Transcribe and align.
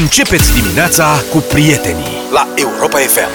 Începeți 0.00 0.54
dimineața 0.60 1.22
cu 1.30 1.38
prietenii 1.38 2.12
la 2.32 2.48
Europa 2.54 2.98
FM. 2.98 3.28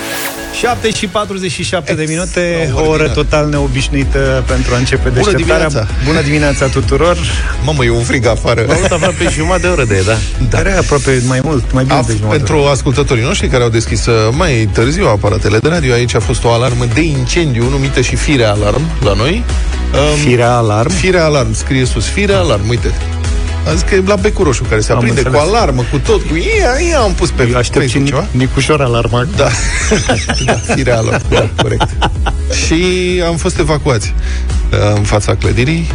7 0.59 0.91
și 0.91 1.07
47 1.07 1.93
de 1.93 2.05
minute, 2.07 2.73
o 2.73 2.81
oră 2.89 3.09
total 3.09 3.49
neobișnuită 3.49 4.43
pentru 4.47 4.73
a 4.73 4.77
începe 4.77 5.09
deșteptarea. 5.09 5.67
dimineața. 5.67 5.87
Bună 6.05 6.21
dimineața 6.21 6.65
tuturor! 6.65 7.17
Mamă, 7.63 7.85
e 7.85 7.89
un 7.89 8.03
frig 8.03 8.25
afară. 8.25 8.61
Am 8.61 8.71
avut 8.71 8.91
aproape 8.91 9.29
jumătate 9.31 9.61
de 9.61 9.67
oră 9.67 9.83
de, 9.83 10.03
da. 10.05 10.17
Care 10.49 10.71
aproape 10.71 11.23
mai 11.27 11.39
mult, 11.43 11.71
mai 11.73 11.83
bine 11.83 11.95
A, 11.97 12.01
de 12.01 12.13
jumătate. 12.17 12.37
pentru 12.37 12.65
ascultătorii 12.65 13.23
noștri 13.23 13.47
care 13.47 13.63
au 13.63 13.69
deschis 13.69 14.05
uh, 14.05 14.13
mai 14.31 14.69
târziu 14.73 15.07
aparatele 15.07 15.57
de 15.57 15.69
radio, 15.69 15.93
aici 15.93 16.15
a 16.15 16.19
fost 16.19 16.43
o 16.43 16.49
alarmă 16.51 16.85
de 16.93 17.01
incendiu 17.01 17.69
numită 17.69 18.01
și 18.01 18.15
fire 18.15 18.43
alarm 18.45 18.81
la 19.03 19.13
noi. 19.13 19.43
Um, 19.93 20.17
Firea 20.17 20.55
alarm. 20.55 20.89
Fire 20.89 21.19
alarm, 21.19 21.53
scrie 21.53 21.85
sus, 21.85 22.05
fire 22.05 22.33
alarm, 22.33 22.69
uite. 22.69 22.93
A 23.67 23.71
zis 23.71 23.81
că 23.81 23.95
e 23.95 24.03
la 24.05 24.15
becul 24.15 24.43
roșu 24.45 24.63
care 24.63 24.81
se 24.81 24.91
Am 24.91 24.97
aprinde 24.97 25.21
cu 25.21 25.27
înțeles. 25.27 25.49
alarmă, 25.49 25.83
cu 25.91 25.97
tot, 25.97 26.21
cu 26.21 26.35
ia, 26.35 26.87
ia, 26.89 26.99
am 26.99 27.13
pus 27.13 27.29
pe 27.31 27.47
Eu 27.51 27.57
aștept 27.57 27.85
și 27.89 27.91
Facebook 27.97 28.07
ceva. 28.07 28.27
Nicușor 28.31 28.81
alarma. 28.81 29.27
Da, 29.35 29.47
da 30.45 30.53
fire 30.53 30.91
alarm, 30.91 31.23
da, 31.29 31.49
corect. 31.61 31.89
Și 32.65 32.83
am 33.27 33.35
fost 33.35 33.59
evacuați 33.59 34.13
uh, 34.71 34.95
în 34.95 35.03
fața 35.03 35.35
clădirii, 35.35 35.91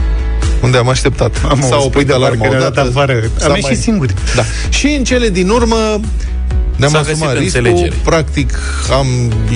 unde 0.63 0.77
am 0.79 0.89
așteptat. 0.89 1.37
Am 1.49 1.65
S-a 1.69 1.77
oprit 1.77 2.11
alarma 2.11 2.47
odată. 2.49 2.67
odată. 2.67 2.81
afară. 2.89 3.21
s-a 3.37 3.45
Am 3.45 3.51
mai- 3.51 3.61
ieșit 3.65 3.83
singuri. 3.83 4.15
Da. 4.37 4.43
Și 4.69 4.87
în 4.87 5.05
cele 5.05 5.29
din 5.29 5.49
urmă 5.49 6.01
ne-am 6.77 6.91
S-a 6.91 6.99
asumat 6.99 7.29
găsit 7.33 7.43
riscul, 7.43 7.67
înțelegere. 7.67 8.01
practic 8.05 8.59
am 8.93 9.07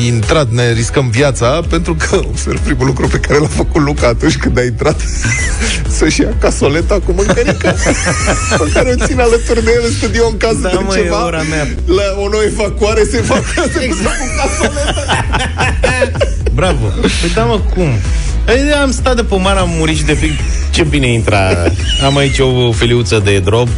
intrat, 0.06 0.50
ne 0.50 0.72
riscăm 0.72 1.10
viața, 1.10 1.60
pentru 1.68 1.94
că 2.08 2.16
observ 2.32 2.58
primul 2.60 2.86
lucru 2.86 3.06
pe 3.08 3.18
care 3.18 3.38
l-a 3.38 3.46
făcut 3.46 3.82
Luca 3.82 4.06
atunci 4.06 4.36
când 4.36 4.58
a 4.58 4.62
intrat 4.62 5.00
să-și 5.98 6.20
ia 6.20 6.28
casoleta 6.40 6.94
cu 7.04 7.12
mâncărică 7.12 7.74
pe 8.58 8.70
care 8.72 8.94
o 9.00 9.06
țin 9.06 9.20
alături 9.20 9.64
de 9.64 9.72
el 9.76 9.82
în 9.86 9.92
studio 9.92 10.26
în 10.26 10.36
caz 10.36 10.56
Da, 10.60 10.68
de 10.68 10.76
mă, 10.86 10.96
e 10.96 11.02
ceva. 11.02 11.24
ora 11.24 11.42
mea. 11.42 11.68
La 11.86 12.20
o 12.22 12.28
nouă 12.28 12.42
evacuare 12.42 13.02
se 13.10 13.16
evacuează 13.16 13.78
exact. 13.80 14.16
cu 14.18 14.26
casoleta. 14.36 15.04
Bravo. 16.54 16.86
Păi 17.20 17.30
da, 17.34 17.44
mă, 17.44 17.60
cum? 17.74 17.88
Păi, 18.48 18.72
am 18.82 18.90
stat 18.90 19.16
de 19.16 19.22
pomană, 19.24 19.60
am 19.60 19.68
murit 19.78 19.96
și 19.96 20.04
de 20.04 20.12
fric. 20.12 20.32
Ce 20.70 20.82
bine 20.82 21.12
intra. 21.12 21.48
Am 22.04 22.16
aici 22.16 22.38
o 22.38 22.72
feliuță 22.72 23.20
de 23.24 23.38
drop. 23.38 23.68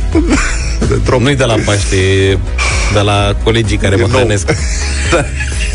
De 0.88 0.98
drop. 1.04 1.20
Nu-i 1.20 1.36
de 1.36 1.44
la 1.44 1.54
Paște, 1.64 1.96
e 1.96 2.38
de 2.92 3.00
la 3.00 3.34
colegii 3.42 3.76
care 3.76 3.96
mă 3.96 4.06
nou. 4.10 4.18
hrănesc. 4.18 4.46
Da. 5.10 5.24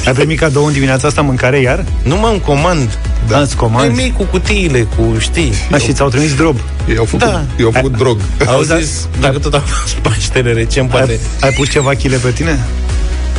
Ai 0.05 0.13
primit 0.13 0.39
cadou 0.39 0.66
în 0.66 0.73
dimineața 0.73 1.07
asta 1.07 1.21
mâncare 1.21 1.59
iar? 1.59 1.85
Nu 2.03 2.16
mă 2.16 2.38
comand. 2.45 2.97
Da. 3.27 3.39
Îți 3.39 3.55
Mai 3.55 3.69
comanzi? 3.69 4.01
mic 4.01 4.16
cu 4.16 4.23
cutiile, 4.23 4.88
cu 4.97 5.17
știi. 5.17 5.53
Da, 5.69 5.77
și 5.77 5.93
ți-au 5.93 6.09
trimis 6.09 6.35
drob. 6.35 6.57
Ei 6.89 6.97
au 6.97 7.05
făcut, 7.05 7.25
Da. 7.25 7.43
ei 7.57 7.66
au 7.66 7.71
făcut 7.71 7.97
drog. 7.97 8.17
Au 8.45 8.63
da. 8.63 8.79
zis, 8.79 9.07
dacă 9.19 9.38
tot 9.39 9.53
a 9.53 9.59
fost 9.59 9.93
Paștele 9.93 10.53
recent, 10.53 10.89
poate... 10.89 11.11
Ai, 11.11 11.19
ai 11.41 11.51
pus 11.51 11.69
ceva 11.69 11.93
chile 11.93 12.17
pe 12.17 12.29
tine? 12.31 12.59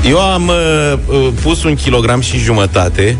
Eu 0.08 0.20
am 0.20 0.48
uh, 0.48 0.98
uh, 1.06 1.28
pus 1.42 1.62
un 1.64 1.74
kilogram 1.74 2.20
și 2.20 2.38
jumătate, 2.38 3.16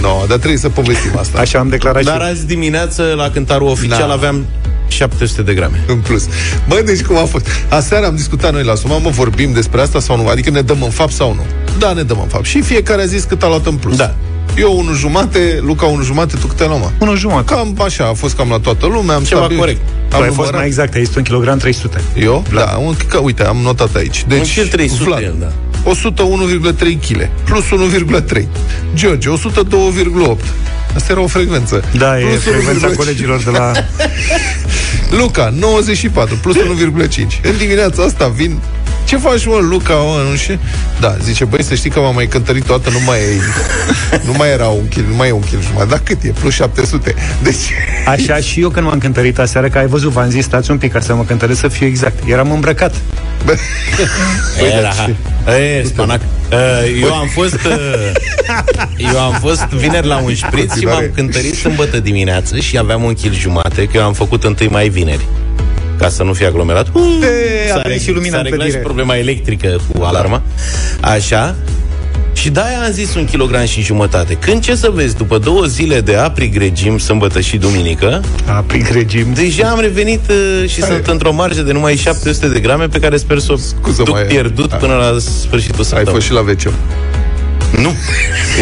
No, 0.00 0.08
dar 0.28 0.36
trebuie 0.36 0.58
să 0.58 0.68
povestim 0.68 1.10
asta. 1.18 1.38
Așa 1.38 1.58
am 1.58 1.68
declarat 1.68 2.04
dar 2.04 2.20
și 2.20 2.26
azi 2.30 2.46
dimineață, 2.46 3.12
la 3.16 3.30
cântarul 3.30 3.68
oficial, 3.68 4.06
Da. 4.08 4.12
aveam 4.12 4.46
700 4.88 5.42
de 5.42 5.54
grame. 5.54 5.84
în 5.86 5.98
plus. 5.98 6.28
Bă, 6.68 6.82
deci 6.84 7.02
cum 7.02 7.16
a 7.16 7.24
fost? 7.24 7.46
Aseară 7.68 8.06
am 8.06 8.16
discutat 8.16 8.52
noi 8.52 8.62
la 8.64 8.74
suma, 8.74 8.98
mă, 8.98 9.08
vorbim 9.10 9.52
despre 9.52 9.80
asta 9.80 10.00
sau 10.00 10.16
nu? 10.16 10.28
Adică 10.28 10.50
ne 10.50 10.60
dăm 10.60 10.82
în 10.82 10.90
fapt 10.90 11.12
sau 11.12 11.34
nu? 11.34 11.42
Da, 11.78 11.92
ne 11.92 12.02
dăm 12.02 12.18
în 12.22 12.28
fapt. 12.28 12.44
Și 12.44 12.60
fiecare 12.60 13.02
a 13.02 13.06
zis 13.06 13.22
cât 13.24 13.42
a 13.42 13.46
luat 13.48 13.66
în 13.66 13.74
plus. 13.76 13.96
Da. 13.96 14.14
Eu 14.56 14.78
unul 14.78 14.94
jumate, 14.96 15.58
Luca 15.62 15.86
unul 15.86 16.04
jumate, 16.04 16.36
tu 16.40 16.46
câte 16.46 16.62
ai 16.62 16.68
luat, 16.68 16.80
mă? 16.80 16.90
unul 16.98 17.16
jumătate. 17.16 17.54
Cam 17.54 17.74
așa, 17.84 18.04
a 18.08 18.12
fost 18.12 18.36
cam 18.36 18.48
la 18.48 18.58
toată 18.58 18.86
lumea. 18.86 19.14
Am 19.14 19.22
Ceva 19.22 19.40
stabilit- 19.40 19.58
corect. 19.58 19.80
Tu 20.08 20.16
Am 20.16 20.22
ai 20.22 20.26
fost 20.26 20.36
numărat. 20.36 20.58
mai 20.58 20.66
exact, 20.66 20.94
ai 20.94 21.04
zis 21.04 21.14
un 21.14 21.22
kilogram 21.22 21.58
300. 21.58 22.00
Eu? 22.16 22.44
Da, 22.54 22.76
un, 22.84 22.94
că, 23.08 23.18
uite, 23.18 23.42
am 23.44 23.56
notat 23.62 23.94
aici. 23.94 24.24
Deci, 24.28 24.38
Un 24.38 24.44
kil 24.44 24.66
300, 24.68 25.04
Vlad, 25.04 25.34
da. 25.40 25.52
101,3 25.84 26.98
kg 27.08 27.28
plus 27.44 27.64
1,3. 27.64 28.46
George, 28.94 29.28
102,8. 29.28 30.36
Asta 30.94 31.12
era 31.12 31.20
o 31.20 31.26
frecvență. 31.26 31.84
Da, 31.96 32.20
e 32.20 32.24
Plus 32.24 32.42
frecvența 32.42 32.90
1,5. 32.90 32.94
colegilor 32.96 33.42
de 33.42 33.50
la... 33.50 33.72
Luca, 35.20 35.54
94, 35.58 36.36
plus 36.42 36.56
1,5. 37.08 37.40
În 37.42 37.56
dimineața 37.58 38.02
asta 38.02 38.28
vin... 38.28 38.58
Ce 39.10 39.16
faci, 39.16 39.46
mă, 39.46 39.58
Luca, 39.60 39.94
mă, 39.94 40.26
nu 40.30 40.36
știu? 40.36 40.58
Da, 41.00 41.16
zice, 41.22 41.44
băi, 41.44 41.62
să 41.62 41.74
știi 41.74 41.90
că 41.90 42.00
m-am 42.00 42.14
mai 42.14 42.26
cântărit 42.26 42.64
toată, 42.64 42.90
nu 42.90 42.98
mai 43.06 43.18
e... 43.18 43.40
Nu 44.26 44.32
mai 44.36 44.50
era 44.50 44.66
un 44.66 44.88
kil, 44.88 45.04
nu 45.08 45.14
mai 45.14 45.28
e 45.28 45.32
un 45.32 45.40
kil 45.40 45.58
jumătate. 45.62 45.88
Dar 45.88 46.00
cât 46.04 46.22
e? 46.22 46.32
Plus 46.40 46.54
700. 46.54 47.14
Deci... 47.42 47.56
Așa 48.14 48.36
și 48.36 48.60
eu 48.60 48.68
când 48.68 48.86
m-am 48.86 48.98
cântărit 48.98 49.38
aseară, 49.38 49.68
că 49.68 49.78
ai 49.78 49.86
văzut, 49.86 50.10
v-am 50.10 50.30
zis, 50.30 50.44
stați 50.44 50.70
un 50.70 50.78
pic 50.78 50.92
ca 50.92 51.00
să 51.00 51.14
mă 51.14 51.24
cântăresc 51.24 51.60
să 51.60 51.68
fiu 51.68 51.86
exact. 51.86 52.28
Eram 52.28 52.50
îmbrăcat. 52.52 52.94
Bă, 53.44 53.56
Era, 54.76 54.92
e, 55.56 55.82
spanac. 55.84 56.20
Uh, 56.52 57.00
Eu 57.02 57.14
am 57.14 57.26
fost 57.26 57.54
uh, 57.54 58.12
Eu 59.12 59.20
am 59.20 59.38
fost 59.40 59.62
vineri 59.62 60.06
la 60.06 60.16
un 60.16 60.34
șpriț 60.34 60.62
și 60.62 60.68
Continuare. 60.68 61.04
m-am 61.04 61.14
cântărit 61.14 61.54
sâmbătă 61.54 62.00
dimineață 62.00 62.58
și 62.58 62.78
aveam 62.78 63.02
un 63.02 63.14
kil 63.14 63.34
jumate, 63.34 63.84
că 63.84 63.96
eu 63.96 64.02
am 64.02 64.12
făcut 64.12 64.44
întâi 64.44 64.68
mai 64.68 64.88
vineri 64.88 65.26
ca 66.00 66.08
să 66.08 66.22
nu 66.22 66.32
fie 66.32 66.46
aglomerat. 66.46 66.86
E, 66.86 67.70
a 67.70 67.74
S-a, 67.74 67.80
venit 67.84 68.00
reg- 68.00 68.04
și 68.04 68.10
lumina 68.10 68.32
s-a 68.32 68.38
în 68.38 68.42
reglat 68.44 68.66
și 68.66 68.72
clădire. 68.72 68.80
problema 68.82 69.16
electrică 69.16 69.80
cu 69.94 70.02
alarma. 70.02 70.42
Așa. 71.00 71.54
Și 72.32 72.50
de-aia 72.50 72.78
am 72.86 72.92
zis 72.92 73.14
un 73.14 73.24
kilogram 73.24 73.64
și 73.66 73.82
jumătate. 73.82 74.34
Când 74.34 74.62
ce 74.62 74.74
să 74.74 74.90
vezi, 74.94 75.16
după 75.16 75.38
două 75.38 75.64
zile 75.64 76.00
de 76.00 76.16
aprig 76.16 76.56
regim, 76.56 76.98
sămbătă 76.98 77.40
și 77.40 77.56
duminică, 77.56 78.22
A, 78.46 78.64
prin 78.66 78.86
regim. 78.92 79.32
deja 79.34 79.68
am 79.68 79.80
revenit 79.80 80.20
uh, 80.30 80.68
și 80.68 80.82
sunt 80.82 81.06
într-o 81.06 81.32
marjă 81.32 81.62
de 81.62 81.72
numai 81.72 81.96
700 81.96 82.48
de 82.48 82.60
grame 82.60 82.86
pe 82.86 82.98
care 82.98 83.16
sper 83.16 83.38
să 83.38 83.52
o 83.52 83.56
Scuză, 83.56 84.02
duc 84.02 84.14
mai- 84.14 84.22
pierdut 84.22 84.68
Da. 84.68 84.76
până 84.76 84.94
la 84.94 85.16
sfârșitul 85.18 85.78
ai 85.78 85.84
săptămânii. 85.84 86.12
fost 86.14 86.26
și 86.26 86.32
la 86.32 86.40
WC. 86.40 86.72
Nu. 87.82 87.92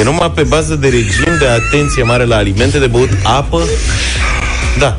E 0.00 0.02
numai 0.04 0.32
pe 0.34 0.42
bază 0.42 0.74
de 0.74 0.88
regim, 0.88 1.36
de 1.38 1.46
atenție 1.46 2.02
mare 2.02 2.24
la 2.24 2.36
alimente, 2.36 2.78
de 2.78 2.86
băut 2.86 3.08
apă. 3.22 3.62
Da. 4.78 4.98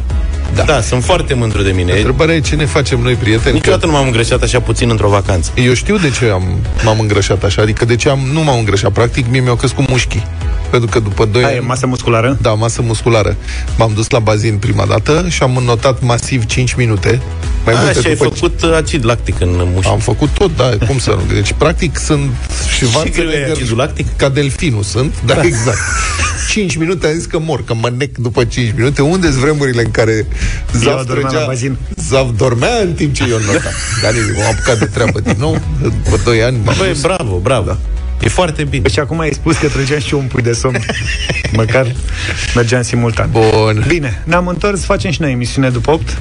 Da, 0.66 0.74
da 0.74 0.81
sunt 0.81 1.03
foarte 1.03 1.34
mândru 1.34 1.62
de 1.62 1.72
mine. 1.72 1.92
Întrebarea 1.92 2.36
e 2.36 2.40
ce 2.40 2.56
ne 2.56 2.66
facem 2.66 3.00
noi, 3.00 3.14
prieteni? 3.14 3.53
Niciodată 3.53 3.86
nu 3.86 3.92
m-am 3.92 4.06
îngrășat 4.06 4.42
așa 4.42 4.59
puțin 4.59 4.90
într-o 4.90 5.09
vacanță. 5.09 5.52
Eu 5.56 5.74
știu 5.74 5.97
de 5.97 6.09
ce 6.09 6.25
am, 6.25 6.44
m-am 6.84 7.00
îngrășat 7.00 7.44
așa, 7.44 7.62
adică 7.62 7.86
de 7.86 7.96
ce 7.96 8.09
am, 8.09 8.20
nu 8.34 8.44
m-am 8.44 8.58
îngrășat. 8.58 8.92
Practic, 8.92 9.25
mie 9.30 9.40
mi-au 9.40 9.56
crescut 9.56 9.90
mușchii. 9.90 10.25
Pentru 10.69 10.90
că 10.90 11.00
după 11.00 11.25
2 11.25 11.44
Aia 11.44 11.53
e 11.53 11.58
ani... 11.58 11.66
masă 11.68 11.88
musculară? 11.88 12.38
Da, 12.42 12.53
masă 12.53 12.81
musculară. 12.81 13.36
M-am 13.78 13.92
dus 13.96 14.09
la 14.09 14.19
bazin 14.19 14.58
prima 14.58 14.86
dată 14.86 15.25
și 15.30 15.44
am 15.44 15.58
înnotat 15.58 16.02
masiv 16.02 16.46
5 16.46 16.74
minute. 16.74 17.22
Mai 17.66 17.74
A, 17.74 17.80
multe 17.80 18.02
și 18.02 18.08
ai 18.08 18.16
după 18.16 18.30
făcut 18.34 18.62
uh, 18.62 18.74
acid 18.75 19.06
lactic 19.06 19.40
în 19.40 19.68
mușchi. 19.74 19.90
Am 19.90 20.00
făcut 20.00 20.30
tot, 20.30 20.56
da, 20.56 20.86
cum 20.88 21.00
să 21.00 21.09
nu. 21.09 21.34
Deci, 21.34 21.53
practic, 21.58 21.98
sunt 21.98 22.30
și 22.75 22.80
greu 22.80 22.90
e 22.90 23.03
vațele 23.03 23.50
acidul 23.52 23.78
lactic? 23.78 24.08
ca 24.16 24.30
delfinul 24.30 24.84
sunt, 24.84 25.14
da, 25.25 25.42
exact. 25.42 25.78
5 26.59 26.75
minute 26.75 27.08
am 27.08 27.14
zis 27.14 27.25
că 27.25 27.40
mor, 27.40 27.64
că 27.64 27.74
mă 27.74 27.92
nec 27.97 28.18
după 28.18 28.44
5 28.44 28.74
minute. 28.75 29.02
Unde 29.02 29.28
sunt 29.28 29.40
vremurile 29.40 29.81
în 29.81 29.92
care 29.92 30.25
Zav 30.74 30.97
adormeam 31.00 31.34
la 31.34 31.46
bazin. 31.46 31.78
Zav 32.09 32.30
dormea 32.38 32.78
în 32.81 32.94
timp 32.94 33.14
ce 33.14 33.24
eu 33.30 33.38
notam. 33.47 33.72
Dar 34.02 34.14
nimic, 34.14 34.36
m-am 34.38 34.46
apucat 34.52 34.80
de 34.80 34.86
treabă 34.86 35.19
din 35.19 35.36
nou. 35.38 35.62
După 35.81 36.19
2 36.24 36.44
ani 36.44 36.58
m-am 36.64 36.75
Băi, 36.78 36.88
dus. 36.88 37.02
bravo, 37.02 37.38
bravo. 37.38 37.66
Da. 37.66 37.78
E 38.22 38.28
foarte 38.28 38.64
bine. 38.64 38.90
Și 38.90 39.00
acum 39.00 39.19
ai 39.19 39.34
spus 39.34 39.58
că 39.58 39.68
trăgeam 39.68 40.00
și 40.00 40.14
eu 40.14 40.19
un 40.19 40.25
pui 40.25 40.42
de 40.42 40.53
somn. 40.53 40.80
Măcar 41.53 41.96
mergeam 42.56 42.81
simultan. 42.81 43.30
Bun. 43.31 43.84
Bine, 43.88 44.22
ne-am 44.25 44.48
întors, 44.48 44.84
facem 44.84 45.12
și 45.12 45.22
noi 45.22 45.31
emisiune 45.31 45.69
după 45.69 45.92
8. 45.92 46.18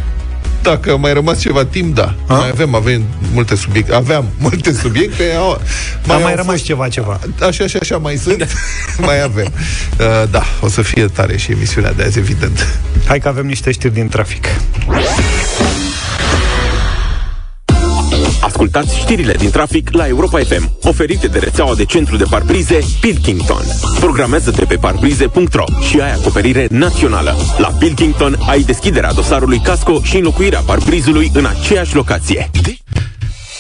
Dacă 0.63 0.97
mai 0.97 1.13
rămas 1.13 1.39
ceva 1.41 1.65
timp, 1.65 1.95
da. 1.95 2.15
A? 2.27 2.35
Mai 2.35 2.49
avem, 2.49 2.75
avem 2.75 3.03
multe 3.33 3.55
subiecte. 3.55 3.95
Aveam 3.95 4.25
multe 4.39 4.73
subiecte. 4.73 5.35
Au, 5.39 5.61
Mai, 6.07 6.17
au 6.17 6.23
mai 6.23 6.35
rămas 6.35 6.53
fost- 6.53 6.65
ceva, 6.65 6.89
ceva. 6.89 7.19
Așa 7.43 7.67
și 7.67 7.77
așa 7.81 7.97
mai 7.97 8.17
sunt. 8.17 8.49
mai 9.07 9.23
avem. 9.23 9.53
Uh, 10.01 10.07
da, 10.31 10.43
o 10.61 10.69
să 10.69 10.83
fie 10.83 11.05
tare 11.07 11.37
și 11.37 11.51
emisiunea 11.53 11.93
de 11.93 12.03
azi, 12.03 12.19
evident. 12.19 12.67
Hai 13.07 13.19
că 13.21 13.29
avem 13.29 13.47
niște 13.47 13.71
știri 13.71 13.95
din 13.95 14.09
trafic. 14.09 14.45
Ascultați 18.49 18.99
știrile 18.99 19.33
din 19.33 19.51
trafic 19.51 19.91
la 19.93 20.07
Europa 20.07 20.39
FM, 20.39 20.71
oferite 20.83 21.27
de 21.27 21.39
rețeaua 21.39 21.75
de 21.75 21.85
centru 21.85 22.17
de 22.17 22.25
parbrize 22.31 22.79
Pilkington. 23.01 23.63
Programează-te 24.01 24.65
pe 24.65 24.77
parbrize.ro 24.77 25.65
și 25.89 26.01
ai 26.01 26.13
acoperire 26.13 26.67
națională. 26.71 27.37
La 27.59 27.69
Pilkington 27.69 28.37
ai 28.49 28.63
deschiderea 28.63 29.13
dosarului 29.13 29.59
casco 29.59 30.01
și 30.03 30.17
înlocuirea 30.17 30.61
parbrizului 30.61 31.31
în 31.35 31.47
aceeași 31.47 31.95
locație. 31.95 32.51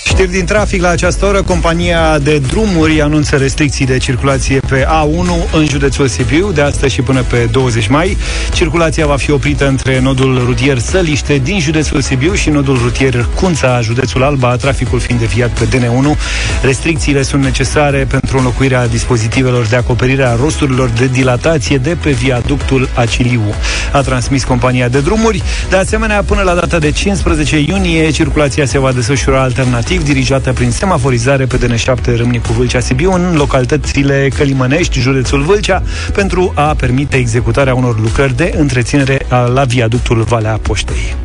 Știri 0.08 0.31
din 0.31 0.44
trafic 0.44 0.82
la 0.82 0.88
această 0.88 1.25
oră. 1.26 1.43
Compania 1.43 2.19
de 2.19 2.38
drumuri 2.38 3.00
anunță 3.02 3.37
restricții 3.37 3.87
de 3.87 3.99
circulație 3.99 4.60
pe 4.69 4.84
A1 4.84 5.52
în 5.52 5.66
județul 5.66 6.08
Sibiu 6.08 6.52
de 6.52 6.60
astăzi 6.60 6.94
și 6.94 7.02
până 7.02 7.22
pe 7.22 7.49
20 7.50 7.87
mai. 7.87 8.16
Circulația 8.52 9.06
va 9.06 9.16
fi 9.16 9.31
oprită 9.31 9.69
între 9.69 10.00
nodul 10.00 10.43
rutier 10.44 10.78
Săliște 10.78 11.40
din 11.44 11.60
județul 11.60 12.00
Sibiu 12.00 12.34
și 12.34 12.50
nodul 12.50 12.78
rutier 12.82 13.28
Cunța, 13.34 13.81
județul 13.81 14.22
Alba, 14.22 14.56
traficul 14.56 14.99
fiind 14.99 15.20
deviat 15.20 15.50
pe 15.50 15.64
DN1. 15.64 16.19
Restricțiile 16.62 17.22
sunt 17.22 17.43
necesare 17.43 18.06
pentru 18.11 18.38
înlocuirea 18.38 18.87
dispozitivelor 18.87 19.66
de 19.66 19.76
acoperire 19.76 20.25
a 20.25 20.34
rosturilor 20.34 20.88
de 20.88 21.06
dilatație 21.06 21.76
de 21.76 21.96
pe 22.02 22.11
viaductul 22.11 22.88
Aciliu. 22.94 23.54
A 23.93 24.00
transmis 24.00 24.44
compania 24.44 24.88
de 24.88 25.00
drumuri. 25.00 25.43
De 25.70 25.76
asemenea, 25.76 26.22
până 26.22 26.43
la 26.43 26.54
data 26.54 26.78
de 26.78 26.90
15 26.90 27.58
iunie, 27.58 28.11
circulația 28.11 28.66
se 28.66 28.78
va 28.78 28.93
desfășura 28.93 29.43
alternativ 29.43 29.96
dirijată 30.03 30.53
prin 30.53 30.71
semaforizare 30.71 31.47
pe 31.47 31.59
DN7 31.59 32.17
Râmnicu 32.17 32.53
Vâlcea 32.53 32.81
Sibiu 32.81 33.12
în 33.12 33.35
localitățile 33.37 34.29
Călimănești, 34.37 35.00
județul 35.00 35.43
Vâlcea, 35.43 35.83
pentru 36.12 36.53
a 36.55 36.75
permite 36.75 37.17
executarea 37.17 37.75
unor 37.75 38.00
lucrări 38.00 38.37
de 38.37 38.55
întreținere 38.56 39.27
la 39.29 39.65
viaductul 39.65 40.23
Valea 40.23 40.59
Poștei. 40.62 41.17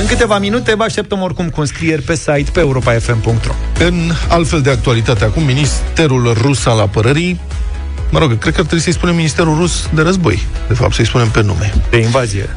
În 0.00 0.06
câteva 0.06 0.38
minute 0.38 0.74
vă 0.74 0.82
așteptăm 0.82 1.20
oricum 1.20 1.48
cu 1.48 1.60
înscrieri 1.60 2.02
pe 2.02 2.14
site 2.14 2.50
pe 2.52 2.60
europafm.ro 2.60 3.54
În 3.84 4.12
altfel 4.28 4.60
de 4.60 4.70
actualitate, 4.70 5.24
acum 5.24 5.42
Ministerul 5.42 6.32
Rus 6.40 6.66
al 6.66 6.80
Apărării 6.80 7.40
Mă 8.10 8.18
rog, 8.18 8.38
cred 8.38 8.54
că 8.54 8.60
ar 8.60 8.66
trebui 8.66 8.84
să-i 8.84 8.92
spunem 8.92 9.14
Ministerul 9.14 9.56
Rus 9.56 9.88
de 9.94 10.02
Război, 10.02 10.46
de 10.68 10.74
fapt, 10.74 10.94
să-i 10.94 11.06
spunem 11.06 11.28
pe 11.28 11.42
nume. 11.42 11.74
De 11.90 11.96
invazie. 11.96 12.56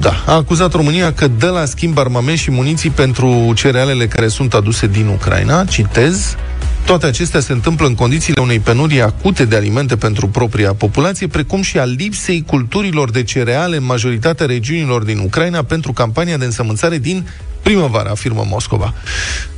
Da. 0.00 0.22
A 0.26 0.32
acuzat 0.32 0.72
România 0.72 1.12
că 1.12 1.26
dă 1.38 1.48
la 1.48 1.64
schimb 1.64 1.98
armament 1.98 2.38
și 2.38 2.50
muniții 2.50 2.90
pentru 2.90 3.52
cerealele 3.54 4.06
care 4.06 4.28
sunt 4.28 4.54
aduse 4.54 4.86
din 4.86 5.06
Ucraina. 5.06 5.64
Citez, 5.64 6.36
toate 6.84 7.06
acestea 7.06 7.40
se 7.40 7.52
întâmplă 7.52 7.86
în 7.86 7.94
condițiile 7.94 8.40
unei 8.40 8.58
penurii 8.58 9.02
acute 9.02 9.44
de 9.44 9.56
alimente 9.56 9.96
pentru 9.96 10.28
propria 10.28 10.74
populație, 10.74 11.26
precum 11.26 11.62
și 11.62 11.78
a 11.78 11.84
lipsei 11.84 12.44
culturilor 12.46 13.10
de 13.10 13.22
cereale 13.22 13.76
în 13.76 13.84
majoritatea 13.84 14.46
regiunilor 14.46 15.02
din 15.02 15.18
Ucraina 15.18 15.62
pentru 15.62 15.92
campania 15.92 16.36
de 16.36 16.44
însămânțare 16.44 16.98
din 16.98 17.26
primăvară, 17.62 18.10
afirmă 18.10 18.44
Moscova. 18.48 18.94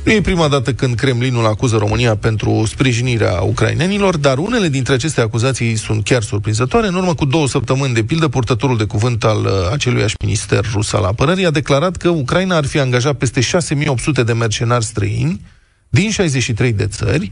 Nu 0.03 0.11
e 0.11 0.21
prima 0.21 0.47
dată 0.47 0.73
când 0.73 0.95
Kremlinul 0.95 1.45
acuză 1.45 1.77
România 1.77 2.15
pentru 2.15 2.63
sprijinirea 2.67 3.41
ucrainenilor, 3.41 4.17
dar 4.17 4.37
unele 4.37 4.67
dintre 4.67 4.93
aceste 4.93 5.21
acuzații 5.21 5.75
sunt 5.75 6.03
chiar 6.03 6.23
surprinzătoare. 6.23 6.87
În 6.87 6.95
urmă 6.95 7.13
cu 7.13 7.25
două 7.25 7.47
săptămâni, 7.47 7.93
de 7.93 8.03
pildă, 8.03 8.27
purtătorul 8.27 8.77
de 8.77 8.83
cuvânt 8.83 9.23
al 9.23 9.45
uh, 9.45 9.51
aceluiași 9.71 10.15
minister 10.21 10.65
rus 10.73 10.93
al 10.93 11.03
apărării 11.03 11.45
a 11.45 11.51
declarat 11.51 11.95
că 11.95 12.09
Ucraina 12.09 12.55
ar 12.55 12.65
fi 12.65 12.79
angajat 12.79 13.15
peste 13.17 13.41
6800 13.41 14.23
de 14.23 14.33
mercenari 14.33 14.85
străini 14.85 15.41
din 15.89 16.11
63 16.11 16.73
de 16.73 16.87
țări 16.87 17.31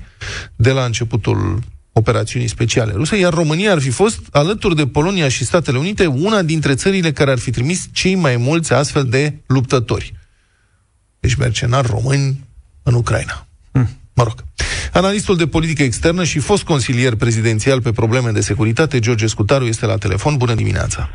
de 0.55 0.71
la 0.71 0.83
începutul 0.83 1.59
operațiunii 1.91 2.47
speciale 2.47 2.91
ruse, 2.95 3.17
iar 3.17 3.33
România 3.33 3.71
ar 3.71 3.79
fi 3.79 3.89
fost, 3.89 4.19
alături 4.31 4.75
de 4.75 4.87
Polonia 4.87 5.29
și 5.29 5.45
Statele 5.45 5.77
Unite, 5.77 6.05
una 6.05 6.41
dintre 6.41 6.75
țările 6.75 7.11
care 7.11 7.31
ar 7.31 7.37
fi 7.37 7.51
trimis 7.51 7.87
cei 7.91 8.15
mai 8.15 8.37
mulți 8.37 8.73
astfel 8.73 9.03
de 9.03 9.33
luptători. 9.45 10.13
Deci 11.23 11.35
mercenari 11.35 11.87
români 11.87 12.39
în 12.83 12.93
Ucraina. 12.93 13.45
Hm. 13.71 13.87
Mă 14.15 14.23
rog. 14.23 14.33
Analistul 14.93 15.35
de 15.37 15.47
politică 15.47 15.83
externă 15.83 16.23
și 16.23 16.39
fost 16.39 16.63
consilier 16.63 17.15
prezidențial 17.15 17.81
pe 17.81 17.91
probleme 17.91 18.29
de 18.29 18.39
securitate, 18.39 18.99
George 18.99 19.27
Scutaru, 19.27 19.63
este 19.63 19.85
la 19.85 19.97
telefon. 19.97 20.37
Bună 20.37 20.53
dimineața! 20.53 21.09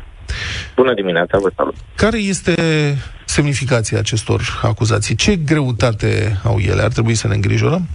Bună 0.75 0.93
dimineața, 0.93 1.37
vă 1.37 1.51
salut! 1.55 1.75
Care 1.95 2.17
este 2.17 2.55
semnificația 3.25 3.97
acestor 3.99 4.41
acuzații? 4.61 5.15
Ce 5.15 5.35
greutate 5.35 6.39
au 6.43 6.57
ele? 6.59 6.81
Ar 6.81 6.91
trebui 6.91 7.15
să 7.15 7.27
ne 7.27 7.33
îngrijorăm? 7.33 7.87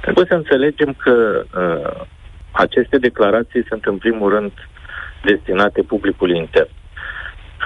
Trebuie 0.00 0.26
să 0.28 0.34
înțelegem 0.34 0.96
că 1.04 1.44
uh, 1.44 2.06
aceste 2.50 2.96
declarații 2.98 3.64
sunt 3.68 3.84
în 3.84 3.96
primul 3.96 4.30
rând 4.30 4.52
destinate 5.24 5.82
publicului 5.82 6.36
intern. 6.36 6.70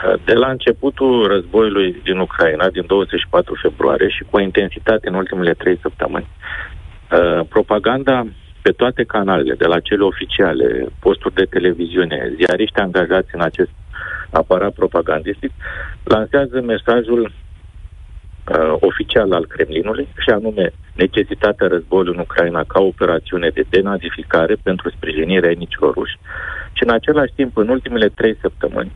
Uh, 0.05 0.21
de 0.25 0.33
la 0.33 0.51
începutul 0.51 1.27
războiului 1.27 2.01
din 2.05 2.19
Ucraina, 2.19 2.69
din 2.69 2.85
24 2.87 3.55
februarie 3.63 4.09
și 4.09 4.23
cu 4.23 4.37
o 4.37 4.41
intensitate 4.41 5.09
în 5.09 5.15
ultimele 5.15 5.53
trei 5.53 5.79
săptămâni, 5.83 6.27
uh, 6.27 7.41
propaganda 7.49 8.27
pe 8.63 8.71
toate 8.71 9.05
canalele, 9.05 9.55
de 9.55 9.67
la 9.67 9.81
cele 9.81 10.03
oficiale, 10.03 10.87
posturi 11.01 11.35
de 11.35 11.45
televiziune, 11.45 12.33
ziariști 12.37 12.81
angajați 12.81 13.29
în 13.33 13.41
acest 13.41 13.71
aparat 14.31 14.73
propagandistic, 14.73 15.51
lansează 16.05 16.61
mesajul 16.61 17.21
uh, 17.23 18.75
oficial 18.81 19.33
al 19.33 19.47
Kremlinului, 19.47 20.09
și 20.19 20.31
anume 20.31 20.73
necesitatea 20.95 21.67
războiului 21.67 22.15
în 22.15 22.21
Ucraina 22.21 22.65
ca 22.65 22.81
operațiune 22.81 23.49
de 23.49 23.65
denazificare 23.69 24.55
pentru 24.63 24.91
sprijinirea 24.91 25.51
etnicilor 25.51 25.95
ruși. 25.95 26.19
Și 26.73 26.83
în 26.83 26.91
același 26.91 27.33
timp, 27.35 27.57
în 27.57 27.69
ultimele 27.69 28.09
trei 28.09 28.37
săptămâni, 28.41 28.93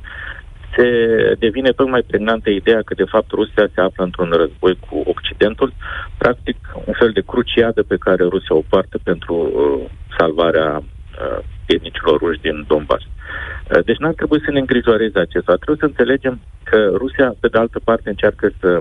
se 0.78 1.34
devine 1.38 1.70
tocmai 1.70 2.02
pregnantă 2.02 2.50
ideea 2.50 2.82
că, 2.82 2.94
de 2.94 3.10
fapt, 3.12 3.30
Rusia 3.30 3.66
se 3.74 3.80
află 3.80 4.04
într-un 4.04 4.30
război 4.30 4.78
cu 4.88 5.02
Occidentul, 5.14 5.72
practic 6.18 6.56
un 6.86 6.94
fel 6.98 7.10
de 7.10 7.22
cruciadă 7.26 7.82
pe 7.82 7.96
care 7.96 8.22
Rusia 8.24 8.56
o 8.56 8.68
poartă 8.68 8.98
pentru 9.02 9.34
uh, 9.34 9.90
salvarea 10.18 10.70
uh, 10.76 11.38
etnicilor 11.66 12.18
ruși 12.18 12.40
din 12.40 12.64
Donbass. 12.68 13.04
Uh, 13.04 13.84
deci 13.84 13.96
n-ar 13.96 14.14
trebui 14.14 14.40
să 14.44 14.50
ne 14.50 14.58
îngrijoreze 14.58 15.18
acesta. 15.18 15.54
Trebuie 15.54 15.76
să 15.80 15.84
înțelegem 15.84 16.40
că 16.62 16.90
Rusia, 16.94 17.34
pe 17.40 17.48
de 17.48 17.58
altă 17.58 17.80
parte, 17.84 18.08
încearcă 18.08 18.50
să 18.60 18.80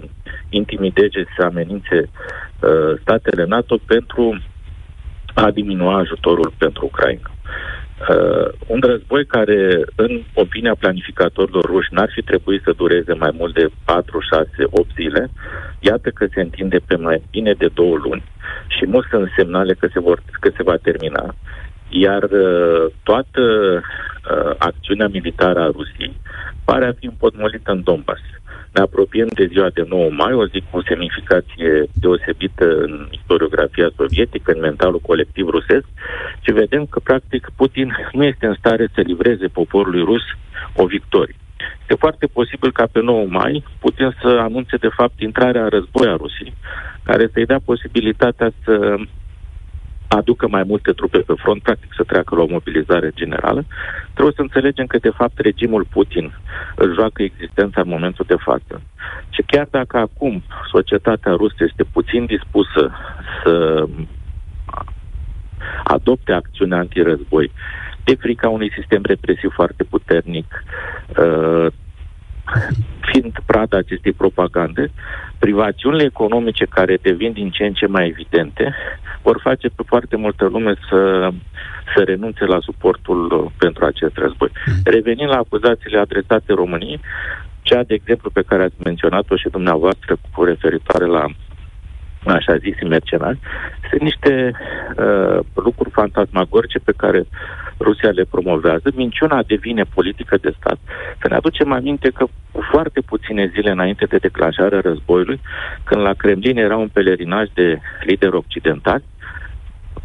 intimideze, 0.49 1.25
să 1.37 1.43
amenințe 1.43 1.97
uh, 2.09 2.99
statele 3.01 3.45
NATO 3.45 3.77
pentru 3.85 4.41
a 5.33 5.51
diminua 5.51 5.97
ajutorul 5.97 6.53
pentru 6.57 6.85
Ucraina. 6.85 7.31
Uh, 7.31 7.76
un 8.67 8.79
război 8.79 9.25
care, 9.25 9.81
în 9.95 10.21
opinia 10.33 10.75
planificatorilor 10.79 11.65
ruși, 11.65 11.93
n-ar 11.93 12.09
fi 12.13 12.21
trebuit 12.21 12.61
să 12.63 12.73
dureze 12.77 13.13
mai 13.13 13.31
mult 13.37 13.53
de 13.53 13.67
4, 13.85 14.19
6, 14.19 14.49
8 14.69 14.89
zile, 14.95 15.29
iată 15.79 16.09
că 16.09 16.25
se 16.33 16.41
întinde 16.41 16.79
pe 16.87 16.95
mai 16.95 17.21
bine 17.31 17.53
de 17.53 17.69
două 17.73 17.97
luni 17.97 18.23
și 18.67 18.83
nu 18.85 19.01
sunt 19.09 19.29
semnale 19.37 19.73
că 19.73 19.87
se, 19.93 19.99
vor, 19.99 20.21
că 20.39 20.49
se 20.55 20.63
va 20.63 20.75
termina. 20.75 21.35
Iar 21.89 22.23
uh, 22.23 22.85
toată 23.03 23.41
uh, 23.41 24.55
acțiunea 24.57 25.07
militară 25.07 25.59
a 25.59 25.71
Rusiei 25.71 26.15
pare 26.65 26.85
a 26.85 26.93
fi 26.99 27.05
împotmolită 27.05 27.71
în 27.71 27.83
Donbass. 27.83 28.21
Ne 28.73 28.81
apropiem 28.81 29.27
de 29.33 29.45
ziua 29.45 29.69
de 29.73 29.85
9 29.87 30.09
mai, 30.09 30.33
o 30.33 30.45
zi 30.47 30.63
cu 30.71 30.81
semnificație 30.81 31.83
deosebită 31.93 32.65
în 32.77 33.07
istoriografia 33.11 33.89
sovietică, 33.95 34.51
în 34.51 34.59
mentalul 34.59 34.99
colectiv 34.99 35.47
rusesc, 35.47 35.85
și 36.39 36.51
vedem 36.51 36.85
că, 36.85 36.99
practic, 36.99 37.49
Putin 37.55 37.95
nu 38.11 38.23
este 38.23 38.45
în 38.45 38.55
stare 38.59 38.87
să 38.93 39.01
livreze 39.01 39.47
poporului 39.47 40.03
rus 40.03 40.23
o 40.75 40.85
victorie. 40.85 41.35
Este 41.81 41.95
foarte 41.99 42.25
posibil 42.25 42.71
ca 42.71 42.87
pe 42.91 43.01
9 43.01 43.25
mai 43.29 43.63
Putin 43.79 44.15
să 44.21 44.27
anunțe, 44.27 44.75
de 44.75 44.89
fapt, 44.95 45.19
intrarea 45.19 45.63
în 45.63 45.69
război 45.69 46.07
a 46.07 46.15
Rusiei, 46.15 46.53
care 47.03 47.29
să-i 47.33 47.45
dea 47.45 47.59
posibilitatea 47.65 48.51
să 48.63 48.95
aducă 50.07 50.47
mai 50.47 50.63
multe 50.63 50.91
trupe 50.91 51.17
pe 51.17 51.33
front, 51.37 51.61
practic 51.61 51.91
să 51.95 52.03
treacă 52.03 52.35
la 52.35 52.41
o 52.41 52.47
mobilizare 52.49 53.11
generală, 53.15 53.65
trebuie 54.13 54.33
să 54.35 54.41
înțelegem 54.41 54.85
că, 54.85 54.97
de 54.97 55.09
fapt, 55.09 55.39
regimul 55.39 55.85
Putin 55.89 56.33
îl 56.75 56.93
joacă 56.93 57.23
existența 57.23 57.81
în 57.81 57.89
momentul 57.89 58.25
de 58.27 58.35
față. 58.39 58.81
Și 59.29 59.41
chiar 59.45 59.67
dacă 59.71 59.97
acum 59.97 60.43
societatea 60.71 61.31
rusă 61.31 61.55
este 61.59 61.83
puțin 61.83 62.25
dispusă 62.25 62.91
să 63.43 63.85
adopte 65.83 66.31
acțiune 66.31 66.75
antirăzboi, 66.75 67.51
de 68.03 68.15
frica 68.15 68.49
unui 68.49 68.71
sistem 68.77 69.01
represiv 69.03 69.51
foarte 69.53 69.83
puternic, 69.83 70.63
uh, 71.17 71.67
fiind 73.11 73.33
prada 73.45 73.77
acestei 73.77 74.11
propagande, 74.11 74.91
privațiunile 75.39 76.03
economice 76.03 76.65
care 76.65 76.97
devin 77.01 77.31
din 77.31 77.49
ce 77.49 77.63
în 77.63 77.73
ce 77.73 77.87
mai 77.87 78.07
evidente 78.07 78.75
vor 79.27 79.39
face 79.49 79.67
pe 79.67 79.83
foarte 79.85 80.15
multă 80.15 80.45
lume 80.45 80.73
să, 80.89 81.29
să 81.93 81.99
renunțe 82.03 82.45
la 82.45 82.59
suportul 82.59 83.51
pentru 83.57 83.85
acest 83.85 84.15
război. 84.17 84.51
Mm. 84.65 84.73
Revenind 84.83 85.29
la 85.29 85.37
acuzațiile 85.37 85.99
adresate 85.99 86.53
României, 86.53 86.99
cea, 87.61 87.83
de 87.83 87.93
exemplu, 87.93 88.29
pe 88.29 88.47
care 88.49 88.63
ați 88.63 88.83
menționat-o 88.83 89.35
și 89.35 89.49
dumneavoastră 89.49 90.17
cu 90.33 90.43
referitoare 90.43 91.05
la 91.05 91.25
așa 92.25 92.55
zis 92.57 92.75
mercenari, 92.87 93.39
sunt 93.89 94.01
niște 94.01 94.51
uh, 94.51 95.39
lucruri 95.53 95.89
fantasmagorice 95.99 96.79
pe 96.79 96.93
care 96.97 97.27
Rusia 97.79 98.09
le 98.09 98.25
promovează. 98.29 98.91
Minciuna 98.95 99.43
devine 99.43 99.83
politică 99.93 100.37
de 100.41 100.53
stat. 100.59 100.79
Să 101.21 101.27
ne 101.29 101.35
aducem 101.35 101.71
aminte 101.71 102.09
că 102.09 102.25
cu 102.51 102.61
foarte 102.71 103.01
puține 103.01 103.51
zile 103.53 103.71
înainte 103.71 104.05
de 104.05 104.17
declanșarea 104.17 104.79
războiului, 104.79 105.39
când 105.83 106.01
la 106.01 106.13
Kremlin 106.13 106.57
era 106.57 106.77
un 106.77 106.87
pelerinaj 106.87 107.47
de 107.53 107.79
lideri 108.05 108.35
occidentali, 108.35 109.03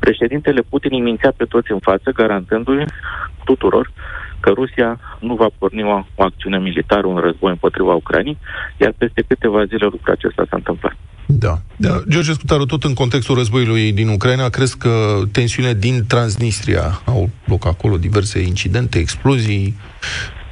președintele 0.04 0.60
Putin 0.72 0.92
îi 0.92 1.06
mințea 1.08 1.32
pe 1.36 1.44
toți 1.44 1.72
în 1.72 1.78
față, 1.78 2.10
garantându-i 2.20 2.84
tuturor 3.44 3.90
că 4.42 4.50
Rusia 4.60 4.90
nu 5.20 5.34
va 5.34 5.48
porni 5.58 5.82
o, 5.82 6.04
o 6.14 6.22
acțiune 6.22 6.58
militară, 6.58 7.06
un 7.06 7.18
război 7.26 7.50
împotriva 7.50 7.94
Ucrainei, 7.94 8.38
iar 8.80 8.92
peste 8.98 9.24
câteva 9.28 9.64
zile 9.64 9.86
lucrul 9.94 10.14
acesta 10.14 10.42
s-a 10.48 10.56
întâmplat. 10.56 10.96
Da. 11.26 11.58
da. 11.76 12.02
George 12.08 12.32
Scutaru, 12.32 12.66
tot 12.66 12.84
în 12.84 12.94
contextul 12.94 13.34
războiului 13.36 13.92
din 13.92 14.08
Ucraina, 14.08 14.48
crezi 14.48 14.78
că 14.78 15.22
tensiunile 15.32 15.74
din 15.74 16.04
Transnistria 16.06 17.00
au 17.04 17.30
loc 17.44 17.66
acolo, 17.66 17.96
diverse 17.96 18.40
incidente, 18.40 18.98
explozii. 18.98 19.76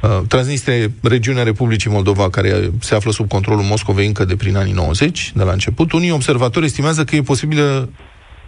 Uh, 0.03 0.21
Transnistria 0.29 0.77
e 0.77 0.91
regiunea 1.03 1.43
Republicii 1.43 1.91
Moldova 1.91 2.31
care 2.31 2.71
se 2.81 2.95
află 2.95 3.11
sub 3.11 3.29
controlul 3.29 3.63
Moscovei 3.63 4.07
încă 4.07 4.25
de 4.25 4.37
prin 4.37 4.57
anii 4.57 4.73
90, 4.73 5.33
de 5.35 5.43
la 5.43 5.53
început. 5.53 5.93
Unii 5.93 6.11
observatori 6.11 6.65
estimează 6.65 7.05
că 7.05 7.17
e 7.17 7.23
posibilă 7.23 7.89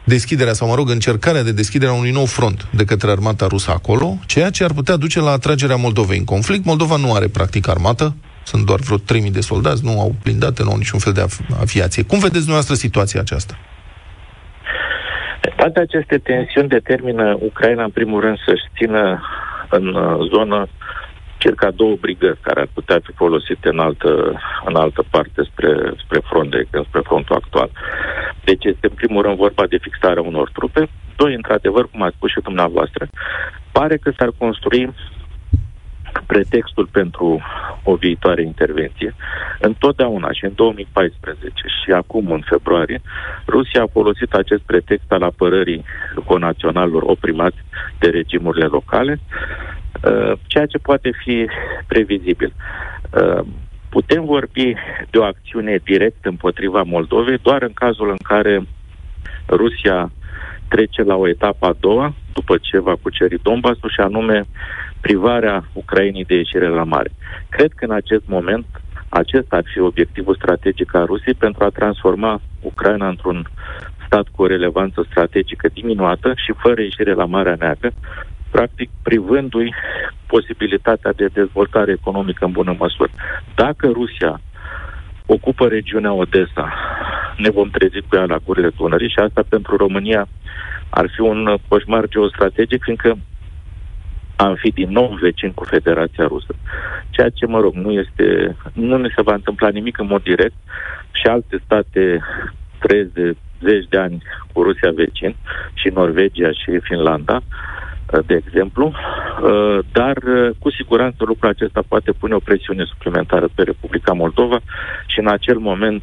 deschiderea, 0.04 0.52
sau 0.52 0.68
mă 0.68 0.74
rog, 0.74 0.90
încercarea 0.90 1.42
de 1.42 1.52
deschidere 1.52 1.90
a 1.90 1.94
unui 1.94 2.10
nou 2.10 2.24
front 2.24 2.66
de 2.70 2.84
către 2.84 3.10
armata 3.10 3.46
rusă 3.46 3.70
acolo, 3.70 4.18
ceea 4.26 4.50
ce 4.50 4.64
ar 4.64 4.72
putea 4.72 4.96
duce 4.96 5.20
la 5.20 5.30
atragerea 5.30 5.76
Moldovei 5.76 6.18
în 6.18 6.24
conflict. 6.24 6.64
Moldova 6.64 6.96
nu 6.96 7.14
are 7.14 7.28
practic 7.28 7.68
armată, 7.68 8.14
sunt 8.44 8.66
doar 8.66 8.78
vreo 8.78 8.96
3000 8.96 9.30
de 9.30 9.40
soldați, 9.40 9.84
nu 9.84 10.00
au 10.00 10.14
blindate, 10.22 10.62
nu 10.62 10.70
au 10.70 10.76
niciun 10.76 10.98
fel 10.98 11.12
de 11.12 11.24
aviație. 11.60 12.02
Cum 12.02 12.18
vedeți 12.18 12.46
dumneavoastră 12.46 12.74
situația 12.74 13.20
aceasta? 13.20 13.58
Toate 15.56 15.80
aceste 15.80 16.18
tensiuni 16.18 16.68
determină 16.68 17.36
Ucraina, 17.40 17.84
în 17.84 17.90
primul 17.90 18.20
rând, 18.20 18.38
să-și 18.46 18.64
țină 18.76 19.22
în 19.70 19.86
uh, 19.86 20.28
zonă 20.34 20.66
circa 21.42 21.70
două 21.70 21.96
brigări 22.04 22.44
care 22.46 22.60
ar 22.60 22.68
putea 22.74 22.98
fi 23.04 23.12
folosite 23.12 23.68
în 23.68 23.78
altă, 23.78 24.10
în 24.68 24.74
altă 24.74 25.02
parte 25.10 25.40
spre, 25.50 25.70
spre 26.04 26.20
front, 26.30 26.50
de, 26.50 26.60
spre 26.88 27.00
frontul 27.04 27.36
actual. 27.36 27.70
Deci 28.44 28.64
este 28.64 28.86
în 28.90 28.94
primul 29.00 29.22
rând 29.22 29.36
vorba 29.36 29.64
de 29.66 29.78
fixarea 29.86 30.22
unor 30.22 30.50
trupe. 30.50 30.82
Doi, 31.16 31.34
într-adevăr, 31.34 31.84
cum 31.90 32.02
ați 32.02 32.16
spus 32.16 32.30
și 32.30 32.46
dumneavoastră, 32.48 33.08
pare 33.72 33.96
că 33.96 34.10
s-ar 34.18 34.30
construi 34.38 34.94
pretextul 36.26 36.88
pentru 36.92 37.40
o 37.82 37.94
viitoare 37.94 38.42
intervenție. 38.42 39.14
Întotdeauna 39.60 40.32
și 40.32 40.44
în 40.44 40.52
2014 40.54 41.52
și 41.82 41.90
acum 41.92 42.30
în 42.30 42.42
februarie, 42.44 43.00
Rusia 43.46 43.82
a 43.82 43.92
folosit 43.92 44.32
acest 44.32 44.62
pretext 44.62 45.12
al 45.12 45.22
apărării 45.22 45.84
conaționalilor 46.24 47.02
oprimați 47.02 47.56
de 47.98 48.08
regimurile 48.08 48.66
locale, 48.66 49.20
uh, 49.20 50.32
ceea 50.46 50.66
ce 50.66 50.78
poate 50.78 51.10
fi 51.24 51.46
previzibil. 51.86 52.52
Uh, 53.10 53.44
putem 53.88 54.24
vorbi 54.24 54.74
de 55.10 55.18
o 55.18 55.24
acțiune 55.24 55.80
directă 55.84 56.28
împotriva 56.28 56.82
Moldovei 56.82 57.38
doar 57.42 57.62
în 57.62 57.72
cazul 57.72 58.10
în 58.10 58.22
care 58.22 58.66
Rusia 59.48 60.12
trece 60.68 61.02
la 61.02 61.16
o 61.16 61.28
etapă 61.28 61.66
a 61.66 61.76
doua, 61.80 62.14
după 62.32 62.56
ce 62.60 62.78
va 62.78 62.94
cuceri 63.02 63.42
Donbassul, 63.42 63.90
și 63.90 64.00
anume 64.00 64.44
privarea 65.00 65.64
Ucrainei 65.72 66.24
de 66.24 66.34
ieșire 66.34 66.68
la 66.68 66.84
mare. 66.84 67.10
Cred 67.48 67.72
că 67.72 67.84
în 67.84 67.90
acest 67.90 68.22
moment 68.26 68.66
acesta 69.08 69.56
ar 69.56 69.64
fi 69.72 69.80
obiectivul 69.80 70.34
strategic 70.34 70.94
al 70.94 71.06
Rusiei 71.06 71.34
pentru 71.34 71.64
a 71.64 71.68
transforma 71.68 72.40
Ucraina 72.60 73.08
într-un 73.08 73.46
stat 74.06 74.26
cu 74.34 74.42
o 74.42 74.46
relevanță 74.46 75.06
strategică 75.10 75.68
diminuată 75.72 76.32
și 76.36 76.52
fără 76.62 76.80
ieșire 76.80 77.12
la 77.12 77.24
Marea 77.24 77.56
Neagră, 77.58 77.90
practic 78.50 78.90
privându-i 79.02 79.74
posibilitatea 80.26 81.12
de 81.12 81.26
dezvoltare 81.26 81.92
economică 81.92 82.44
în 82.44 82.52
bună 82.52 82.76
măsură. 82.78 83.10
Dacă 83.54 83.86
Rusia 83.88 84.40
ocupă 85.26 85.66
regiunea 85.66 86.12
Odessa, 86.12 86.74
ne 87.36 87.50
vom 87.50 87.68
trezi 87.68 88.00
cu 88.08 88.16
ea 88.16 88.24
la 88.24 88.36
gurile 88.44 88.70
Dunării 88.76 89.08
și 89.08 89.18
asta 89.18 89.42
pentru 89.48 89.76
România 89.76 90.28
ar 90.94 91.10
fi 91.14 91.20
un 91.20 91.56
coșmar 91.68 92.08
geostrategic, 92.08 92.82
fiindcă 92.82 93.18
am 94.36 94.54
fi 94.54 94.70
din 94.70 94.90
nou 94.90 95.18
vecin 95.20 95.52
cu 95.52 95.64
Federația 95.64 96.26
Rusă. 96.26 96.54
Ceea 97.10 97.28
ce, 97.28 97.46
mă 97.46 97.60
rog, 97.60 97.74
nu 97.74 97.90
este, 97.92 98.56
nu 98.72 98.96
ne 98.96 99.08
se 99.16 99.22
va 99.22 99.34
întâmpla 99.34 99.68
nimic 99.68 99.98
în 99.98 100.06
mod 100.06 100.22
direct 100.22 100.54
și 101.12 101.26
alte 101.26 101.60
state 101.64 102.20
trăiesc 102.78 103.10
de 103.10 103.36
zeci 103.60 103.88
de 103.88 103.98
ani 103.98 104.22
cu 104.52 104.62
Rusia 104.62 104.90
vecin 104.94 105.34
și 105.74 105.88
Norvegia 105.88 106.50
și 106.52 106.78
Finlanda, 106.82 107.40
de 108.26 108.34
exemplu, 108.46 108.92
dar 109.92 110.16
cu 110.58 110.70
siguranță 110.70 111.24
lucrul 111.24 111.50
acesta 111.50 111.82
poate 111.88 112.12
pune 112.12 112.34
o 112.34 112.38
presiune 112.38 112.84
suplimentară 112.84 113.48
pe 113.54 113.62
Republica 113.62 114.12
Moldova 114.12 114.60
și 115.06 115.18
în 115.18 115.28
acel 115.28 115.58
moment 115.58 116.02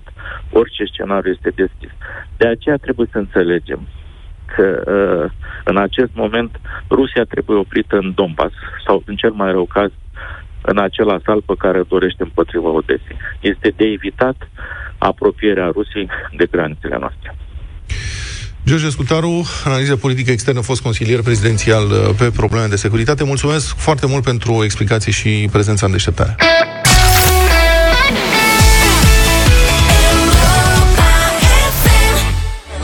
orice 0.51 0.83
scenariu 0.85 1.31
este 1.31 1.49
deschis. 1.49 1.89
De 2.37 2.47
aceea 2.47 2.77
trebuie 2.77 3.07
să 3.11 3.17
înțelegem 3.17 3.87
că 4.55 4.65
uh, 4.65 5.31
în 5.63 5.77
acest 5.77 6.09
moment 6.13 6.59
Rusia 6.89 7.23
trebuie 7.23 7.57
oprită 7.57 7.95
în 7.95 8.11
Donbass 8.15 8.53
sau, 8.85 9.03
în 9.05 9.15
cel 9.15 9.31
mai 9.31 9.51
rău 9.51 9.65
caz, 9.65 9.91
în 10.61 10.77
acel 10.77 11.09
asalt 11.09 11.43
pe 11.43 11.53
care 11.57 11.83
dorește 11.87 12.23
împotriva 12.23 12.69
Odesei. 12.69 13.17
Este 13.39 13.73
de 13.75 13.85
evitat 13.85 14.49
apropierea 14.97 15.71
Rusiei 15.73 16.09
de 16.37 16.45
granițele 16.51 16.97
noastre. 16.99 17.35
George 18.65 18.89
Scutaru, 18.89 19.45
analiză 19.65 19.95
politică 19.95 20.31
externă, 20.31 20.61
fost 20.61 20.81
consilier 20.81 21.21
prezidențial 21.21 21.85
uh, 21.89 22.09
pe 22.17 22.31
probleme 22.35 22.65
de 22.65 22.75
securitate. 22.75 23.23
Mulțumesc 23.23 23.75
foarte 23.77 24.05
mult 24.07 24.23
pentru 24.23 24.63
explicații 24.63 25.11
și 25.11 25.49
prezența 25.51 25.85
în 25.85 25.91
deșteptare. 25.91 26.35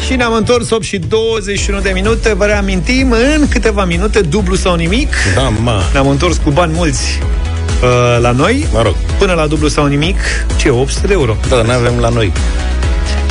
Și 0.06 0.16
ne-am 0.16 0.34
întors 0.34 0.70
8 0.70 0.84
și 0.84 0.98
21 0.98 1.80
de 1.80 1.90
minute 1.94 2.34
Vă 2.34 2.46
reamintim 2.46 3.12
în 3.12 3.48
câteva 3.48 3.86
minute 3.86 4.22
Dublu 4.22 4.56
sau 4.56 4.76
nimic 4.76 5.14
Da, 5.36 5.42
mă. 5.62 5.82
Ne-am 5.92 6.08
întors 6.08 6.38
cu 6.44 6.50
bani 6.50 6.72
mulți 6.76 7.20
uh, 7.84 8.18
la 8.22 8.32
noi 8.32 8.68
Mă 8.74 8.82
rog. 8.82 8.96
Până 9.18 9.34
la 9.34 9.48
dublu 9.48 9.68
sau 9.68 9.86
nimic 9.86 10.18
Ce, 10.58 10.70
800 10.70 11.08
de 11.08 11.14
euro? 11.14 11.36
Da, 11.50 11.62
nu 11.62 11.72
avem 11.72 11.94
la 12.00 12.10
noi. 12.10 12.32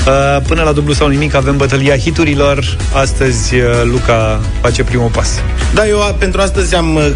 Uh, 0.07 0.43
până 0.49 0.62
la 0.62 0.73
dublu 0.73 0.93
sau 0.93 1.09
nimic 1.09 1.35
avem 1.35 1.57
bătălia 1.57 1.97
hiturilor 1.97 2.76
Astăzi 2.95 3.54
uh, 3.54 3.62
Luca 3.85 4.40
face 4.61 4.83
primul 4.85 5.09
pas 5.09 5.28
Da, 5.75 5.87
eu 5.88 6.02
a- 6.02 6.14
pentru 6.19 6.40
astăzi 6.40 6.75
am 6.75 6.95
uh, 6.95 7.11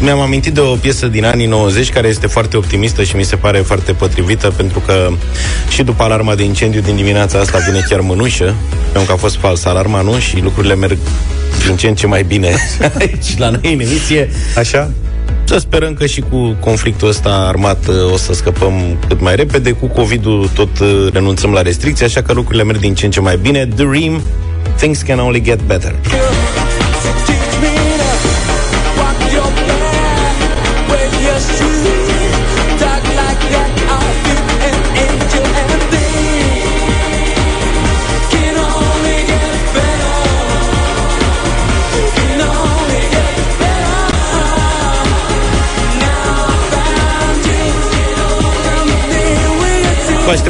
mi-am 0.00 0.20
amintit 0.20 0.54
de 0.54 0.60
o 0.60 0.74
piesă 0.74 1.06
din 1.06 1.24
anii 1.24 1.46
90 1.46 1.90
care 1.92 2.08
este 2.08 2.26
foarte 2.26 2.56
optimistă 2.56 3.02
și 3.02 3.16
mi 3.16 3.22
se 3.22 3.36
pare 3.36 3.58
foarte 3.58 3.92
potrivită 3.92 4.50
pentru 4.56 4.80
că 4.80 5.10
și 5.68 5.82
după 5.82 6.02
alarma 6.02 6.34
de 6.34 6.42
incendiu 6.42 6.80
din 6.80 6.96
dimineața 6.96 7.38
asta 7.38 7.58
vine 7.58 7.80
chiar 7.88 8.00
mânușă, 8.00 8.54
pentru 8.82 9.02
că 9.06 9.12
a 9.12 9.16
fost 9.16 9.36
fals 9.36 9.64
alarma, 9.64 10.00
nu? 10.00 10.18
Și 10.18 10.40
lucrurile 10.42 10.74
merg 10.74 10.98
din 11.66 11.76
ce 11.76 11.88
în 11.88 11.94
ce 11.94 12.06
mai 12.06 12.22
bine 12.22 12.54
aici 13.00 13.38
la 13.38 13.48
noi 13.48 13.60
în 13.62 13.80
emisie. 13.80 14.30
Așa? 14.56 14.90
Să 15.44 15.58
sperăm 15.58 15.94
că 15.94 16.06
și 16.06 16.20
cu 16.20 16.56
conflictul 16.60 17.08
ăsta 17.08 17.30
armat 17.30 17.88
uh, 17.88 18.12
o 18.12 18.16
să 18.16 18.32
scăpăm 18.32 18.96
cât 19.08 19.20
mai 19.20 19.36
repede. 19.36 19.70
Cu 19.70 19.86
COVID-ul 19.86 20.50
tot 20.54 20.78
uh, 20.78 21.08
renunțăm 21.12 21.52
la 21.52 21.62
restricții, 21.62 22.04
așa 22.04 22.22
că 22.22 22.32
lucrurile 22.32 22.64
merg 22.64 22.78
din 22.78 22.94
ce 22.94 23.04
în 23.04 23.10
ce 23.10 23.20
mai 23.20 23.38
bine. 23.42 23.68
The 23.76 23.84
Ream, 23.90 24.22
things 24.76 25.02
can 25.02 25.18
only 25.18 25.42
get 25.42 25.60
better. 25.60 25.94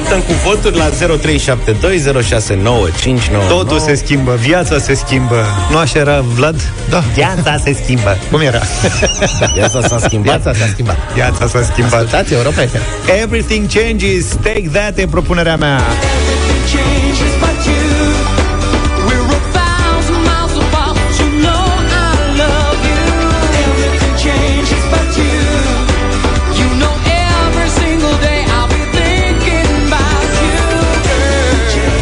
Așteptăm 0.07 0.37
cu 0.37 0.43
voturi 0.49 0.77
la 0.77 0.91
0372069599. 0.91 0.95
Totul 3.49 3.79
se 3.79 3.95
schimbă, 3.95 4.35
viața 4.35 4.79
se 4.79 4.95
schimbă 4.95 5.45
Nu 5.71 5.77
așa 5.77 5.99
era 5.99 6.21
Vlad? 6.21 6.73
Da. 6.89 7.03
Viața 7.15 7.57
se 7.65 7.77
schimbă 7.83 8.17
Cum 8.31 8.41
era? 8.41 8.61
Viața 9.55 9.89
s-a 9.89 9.99
schimbat. 9.99 10.41
Viața 10.41 10.59
s-a 10.59 10.67
schimbat. 10.73 10.97
Viața 11.15 11.47
s-a 11.47 11.63
schimbat 11.63 11.93
Ascultați 11.93 12.35
Europa 12.35 12.61
FM. 12.61 12.81
Everything 13.23 13.69
changes, 13.69 14.27
take 14.27 14.69
that 14.73 14.99
e 14.99 15.07
propunerea 15.07 15.57
mea 15.57 15.81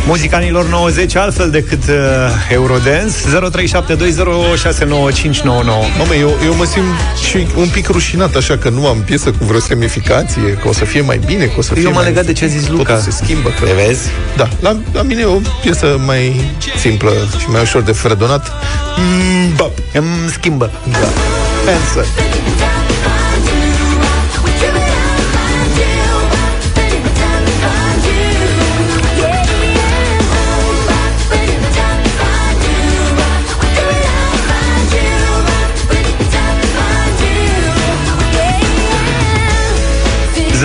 Muzica 0.06 0.36
anilor 0.36 0.68
90 0.68 1.16
altfel 1.16 1.50
decât 1.50 1.82
uh, 1.88 1.94
Eurodance 2.50 3.14
0372069599 3.14 5.44
Mamă, 5.98 6.14
eu, 6.20 6.36
eu 6.44 6.54
mă 6.54 6.64
simt 6.64 6.84
și 7.28 7.46
un 7.56 7.68
pic 7.68 7.88
rușinat 7.88 8.34
așa 8.34 8.56
că 8.56 8.68
nu 8.68 8.86
am 8.86 9.02
piesă 9.04 9.30
cu 9.30 9.44
vreo 9.44 9.60
semnificație, 9.60 10.42
că 10.62 10.68
o 10.68 10.72
să 10.72 10.84
fie 10.84 11.00
mai 11.00 11.20
bine, 11.26 11.44
că 11.44 11.54
o 11.58 11.62
să 11.62 11.74
fie 11.74 11.82
Eu 11.82 11.90
m-am 11.90 12.02
mai... 12.02 12.10
legat 12.10 12.24
de 12.24 12.32
ce 12.32 12.44
a 12.44 12.46
zis 12.46 12.68
Luca. 12.68 12.94
Totul 12.94 13.12
se 13.12 13.24
schimbă. 13.24 13.48
Că... 13.48 13.64
Te 13.64 13.72
vezi? 13.86 14.08
Da, 14.36 14.48
la, 14.60 14.76
la 14.92 15.02
mine 15.02 15.20
e 15.20 15.24
o 15.24 15.38
piesă 15.60 16.00
mai 16.06 16.40
simplă 16.78 17.12
și 17.38 17.50
mai 17.50 17.60
ușor 17.60 17.82
de 17.82 17.92
fredonat. 17.92 18.52
Mm, 18.96 19.52
bap. 19.56 19.72
Îmi 19.92 20.30
schimbă 20.30 20.70
Da. 20.90 20.98
Answer. 21.72 22.04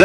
0372069599 0.00 0.04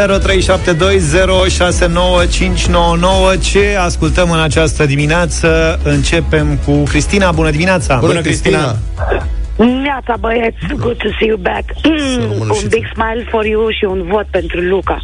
Ce 3.40 3.76
ascultăm 3.78 4.30
în 4.30 4.40
această 4.40 4.86
dimineață? 4.86 5.80
Începem 5.82 6.58
cu 6.64 6.82
Cristina. 6.82 7.30
Bună 7.32 7.50
dimineața! 7.50 7.96
Bună, 7.96 8.20
Cristina! 8.20 8.76
Neața, 9.56 10.16
băieți, 10.20 10.56
good 10.76 10.96
to 10.96 11.08
see 11.18 11.28
you 11.28 11.36
back. 11.36 11.64
rămână 12.30 12.52
și 12.54 12.62
un 12.64 12.68
big 12.68 12.84
smile 12.94 13.26
for 13.30 13.44
you 13.44 13.70
și 13.70 13.84
un 13.84 14.02
vot 14.10 14.26
pentru 14.30 14.60
Luca. 14.60 14.98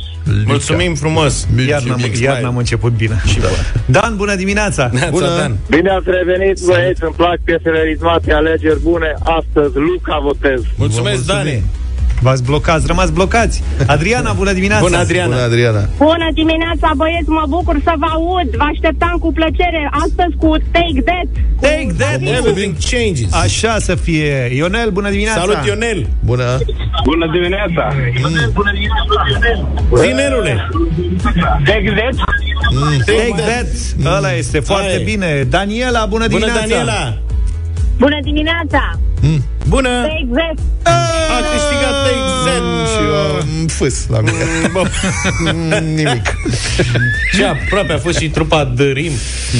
Mulțumim 0.47 0.95
frumos! 0.95 1.49
Iar 1.69 1.83
n-am, 1.83 2.01
iar 2.21 2.41
n-am 2.41 2.57
început 2.57 2.93
bine. 2.93 3.23
Da. 3.41 4.01
Dan, 4.01 4.17
bună 4.17 4.35
dimineața! 4.35 4.91
Neața, 4.93 5.11
Bună. 5.11 5.37
Dan. 5.39 5.57
Bine 5.69 5.91
ați 5.91 6.07
revenit, 6.07 6.61
băieți, 6.67 7.03
îmi 7.05 7.15
plac 7.17 7.39
piesele 7.45 7.83
ritmate, 7.83 8.33
alegeri 8.33 8.81
bune. 8.81 9.15
Astăzi, 9.23 9.77
Luca 9.77 10.19
votez. 10.23 10.61
Mulțumesc, 10.77 11.23
Vă 11.23 11.33
mulțumim. 11.33 11.61
Dani! 11.61 11.82
V-ați 12.23 12.43
blocați, 12.43 12.87
rămați 12.87 13.13
blocați. 13.13 13.63
Adriana, 13.87 14.33
bună 14.33 14.53
dimineața! 14.53 14.83
Bună, 14.83 14.97
Adriana! 14.97 15.29
Bună, 15.35 15.43
Adriana! 15.43 15.83
Bună 15.97 16.29
dimineața, 16.35 16.93
băieți, 16.97 17.29
mă 17.29 17.45
bucur 17.49 17.77
să 17.85 17.93
vă 17.99 18.07
aud. 18.11 18.49
Vă 18.57 18.67
așteptam 18.73 19.17
cu 19.21 19.33
plăcere 19.33 19.91
astăzi 20.05 20.35
cu 20.43 20.49
Take 20.77 21.01
That. 21.11 21.29
Take 21.61 21.93
that! 21.99 22.21
Everything 22.39 22.75
changes! 22.91 23.33
Așa 23.33 23.79
să 23.79 23.95
fie. 23.95 24.51
Ionel, 24.55 24.91
bună 24.91 25.11
dimineața! 25.11 25.41
Salut, 25.41 25.59
Ionel! 25.67 26.07
Bună! 26.25 26.59
Bună 27.05 27.27
dimineața! 27.33 27.85
Zinelule! 30.03 30.69
Take 31.65 31.93
that! 32.01 32.15
Take 33.07 33.43
that! 33.47 33.67
Ăla 34.17 34.33
este 34.33 34.61
foarte 34.61 34.95
Hai. 34.95 35.03
bine. 35.05 35.47
Daniela, 35.51 36.07
bună 36.07 36.27
Bună, 36.27 36.29
dimineața! 36.29 36.61
Daniela! 36.61 37.19
Bună 38.03 38.19
dimineața! 38.23 38.99
Bună! 39.69 39.89
Take 39.89 40.27
That! 40.35 40.59
A 41.35 41.39
câștigat 41.53 41.95
Texen! 42.07 42.65
Și 42.93 43.01
eu 43.09 43.35
am 43.61 43.67
fâs 43.67 44.07
la 44.09 44.21
mine. 44.21 44.45
Bă, 44.73 44.83
Mm, 45.53 45.85
Nimic. 45.95 46.23
ce 47.37 47.45
aproape 47.45 47.93
a 47.93 47.99
fost 47.99 48.19
și 48.19 48.29
trupa 48.29 48.65
The 48.77 48.85
Rim 48.93 49.13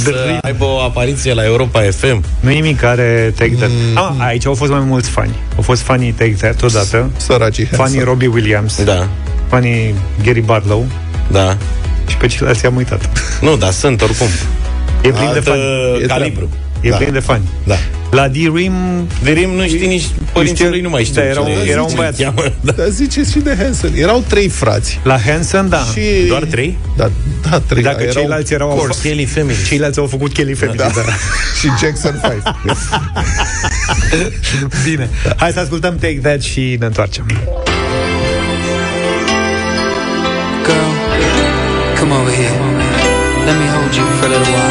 să 0.05 0.39
aibă 0.43 0.65
o 0.65 0.79
apariție 0.81 1.35
la 1.35 1.45
Europa 1.45 1.81
FM. 1.81 2.25
Nu 2.41 2.49
nimic 2.51 2.79
care 2.81 3.33
Take 3.37 3.55
That. 3.59 3.71
Ah, 3.95 4.11
aici 4.27 4.47
au 4.47 4.55
fost 4.55 4.71
mai 4.71 4.81
mulți 4.81 5.11
fani. 5.11 5.35
Au 5.57 5.63
fost 5.63 5.83
fanii 5.83 6.13
Take 6.13 6.35
That 6.41 6.63
odată. 6.63 7.11
Săracii 7.17 7.65
Fanii 7.65 7.79
Hanson. 7.85 8.05
Robbie 8.05 8.29
Williams. 8.29 8.85
Da, 8.85 9.09
Fanii 9.49 9.95
Gary 10.25 10.41
Barlow. 10.41 10.87
da. 11.31 11.57
Și 12.09 12.17
pe 12.17 12.27
ceilalți 12.27 12.67
am 12.67 12.77
uitat. 12.77 13.09
Nu, 13.41 13.57
dar 13.57 13.71
sunt 13.71 14.03
oricum. 14.03 14.27
E 15.03 15.09
plin 15.09 15.13
de 15.15 15.25
Alt 15.25 15.45
fani. 15.45 15.61
uh, 15.61 16.03
E 16.03 16.07
calibru. 16.07 16.49
E 16.81 16.89
Da. 16.91 16.97
plin 16.97 17.13
de 17.13 17.19
fani. 17.19 17.43
Da. 17.65 17.75
La 18.13 18.29
D-Rim 18.29 18.73
De 19.23 19.31
Rim 19.31 19.51
nu 19.51 19.67
știi 19.67 19.87
nici 19.87 20.05
părinții 20.33 20.57
știu- 20.57 20.69
lui, 20.69 20.81
nu 20.81 20.89
mai 20.89 21.05
știu. 21.05 21.21
da, 21.23 21.29
era 21.29 21.41
un- 21.41 21.47
cine- 21.47 21.71
era 21.71 21.83
un 21.83 21.89
ce 21.89 21.95
băiat. 21.97 22.17
cheamă. 22.19 22.43
Da. 22.61 22.73
Dar 22.73 22.87
ziceți 22.89 23.31
și 23.31 23.39
de 23.39 23.57
Hanson. 23.59 23.91
Erau 23.95 24.25
trei 24.29 24.49
frați. 24.49 25.01
la 25.05 25.19
Hanson, 25.19 25.69
da. 25.69 25.79
Și... 25.93 26.27
Doar 26.29 26.43
trei? 26.45 26.79
Da, 26.97 27.11
da 27.51 27.59
trei. 27.61 27.83
Dacă 27.83 28.03
erau 28.03 28.13
ceilalți 28.15 28.53
erau... 28.53 28.69
Course. 28.69 29.09
Kelly 29.09 29.25
Family. 29.25 29.57
Ceilalți 29.69 29.99
au 29.99 30.07
făcut 30.07 30.33
Kelly 30.33 30.55
Family, 30.55 30.77
Da. 30.79 30.85
da. 30.95 31.01
și 31.61 31.67
Jackson 31.81 32.21
5. 32.25 32.43
Bine. 34.85 35.09
Hai 35.37 35.53
să 35.53 35.61
ascultăm 35.61 35.97
Take 35.97 36.19
That 36.23 36.41
și 36.43 36.77
ne 36.81 36.87
întoarcem. 36.87 37.27
Girl, 40.67 40.91
come 42.01 42.13
over 42.21 42.33
here. 42.35 42.55
Let 43.47 43.57
me 43.59 43.67
hold 43.75 43.95
you 43.95 44.07
for 44.19 44.27
a 44.27 44.29
little 44.29 44.53
while. 44.55 44.62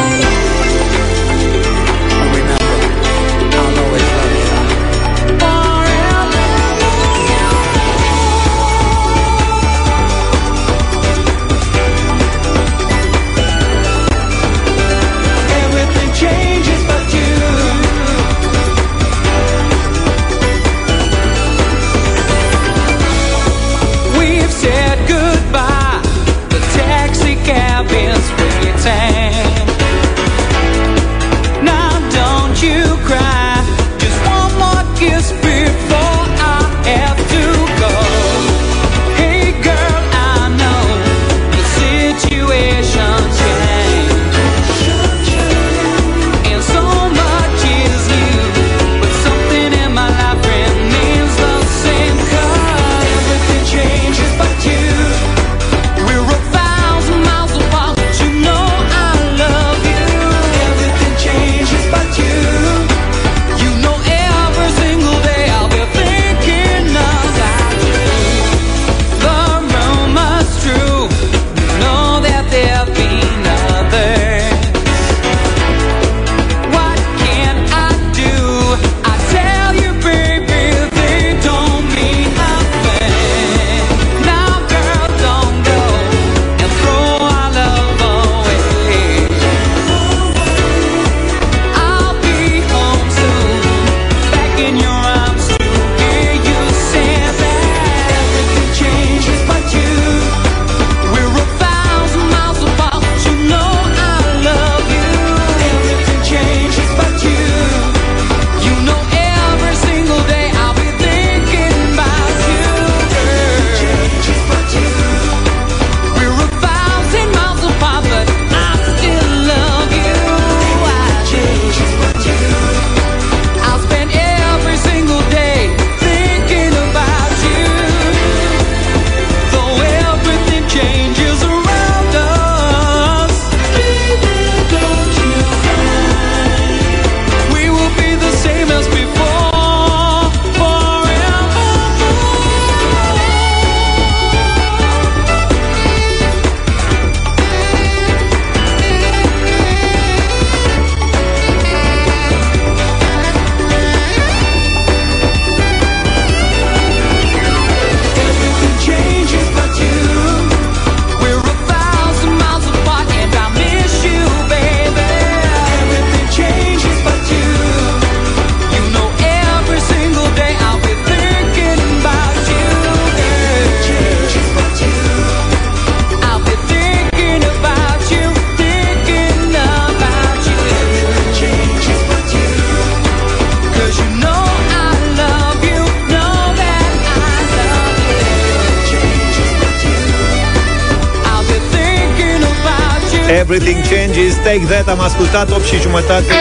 Ascultat 195.32 195.56
8 195.56 195.64
și 195.66 195.80
jumătate 195.80 196.32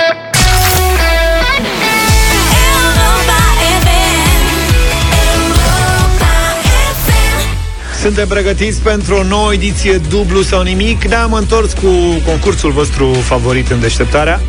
Suntem 8.01 8.27
pregătiți 8.27 8.81
pentru 8.81 9.15
o 9.15 9.23
nouă 9.23 9.53
ediție 9.53 10.01
dublu 10.09 10.41
sau 10.41 10.61
nimic 10.61 11.03
Ne-am 11.03 11.33
întors 11.33 11.73
cu 11.73 11.87
concursul 12.25 12.71
vostru 12.71 13.05
favorit 13.05 13.71
în 13.71 13.79
deșteptarea 13.79 14.39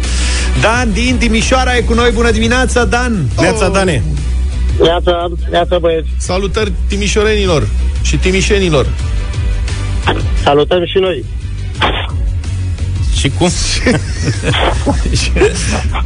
Dan 0.61 0.92
din 0.92 1.16
Timișoara 1.18 1.76
e 1.76 1.81
cu 1.81 1.94
noi, 1.94 2.11
bună 2.11 2.31
dimineața 2.31 2.85
Dan 2.85 3.26
Neața, 3.40 3.68
Dane. 3.68 4.02
Neața, 4.83 5.28
neața 5.50 5.78
băieți. 5.78 6.09
Salutări 6.18 6.72
timișorenilor 6.88 7.68
și 8.02 8.16
timișenilor. 8.16 8.87
Salutăm 10.42 10.85
și 10.87 10.98
noi. 10.98 11.24
Și 13.22 13.30
cum? 13.38 13.50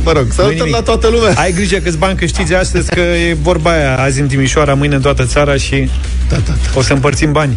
Mă 0.05 0.12
rog, 0.12 0.26
salutăm 0.31 0.68
la 0.70 0.83
toată 0.83 1.09
lumea. 1.09 1.33
Ai 1.37 1.52
grijă 1.52 1.76
câți 1.76 1.98
bani 1.98 2.16
câștigi 2.16 2.55
astăzi 2.55 2.90
Că 2.90 3.00
e 3.00 3.37
vorba 3.42 3.70
aia 3.70 3.98
Azi 3.98 4.20
în 4.20 4.26
Timișoara, 4.26 4.74
mâine 4.74 4.94
în 4.94 5.00
toată 5.00 5.24
țara 5.24 5.57
Și 5.57 5.90
Da, 6.29 6.37
da, 6.37 6.42
da. 6.46 6.79
o 6.79 6.83
să 6.83 6.92
împărțim 6.92 7.33
bani 7.33 7.57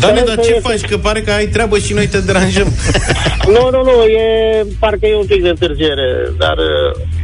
Dane, 0.00 0.22
dar 0.26 0.38
ce 0.44 0.58
faci? 0.62 0.80
Că 0.80 0.96
pare 0.96 1.20
că 1.20 1.30
ai 1.30 1.46
treabă 1.46 1.78
și 1.78 1.92
noi 1.92 2.06
te 2.06 2.20
deranjăm. 2.20 2.72
Nu, 3.54 3.68
nu, 3.70 3.82
nu, 3.82 4.04
e, 4.04 4.64
parcă 4.78 5.06
e 5.06 5.16
un 5.16 5.26
pic 5.26 5.42
de 5.42 5.48
întârziere, 5.48 6.32
dar 6.38 6.56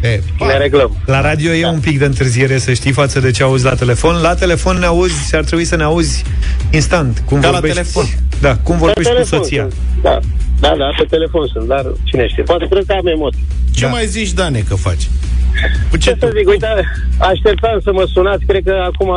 E, 0.05 0.21
ne 0.47 0.57
reglăm. 0.57 0.97
La 1.07 1.21
radio 1.21 1.53
e 1.53 1.67
un 1.67 1.81
pic 1.81 1.99
de 1.99 2.05
întârziere 2.05 2.59
Să 2.59 2.73
știi 2.73 2.93
față 2.93 3.21
de 3.21 3.31
ce 3.31 3.43
auzi 3.43 3.65
la 3.65 3.75
telefon 3.75 4.21
La 4.21 4.35
telefon 4.35 4.77
ne 4.79 4.87
auzi, 4.87 5.37
ar 5.37 5.45
trebui 5.45 5.65
să 5.65 5.77
ne 5.77 5.83
auzi 5.83 6.25
Instant 6.71 7.23
cum 7.27 7.41
Ca 7.41 7.47
la 7.47 7.53
vorbești, 7.53 7.77
telefon. 7.77 8.05
Da, 8.41 8.57
cum 8.57 8.77
vorbești 8.79 9.13
Pe 9.13 9.19
cu 9.19 9.25
telefon 9.25 9.39
soția 9.39 9.63
sunt. 9.69 9.75
Da, 10.03 10.19
da, 10.61 10.69
da, 10.69 10.89
pe 10.99 11.05
telefon 11.11 11.47
sunt, 11.53 11.67
dar 11.69 11.85
cine 12.05 12.29
știe. 12.29 12.43
Poate 12.43 12.67
cred 12.71 12.85
că 12.87 12.93
am 12.93 13.07
emoții. 13.07 13.45
Ce 13.75 13.85
Da. 13.85 13.91
mai 13.91 14.07
zici, 14.07 14.33
Dane, 14.33 14.59
că 14.69 14.75
faci? 14.75 15.05
Cu 15.91 15.97
Ce 15.97 16.11
ce 16.11 16.17
să 16.21 16.27
tu? 16.27 16.37
zic, 16.39 16.49
uite, 16.49 16.67
așteptam 17.19 17.81
să 17.83 17.91
mă 17.93 18.05
sunați, 18.13 18.45
cred 18.45 18.63
că 18.65 18.75
acum, 18.91 19.11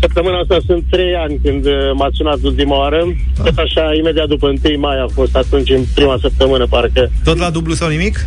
săptămâna 0.00 0.38
asta 0.38 0.58
sunt 0.66 0.84
trei 0.90 1.14
ani 1.24 1.40
când 1.44 1.64
uh, 1.66 1.72
m-ați 1.94 2.16
sunat 2.16 2.38
ultima 2.42 2.76
oară. 2.78 3.00
Tot 3.44 3.58
așa, 3.58 3.84
imediat 4.00 4.26
după 4.28 4.46
1 4.46 4.78
mai 4.78 4.96
a 5.04 5.06
fost 5.14 5.36
atunci, 5.36 5.70
în 5.70 5.82
prima 5.94 6.16
săptămână, 6.20 6.66
parcă. 6.66 7.10
Tot 7.24 7.38
la 7.38 7.50
dublu 7.50 7.74
sau 7.74 7.88
nimic? 7.88 8.26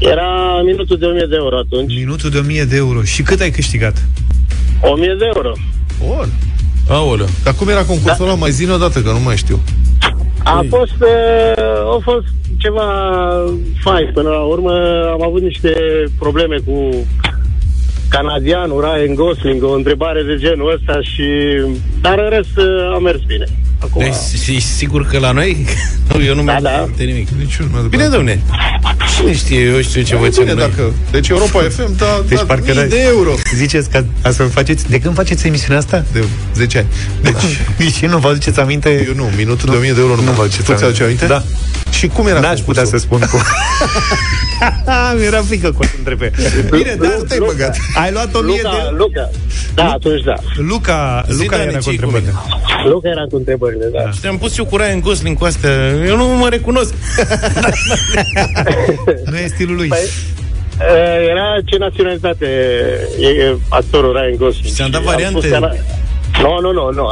Era 0.00 0.60
minutul 0.64 0.98
de 0.98 1.06
1000 1.06 1.26
de 1.28 1.36
euro 1.36 1.58
atunci. 1.58 1.94
Minutul 1.94 2.30
de 2.30 2.38
1000 2.38 2.64
de 2.64 2.76
euro 2.76 3.02
Și 3.02 3.22
cât 3.22 3.40
ai 3.40 3.50
câștigat? 3.50 4.02
1000 4.80 5.16
de 5.18 5.30
euro. 5.34 5.52
Bun. 6.06 6.28
Aoleu. 6.88 7.28
Dar 7.44 7.54
cum 7.54 7.68
era 7.68 7.84
concursul 7.84 8.24
ăla? 8.24 8.34
Mai 8.34 8.50
zi 8.50 8.70
odată, 8.70 9.00
că 9.00 9.10
nu 9.10 9.20
mai 9.20 9.36
știu. 9.36 9.60
A 10.44 10.64
fost, 10.68 10.96
uh, 11.00 11.94
a 11.94 11.98
fost 12.02 12.26
ceva 12.58 12.86
fai 13.80 14.10
până 14.14 14.28
la 14.28 14.40
urmă. 14.40 14.72
Am 15.12 15.22
avut 15.22 15.42
niște 15.42 15.74
probleme 16.18 16.56
cu 16.56 17.06
canadianul 18.08 18.80
Ryan 18.80 19.14
Gosling, 19.14 19.62
o 19.62 19.72
întrebare 19.72 20.22
de 20.22 20.36
genul 20.36 20.72
ăsta 20.72 21.00
și... 21.02 21.24
Dar 22.00 22.18
în 22.18 22.28
rest 22.28 22.56
uh, 22.56 22.94
a 22.94 22.98
mers 22.98 23.20
bine. 23.26 23.46
Acum, 23.82 24.02
Deci, 24.02 24.40
și 24.42 24.60
sigur 24.60 25.06
că 25.06 25.18
la 25.18 25.30
noi? 25.32 25.56
Nu, 26.14 26.22
eu 26.24 26.34
nu 26.34 26.42
Da, 26.44 26.50
mi-am 26.50 26.62
da. 26.62 26.70
aminte 26.78 27.02
nimic. 27.02 27.28
Niciun 27.38 27.70
nu 27.74 27.80
Bine, 27.88 28.06
domne. 28.06 28.42
Cine 29.16 29.34
știe, 29.34 29.60
eu 29.60 29.80
știu 29.80 30.02
ce 30.02 30.14
Bine, 30.14 30.28
facem 30.28 30.44
noi. 30.44 30.54
dacă... 30.56 30.92
Deci 31.10 31.28
Europa 31.28 31.58
FM 31.70 31.96
da, 31.96 32.22
Deci 32.28 32.38
da 32.38 32.44
parcă 32.44 32.64
mii 32.66 32.74
n-ai- 32.74 32.88
de 32.88 33.00
euro. 33.08 33.34
Ziceți 33.54 33.90
că 33.90 34.04
asta 34.22 34.48
faceți 34.52 34.90
De 34.90 34.98
când 35.00 35.14
faceți 35.14 35.46
emisiunea 35.46 35.78
asta? 35.78 36.04
De 36.12 36.24
10 36.54 36.78
ani. 36.78 36.86
Deci, 37.22 37.92
Și 37.96 38.06
nu 38.06 38.18
vă 38.18 38.28
aduceți 38.28 38.60
aminte? 38.60 39.04
eu 39.08 39.14
nu, 39.14 39.30
minutul 39.36 39.70
de 39.70 39.76
1000 39.76 39.92
de 39.92 40.00
euro 40.00 40.14
nu, 40.14 40.20
Nu 40.20 40.26
mă 40.26 40.32
vă 40.32 40.42
aduceți 40.42 40.62
Tu 40.64 40.72
ți-aduce 40.74 41.02
aminte? 41.02 41.26
Da. 41.26 41.44
Și 41.90 42.06
cum 42.06 42.26
era 42.26 42.40
N-aș 42.40 42.60
putea 42.60 42.84
să 42.84 42.90
concursul? 43.08 43.28
spun 43.28 43.30
cum 43.30 43.40
Mi-era 45.18 45.40
frică 45.42 45.70
cu 45.72 45.78
o 45.80 45.84
să 45.84 45.90
întrebe 45.98 46.30
Bine, 46.70 46.94
dar 47.00 47.14
Nu 47.18 47.22
te-ai 47.22 47.38
Luca. 47.38 47.52
băgat. 47.52 47.76
ai 47.94 48.12
luat 48.12 48.34
1000 48.34 48.60
Luca, 48.62 48.70
de... 48.70 48.94
Luca. 48.96 49.30
Da, 49.74 49.84
atunci 49.90 50.22
da. 50.24 50.34
Luca, 50.56 51.24
Zi, 51.30 51.42
Luca 51.42 51.56
Dani, 51.56 51.68
era 51.68 51.78
cu 51.78 51.84
ce-i 51.84 51.96
cu 51.96 52.04
întrebările 52.04 52.32
Luca 52.84 53.08
era 53.08 53.24
cu 53.30 53.36
întrebările, 53.36 53.84
da. 53.92 54.10
Și 54.10 54.20
te-am 54.20 54.38
pus 54.38 54.58
eu 54.58 54.64
cu 54.64 54.76
Ryan 54.76 55.00
Gosling 55.00 55.38
cu 55.38 55.44
astea. 55.44 55.70
Eu 56.06 56.16
nu 56.16 56.24
mă 56.26 56.48
recunosc. 56.48 56.94
Nu 59.30 59.36
e 59.36 59.46
stilul 59.46 59.76
lui 59.76 59.88
Păi, 59.88 59.98
Uh, 60.80 61.28
Era 61.30 61.44
ce 61.64 61.76
naționalitate 61.78 62.46
e 63.20 63.26
e 63.26 63.56
actorul 63.68 64.12
Ryan 64.12 64.36
Gosling. 64.38 64.64
Și 64.66 64.72
ți-am 64.72 64.90
dat 64.90 65.00
Și 65.00 65.06
variante? 65.06 65.38
spus 65.38 65.50
cana- 65.50 65.74
Nu, 66.42 66.58
nu, 66.60 66.72
nu, 66.72 66.90
nu. 66.92 67.06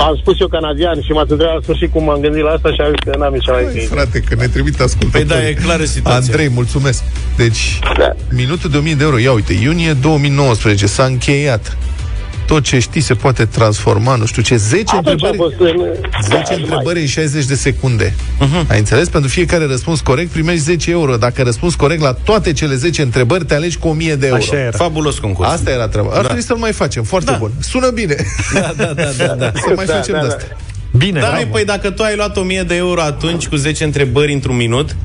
Am- 0.00 0.06
Am 0.08 0.16
spus 0.20 0.40
eu 0.40 0.48
canadian 0.48 0.98
și 1.06 1.10
m-ați 1.12 1.30
întrebat 1.30 1.54
la 1.54 1.60
sfârșit 1.62 1.90
cum 1.92 2.04
m-am 2.04 2.20
gândit 2.20 2.42
la 2.42 2.50
asta 2.50 2.68
și 2.74 2.80
am 2.80 2.90
zis 2.94 3.02
că 3.12 3.18
n-am 3.18 3.32
nici 3.32 3.46
mai 3.46 3.62
Păi, 3.62 3.80
zis. 3.80 3.88
frate, 3.88 4.20
că 4.20 4.34
ne 4.34 4.46
trimit 4.46 4.80
ascultători. 4.80 5.26
Păi 5.28 5.36
da, 5.40 5.48
e 5.48 5.52
clară 5.52 5.84
situația. 5.84 6.30
Andrei, 6.30 6.48
mulțumesc. 6.48 7.02
Deci, 7.36 7.78
Da. 7.98 8.10
minutul 8.42 8.70
de 8.70 8.76
1000 8.76 8.94
de 8.94 9.04
euro. 9.04 9.18
Ia 9.18 9.32
uite, 9.32 9.52
iunie 9.52 9.92
2019 9.92 10.86
s-a 10.86 11.04
încheiat. 11.04 11.76
Tot 12.50 12.62
ce 12.62 12.78
știi 12.78 13.00
se 13.00 13.14
poate 13.14 13.44
transforma, 13.44 14.14
nu 14.16 14.24
știu 14.26 14.42
ce, 14.42 14.56
10 14.56 14.96
Atunci 14.96 15.22
a 15.24 15.28
întrebări, 15.28 15.36
fost 15.36 15.70
în... 15.70 15.86
10 16.22 16.42
da, 16.42 16.54
întrebări 16.54 17.00
în 17.00 17.06
60 17.06 17.44
de 17.44 17.54
secunde. 17.54 18.14
Mhm. 18.38 18.66
Ai 18.70 18.78
înțeles? 18.78 19.08
Pentru 19.08 19.30
fiecare 19.30 19.66
răspuns 19.66 20.00
corect 20.00 20.30
primești 20.30 20.60
10 20.60 20.90
euro. 20.90 21.16
Dacă 21.16 21.42
răspunzi 21.42 21.76
corect 21.76 22.00
la 22.00 22.12
toate 22.12 22.52
cele 22.52 22.74
10 22.74 23.02
întrebări, 23.02 23.44
te 23.44 23.54
alegi 23.54 23.78
cu 23.78 23.88
1000 23.88 24.14
de 24.14 24.26
euro. 24.26 24.38
Așa 24.38 24.56
era 24.56 24.70
Fabulos 24.76 25.18
concurs. 25.18 25.48
Asta 25.48 25.70
era 25.70 25.88
treaba. 25.88 26.10
Ar 26.12 26.24
trebui 26.24 26.42
să-l 26.42 26.56
mai 26.56 26.72
facem. 26.72 27.02
Foarte 27.02 27.30
Da. 27.30 27.36
bun. 27.36 27.50
Sună 27.60 27.90
bine. 27.90 28.16
Da, 28.54 28.72
da, 28.76 28.84
da, 28.84 29.08
da, 29.18 29.26
da. 29.26 29.52
să 29.66 29.72
mai 29.76 29.84
Da, 29.86 29.94
facem 29.94 30.14
da, 30.14 30.20
de 30.20 30.26
da. 30.26 30.34
asta. 30.34 30.56
Bine, 30.96 31.20
Da, 31.20 31.28
bravo. 31.28 31.44
păi 31.50 31.64
dacă 31.64 31.90
tu 31.90 32.02
ai 32.02 32.16
luat 32.16 32.36
1000 32.36 32.62
de 32.62 32.74
euro 32.74 33.00
atunci 33.00 33.46
cu 33.46 33.56
10 33.56 33.84
întrebări 33.84 34.32
într-un 34.32 34.56
minut, 34.56 34.96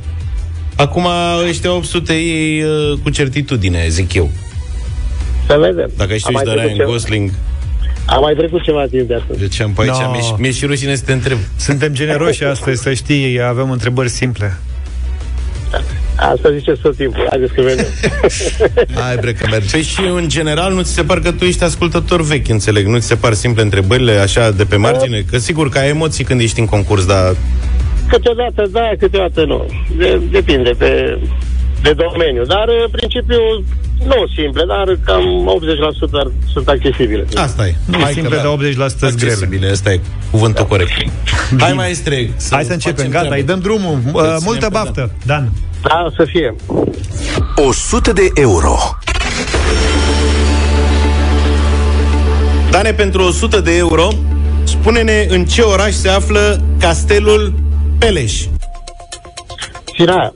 acum 0.75 1.07
ăștia 1.49 1.71
800 1.73 2.13
ei 2.13 2.63
uh, 2.63 2.97
cu 3.03 3.09
certitudine, 3.09 3.85
zic 3.89 4.13
eu. 4.13 4.31
Să 5.47 5.57
vedem. 5.59 5.89
Dacă 5.97 6.11
Am 6.11 6.17
știu 6.17 6.31
mai 6.33 6.43
de 6.43 6.49
trecut 6.49 6.65
Ryan 6.65 6.77
ceva- 6.77 6.89
Gosling, 6.91 7.31
Am 8.05 8.21
mai 8.21 8.33
trecut 8.33 8.63
ceva 8.63 8.85
timp 8.89 9.07
de 9.07 9.13
atunci. 9.13 9.39
de 9.39 9.47
ce 9.47 9.63
am 9.63 9.71
pe 9.71 9.81
aici, 9.81 9.89
No. 10.01 10.11
mi-e, 10.11 10.21
mi-e 10.37 10.51
și 10.51 10.65
rușine 10.65 10.95
să 10.95 11.03
te 11.05 11.13
întreb. 11.13 11.37
Suntem 11.57 11.93
generoși 11.93 12.43
astăzi, 12.43 12.81
să 12.81 12.93
știi 12.93 13.41
Avem 13.41 13.71
întrebări 13.71 14.09
simple 14.09 14.57
Asta 16.15 16.51
ziceți 16.57 16.81
tot 16.81 16.95
timpul. 16.95 17.25
Haideți 17.29 17.53
că 17.53 17.61
vedem. 17.61 17.85
Hai, 19.01 19.15
bre, 19.19 19.33
că 19.33 19.47
merge. 19.49 19.67
Păi 19.71 19.81
și 19.81 20.01
în 20.15 20.29
general 20.29 20.73
nu 20.73 20.81
ți 20.81 20.93
se 20.93 21.03
par 21.03 21.19
că 21.19 21.31
tu 21.31 21.43
ești 21.43 21.63
ascultător 21.63 22.21
vechi, 22.21 22.47
înțeleg? 22.49 22.85
Nu 22.85 22.97
ți 22.99 23.07
se 23.07 23.15
par 23.15 23.33
simple 23.33 23.61
întrebările 23.61 24.11
așa 24.11 24.51
de 24.51 24.63
pe 24.65 24.75
margine? 24.75 25.23
Că 25.31 25.37
sigur 25.37 25.69
că 25.69 25.77
ai 25.77 25.89
emoții 25.89 26.23
când 26.23 26.39
ești 26.41 26.59
în 26.59 26.65
concurs, 26.65 27.05
dar 27.05 27.35
Câteodată 28.09 28.67
da, 28.71 28.89
câteodată 28.99 29.45
nu. 29.45 29.65
De, 29.97 30.21
depinde 30.31 30.69
pe, 30.77 31.19
de 31.81 31.93
domeniu. 31.93 32.43
Dar, 32.45 32.65
în 32.83 32.89
principiu, 32.91 33.37
nu 34.03 34.27
simple, 34.35 34.63
dar 34.67 34.97
cam 35.05 35.23
80% 36.09 36.11
ar, 36.11 36.31
sunt 36.53 36.67
accesibile. 36.67 37.25
asta 37.35 37.67
e. 37.67 37.75
Nu, 37.85 37.99
Hai 37.99 38.13
simple 38.13 38.37
că 38.37 38.55
de 38.59 38.73
80% 38.73 38.75
sunt 38.75 39.15
grele 39.15 39.31
Accesibile, 39.31 39.69
asta 39.69 39.91
e 39.93 39.99
cuvântul 40.31 40.65
corect. 40.65 40.91
Hai 41.59 41.73
mai 41.73 41.93
streg. 41.93 42.29
Hai 42.49 42.63
să 42.63 42.71
începem, 42.71 42.95
facem 42.95 43.11
gata, 43.11 43.25
treabă. 43.25 43.35
îi 43.35 43.43
dăm 43.43 43.59
drumul 43.59 43.99
uh, 44.05 44.21
ținem 44.21 44.39
Multă 44.43 44.65
pe 44.65 44.71
baftă, 44.71 45.11
Dan 45.25 45.51
Da, 45.81 46.07
să 46.15 46.25
fie. 46.25 46.55
100 47.55 48.11
de 48.13 48.29
euro. 48.33 48.77
Dane, 52.69 52.93
pentru 52.93 53.23
100 53.23 53.59
de 53.59 53.77
euro, 53.77 54.07
spune-ne 54.63 55.25
în 55.29 55.45
ce 55.45 55.61
oraș 55.61 55.93
se 55.93 56.09
află 56.09 56.61
Castelul 56.79 57.53
Peleș. 57.97 58.33
Sinaia. 59.97 60.33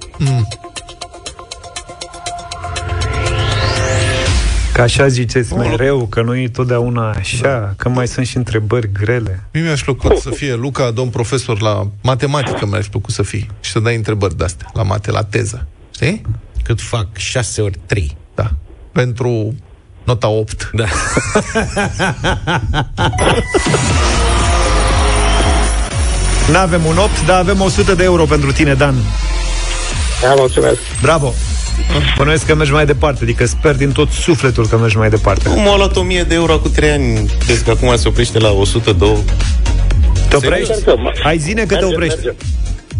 Că 4.79 4.85
așa 4.85 5.07
ziceți 5.07 5.53
mereu 5.53 6.07
Că 6.07 6.21
nu 6.21 6.35
e 6.35 6.49
totdeauna 6.49 7.09
așa 7.09 7.73
Că 7.77 7.89
mai 7.89 8.07
sunt 8.07 8.27
și 8.27 8.37
întrebări 8.37 8.91
grele 8.91 9.43
Mie 9.53 9.63
mi-aș 9.63 9.83
plăcut 9.83 10.17
să 10.17 10.29
fie 10.29 10.55
Luca, 10.55 10.91
domn 10.91 11.09
profesor 11.09 11.61
la 11.61 11.87
matematică, 12.01 12.65
mi-aș 12.65 12.87
plăcut 12.87 13.13
să 13.13 13.23
fii 13.23 13.49
și 13.59 13.71
să 13.71 13.79
dai 13.79 13.95
întrebări 13.95 14.37
de-astea, 14.37 14.67
la 14.73 14.83
mate, 14.83 15.11
la 15.11 15.23
teză. 15.23 15.67
Știi? 15.93 16.21
Cât 16.63 16.81
fac? 16.81 17.07
6 17.13 17.61
ori 17.61 17.79
3. 17.85 18.17
Da. 18.35 18.51
Pentru 18.91 19.55
nota 20.03 20.27
8. 20.27 20.69
Da. 20.73 20.85
N-avem 26.51 26.85
un 26.85 26.97
8, 26.97 27.25
dar 27.25 27.39
avem 27.39 27.61
100 27.61 27.93
de 27.93 28.03
euro 28.03 28.25
pentru 28.25 28.51
tine, 28.51 28.73
Dan 28.73 28.95
Da, 30.21 30.33
mulțumesc. 30.37 30.79
Bravo 31.01 31.33
Bănuiesc 32.17 32.45
că 32.45 32.55
mergi 32.55 32.71
mai 32.71 32.85
departe 32.85 33.23
Adică 33.23 33.45
sper 33.45 33.75
din 33.75 33.91
tot 33.91 34.09
sufletul 34.09 34.67
că 34.67 34.77
mergi 34.77 34.97
mai 34.97 35.09
departe 35.09 35.49
Cum 35.49 35.67
a 35.67 35.75
luat 35.75 35.95
1000 35.95 36.23
de 36.23 36.33
euro 36.35 36.57
cu 36.57 36.67
3 36.67 36.89
ani? 36.89 37.29
Crezi 37.45 37.63
că 37.63 37.69
acum 37.69 37.95
se 37.95 38.07
oprește 38.07 38.39
la 38.39 38.51
102? 38.51 39.17
Te 40.29 40.35
oprești? 40.35 40.71
Încercăm. 40.71 41.13
Hai 41.23 41.37
zine 41.37 41.61
că 41.61 41.75
te 41.75 41.85
Merge, 41.85 41.95
oprești 41.95 42.19
merge. 42.23 42.37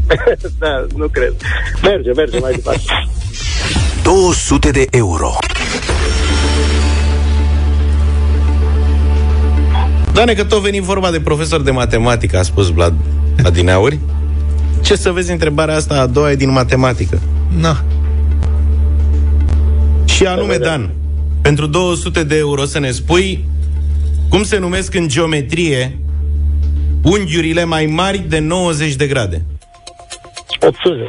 da, 0.59 0.85
nu 0.95 1.07
cred. 1.07 1.33
Merge, 1.81 2.11
merge 2.11 2.39
mai 2.39 2.51
departe. 2.51 2.81
200 4.03 4.71
de 4.71 4.87
euro. 4.91 5.37
Dane, 10.13 10.33
că 10.33 10.43
tot 10.43 10.61
veni 10.61 10.79
vorba 10.79 11.11
de 11.11 11.19
profesor 11.19 11.61
de 11.61 11.71
matematică, 11.71 12.37
a 12.37 12.41
spus 12.41 12.69
Vlad 12.69 12.93
Adineauri. 13.43 13.99
Ce 14.81 14.95
să 14.95 15.11
vezi 15.11 15.31
întrebarea 15.31 15.75
asta 15.75 15.99
a 15.99 16.05
doua 16.05 16.31
e 16.31 16.35
din 16.35 16.51
matematică. 16.51 17.19
Na. 17.59 17.83
Și 20.19 20.25
anume, 20.27 20.57
Dan, 20.57 20.89
pentru 21.41 21.65
200 21.65 22.23
de 22.23 22.37
euro 22.37 22.65
să 22.65 22.79
ne 22.79 22.91
spui 22.91 23.43
cum 24.29 24.43
se 24.43 24.57
numesc 24.57 24.93
în 24.93 25.07
geometrie 25.07 25.97
unghiurile 27.03 27.63
mai 27.63 27.85
mari 27.85 28.17
de 28.17 28.39
90 28.39 28.95
de 28.95 29.07
grade. 29.07 29.41
800. 30.61 31.07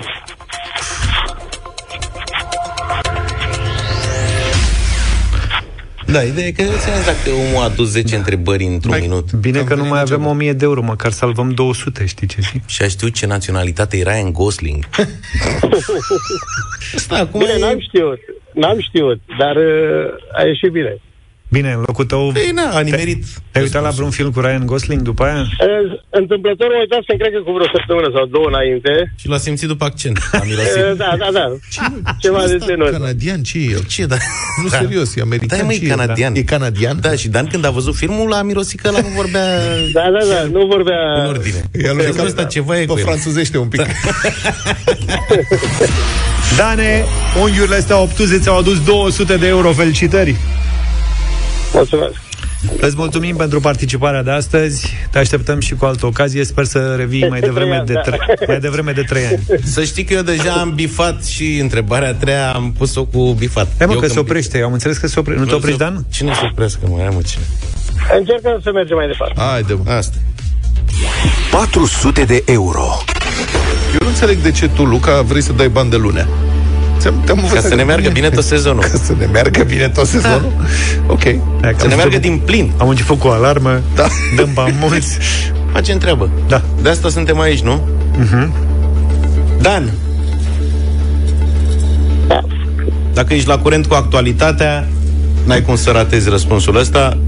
Da, 6.12 6.22
ideea 6.22 6.46
e 6.46 6.50
că 6.50 6.62
nu 6.62 6.70
înțeles 6.70 7.04
dacă 7.04 7.30
omul 7.30 7.62
a 7.62 7.64
adus 7.64 7.88
10 7.88 8.16
întrebări 8.16 8.64
într-un 8.64 8.96
minut. 9.00 9.32
Bine 9.32 9.58
Am 9.58 9.64
că 9.64 9.74
nu 9.74 9.76
venit 9.76 9.92
mai 9.92 10.02
în 10.06 10.12
avem 10.12 10.26
1000 10.26 10.52
de 10.52 10.64
euro, 10.64 10.82
măcar 10.82 11.10
salvăm 11.10 11.50
200, 11.50 12.06
știi 12.06 12.26
ce 12.26 12.36
zic? 12.40 12.66
Și 12.66 12.82
a 12.82 12.88
știut 12.88 13.14
ce 13.14 13.26
naționalitate 13.26 13.96
era 13.96 14.14
în 14.14 14.32
Gosling. 14.32 14.84
Asta 16.96 17.16
acum 17.16 17.40
Bine, 17.40 17.52
e... 17.52 17.58
n-am 17.58 17.80
știut. 17.80 18.18
N-am 18.52 18.80
știut, 18.80 19.20
dar 19.38 19.56
uh, 19.56 20.14
a 20.32 20.42
ieșit 20.42 20.70
bine. 20.70 21.00
Bine, 21.52 21.70
în 21.72 21.82
locul 21.86 22.04
tău... 22.04 22.30
Păi, 22.32 22.50
na, 22.54 22.68
a 22.78 22.80
nimerit. 22.80 23.24
Te-ai 23.50 23.64
uitat 23.64 23.82
la 23.82 23.90
vreun 23.90 24.10
film 24.10 24.30
cu 24.30 24.40
Ryan 24.40 24.66
Gosling 24.66 25.02
după 25.02 25.22
aia? 25.24 25.40
Uh, 25.40 25.98
Întâmplător 26.10 26.66
mă 26.66 26.78
uitasem, 26.80 27.16
cred 27.20 27.32
că 27.34 27.40
cu 27.46 27.52
vreo 27.56 27.68
săptămână 27.76 28.08
sau 28.14 28.24
două 28.26 28.46
înainte. 28.52 28.92
Și 29.20 29.28
l-a 29.28 29.36
simțit 29.46 29.68
după 29.68 29.84
accent. 29.84 30.18
A 30.32 30.42
mirosit. 30.46 30.76
Uh, 30.90 30.96
Da, 30.96 31.10
da, 31.18 31.28
da. 31.32 31.46
Ceva 32.18 32.42
de 32.46 32.56
genul 32.66 32.86
ăsta. 32.86 32.98
Canadian, 32.98 33.40
ce 33.42 33.58
e 33.58 33.62
el? 33.76 33.82
Ce, 33.94 34.06
da? 34.06 34.16
Nu, 34.62 34.68
Da. 34.68 34.76
serios, 34.78 35.16
e 35.16 35.20
american. 35.20 35.58
Da, 35.58 35.64
măi, 35.64 35.78
ce 35.78 35.84
e? 35.84 35.88
canadian. 35.88 36.34
E 36.34 36.42
canadian? 36.42 36.96
Da, 37.00 37.12
și 37.14 37.28
Dan 37.28 37.46
când 37.46 37.64
a 37.64 37.70
văzut 37.70 37.94
filmul 37.94 38.32
a 38.32 38.42
mirosit 38.42 38.80
că 38.80 38.88
ăla 38.88 39.00
nu 39.00 39.08
vorbea 39.20 39.46
Da, 39.98 40.04
da, 40.16 40.22
da, 40.34 40.40
nu 40.52 40.66
vorbea... 40.66 41.00
în 41.22 41.26
ordine. 41.26 41.60
E 41.72 41.88
al 41.88 41.96
lui 41.96 42.04
Zic, 42.10 42.24
ăsta 42.24 42.44
ceva 42.44 42.80
e 42.80 42.84
cu 42.86 42.94
Pe 42.94 43.00
el. 43.00 43.06
franțuzește 43.06 43.58
un 43.58 43.68
pic. 43.68 43.80
Dane, 46.58 47.04
unghiurile 47.40 47.76
astea 47.76 47.98
obtuze 47.98 48.38
ți-au 48.38 48.58
adus 48.58 48.84
200 48.84 49.36
de 49.36 49.46
euro. 49.46 49.72
Felicitări! 49.72 50.36
Mulțumesc. 51.72 52.12
Îți 52.80 52.94
mulțumim 52.96 53.36
pentru 53.36 53.60
participarea 53.60 54.22
de 54.22 54.30
astăzi. 54.30 54.92
Te 55.10 55.18
așteptăm 55.18 55.60
și 55.60 55.74
cu 55.74 55.84
altă 55.84 56.06
ocazie. 56.06 56.44
Sper 56.44 56.64
să 56.64 56.94
revii 56.96 57.28
mai 57.28 57.40
devreme 57.40 57.74
ani, 57.76 57.86
de, 57.86 57.92
da. 57.92 58.00
tre- 58.00 58.18
mai 58.46 58.58
devreme 58.60 58.92
de 58.92 59.02
3 59.02 59.24
ani. 59.26 59.38
Să 59.64 59.84
știi 59.84 60.04
că 60.04 60.14
eu 60.14 60.22
deja 60.22 60.52
am 60.52 60.72
bifat 60.74 61.24
și 61.24 61.58
întrebarea 61.58 62.08
a 62.08 62.12
treia 62.14 62.52
am 62.52 62.72
pus-o 62.78 63.04
cu 63.04 63.32
bifat. 63.32 63.68
Hai 63.78 63.86
mă, 63.86 63.92
Eu 63.92 63.98
că 63.98 64.04
când 64.04 64.12
se 64.12 64.18
oprește. 64.18 64.60
Am 64.62 64.72
înțeles 64.72 64.96
că 64.96 65.06
se 65.06 65.18
oprește. 65.18 65.42
Nu 65.42 65.48
te 65.48 65.54
oprești, 65.54 65.78
Dan? 65.78 66.04
Cine 66.10 66.32
se 66.34 66.40
oprească, 66.50 66.80
mă? 66.88 66.96
Hai, 66.98 67.08
mă, 67.14 67.20
cine? 67.26 67.42
Încercăm 68.18 68.60
să 68.62 68.70
mergem 68.72 68.96
mai 68.96 69.06
departe. 69.06 69.40
Haide, 69.40 69.78
mă. 69.84 69.90
Asta. 69.92 70.16
400 71.50 72.24
de 72.24 72.42
euro. 72.46 72.84
Eu 73.92 73.98
nu 74.00 74.06
înțeleg 74.08 74.38
de 74.38 74.50
ce 74.50 74.68
tu, 74.68 74.84
Luca, 74.84 75.20
vrei 75.22 75.42
să 75.42 75.52
dai 75.52 75.68
bani 75.68 75.90
de 75.90 75.96
lunea. 75.96 76.28
Ți-am, 77.00 77.14
te-am 77.24 77.36
Ca 77.36 77.42
învățat 77.42 77.62
să 77.62 77.74
ne 77.74 77.80
că- 77.80 77.86
meargă 77.86 78.08
bine 78.10 78.28
tot 78.30 78.44
sezonul. 78.44 78.80
Ca 78.82 78.98
să 79.02 79.14
ne 79.18 79.24
meargă 79.32 79.62
bine 79.62 79.88
tot 79.88 80.06
sezonul? 80.06 80.52
Ok. 81.06 81.22
Hai, 81.22 81.36
că 81.60 81.74
Să 81.76 81.82
am 81.84 81.88
ne 81.88 81.94
meargă 81.94 82.14
început- 82.16 82.20
din 82.20 82.38
plin. 82.44 82.72
Am 82.76 82.88
început 82.88 83.18
cu 83.18 83.26
o 83.26 83.30
alarmă, 83.30 83.80
Da. 83.94 84.06
dăm 84.36 84.50
bani 84.54 84.76
mulți. 84.80 85.18
Facem 85.72 85.98
treabă. 85.98 86.30
Da. 86.48 86.62
De 86.82 86.88
asta 86.88 87.08
suntem 87.08 87.40
aici, 87.40 87.60
nu? 87.60 87.88
Dan. 89.60 89.90
Dacă 93.14 93.34
ești 93.34 93.48
la 93.48 93.58
curent 93.58 93.86
cu 93.86 93.94
actualitatea, 93.94 94.88
n-ai 95.46 95.62
cum 95.62 95.76
să 95.76 95.90
ratezi 95.90 96.28
răspunsul 96.28 96.76
ăsta. 96.76 97.18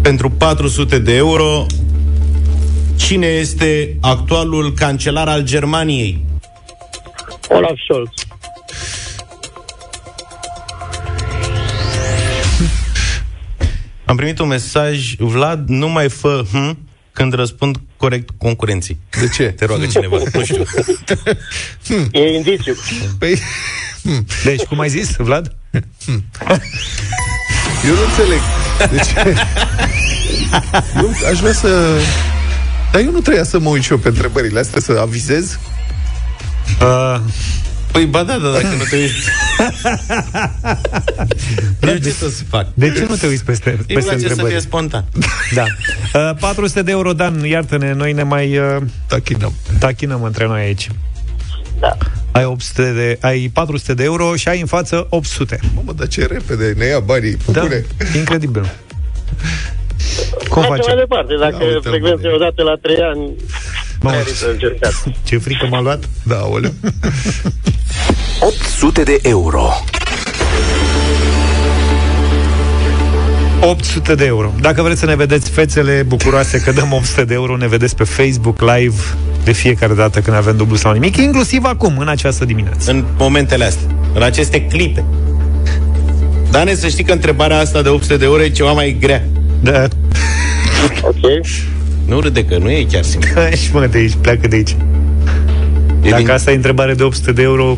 Pentru 0.00 0.30
400 0.30 0.98
de 0.98 1.16
euro, 1.16 1.66
cine 2.96 3.26
este 3.26 3.96
actualul 4.00 4.72
cancelar 4.74 5.28
al 5.28 5.42
Germaniei? 5.42 6.24
Olaf 7.52 7.78
Scholz. 7.84 8.10
Am 14.04 14.16
primit 14.16 14.38
un 14.38 14.48
mesaj, 14.48 15.14
Vlad, 15.18 15.68
nu 15.68 15.88
mai 15.88 16.08
fă 16.08 16.44
hm 16.52 16.78
când 17.12 17.32
răspund 17.32 17.76
corect 17.96 18.30
concurenții. 18.38 18.98
De 19.20 19.28
ce? 19.28 19.44
Te 19.44 19.64
roagă 19.64 19.86
cineva, 19.86 20.16
nu 20.32 20.44
știu. 20.44 20.64
E 22.12 22.34
indiciu. 22.34 22.74
Păi, 23.18 23.38
Deci, 24.44 24.62
cum 24.62 24.80
ai 24.80 24.88
zis, 24.88 25.16
Vlad? 25.16 25.54
eu 27.86 27.94
nu 27.94 28.04
înțeleg. 28.08 28.40
De 28.90 28.96
ce? 29.12 29.34
Eu 31.02 31.10
aș 31.30 31.38
vrea 31.38 31.52
să... 31.52 32.00
Dar 32.92 33.00
eu 33.00 33.10
nu 33.10 33.20
trebuia 33.20 33.44
să 33.44 33.58
mă 33.58 33.68
uit 33.68 33.82
și 33.82 33.92
eu 33.92 33.98
pe 33.98 34.08
întrebările 34.08 34.58
astea, 34.58 34.80
să 34.80 34.98
avizez. 35.00 35.58
Uh, 36.80 37.20
Păi 37.92 38.04
ba 38.06 38.22
da, 38.22 38.36
da, 38.38 38.50
dacă 38.50 38.66
nu 38.78 38.84
te 38.90 38.96
uiți. 38.96 39.28
Eu 41.80 41.96
ce 41.96 42.10
să 42.10 42.30
fac? 42.48 42.66
de 42.74 42.92
ce 42.92 43.06
nu 43.08 43.14
te 43.16 43.26
uiți 43.26 43.44
peste, 43.44 43.70
Îmi 43.70 43.78
peste 43.86 44.02
place 44.02 44.18
să 44.18 44.18
fie 44.18 44.28
întrebări? 44.30 44.60
spontan. 44.60 45.04
Da. 45.54 45.64
Uh, 46.30 46.36
400 46.40 46.82
de 46.82 46.90
euro, 46.90 47.12
Dan, 47.12 47.44
iartă-ne, 47.44 47.92
noi 47.92 48.12
ne 48.12 48.22
mai 48.22 48.58
uh, 48.58 48.76
Tachinăm. 49.06 49.52
tachinăm 49.78 50.22
între 50.22 50.46
noi 50.46 50.60
aici. 50.60 50.88
Da. 51.80 51.96
Ai, 52.30 52.44
800 52.44 52.92
de, 52.92 53.18
ai 53.20 53.50
400 53.52 53.94
de 53.94 54.04
euro 54.04 54.36
și 54.36 54.48
ai 54.48 54.60
în 54.60 54.66
față 54.66 55.06
800. 55.10 55.58
Mamă, 55.74 55.92
dar 55.96 56.06
ce 56.08 56.26
repede 56.26 56.74
ne 56.76 56.84
ia 56.84 57.00
banii. 57.00 57.36
Da, 57.52 57.60
Bune. 57.60 57.84
incredibil. 58.16 58.62
Cum 60.48 60.60
Mergem 60.62 60.68
mai 60.68 60.78
facem? 60.78 60.96
departe. 60.98 61.32
Dacă 61.40 61.56
Ia 61.60 61.64
uite-l, 61.74 61.90
frecvența 61.90 62.20
bă, 62.22 62.28
e 62.28 62.32
odată 62.34 62.62
la 62.62 62.74
trei 62.82 62.96
ani, 62.96 63.20
Mamă, 63.20 63.30
merită 63.30 63.36
încercat. 63.40 63.81
ce 65.24 65.38
frică 65.38 65.66
m-a 65.70 65.80
luat. 65.80 66.04
Da, 66.22 66.46
oleu. 66.50 66.72
800 68.40 69.02
de 69.10 69.18
euro. 69.22 69.68
800 73.60 74.14
de 74.14 74.24
euro. 74.24 74.52
Dacă 74.60 74.82
vreți 74.82 75.00
să 75.00 75.06
ne 75.06 75.16
vedeți 75.16 75.50
fețele 75.50 76.04
bucuroase 76.06 76.58
că 76.58 76.72
dăm 76.72 76.92
800 76.92 77.24
de 77.24 77.34
euro, 77.34 77.56
ne 77.56 77.68
vedeți 77.68 77.96
pe 77.96 78.04
Facebook 78.04 78.60
Live 78.60 78.96
de 79.44 79.52
fiecare 79.52 79.94
dată 79.94 80.20
când 80.20 80.36
avem 80.36 80.56
dublu 80.56 80.76
sau 80.76 80.92
nimic, 80.92 81.16
inclusiv 81.16 81.64
acum, 81.64 81.98
în 81.98 82.08
această 82.08 82.44
dimineață. 82.44 82.90
În 82.90 83.04
momentele 83.18 83.64
astea, 83.64 83.86
în 84.14 84.22
aceste 84.22 84.62
clipe. 84.62 85.04
Dane, 86.50 86.74
să 86.74 86.88
știi 86.88 87.04
că 87.04 87.12
întrebarea 87.12 87.58
asta 87.58 87.82
de 87.82 87.88
800 87.88 88.16
de 88.16 88.24
euro 88.24 88.42
e 88.42 88.48
ceva 88.48 88.72
mai 88.72 88.96
grea. 89.00 89.24
Da. 89.60 89.88
Ok. 91.02 91.46
Nu 92.12 92.20
râde 92.20 92.44
că 92.44 92.58
nu 92.58 92.70
e 92.70 92.86
chiar 92.90 93.02
simplu. 93.02 93.28
și 93.62 93.70
pune 93.70 93.86
de 93.86 93.98
aici, 93.98 94.12
pleacă 94.20 94.48
de 94.48 94.56
aici. 94.56 94.76
E, 96.02 96.08
Dacă 96.10 96.22
din, 96.22 96.30
asta 96.30 96.50
e 96.50 96.54
întrebare 96.54 96.94
de 96.94 97.02
800 97.02 97.32
de 97.32 97.42
euro, 97.42 97.76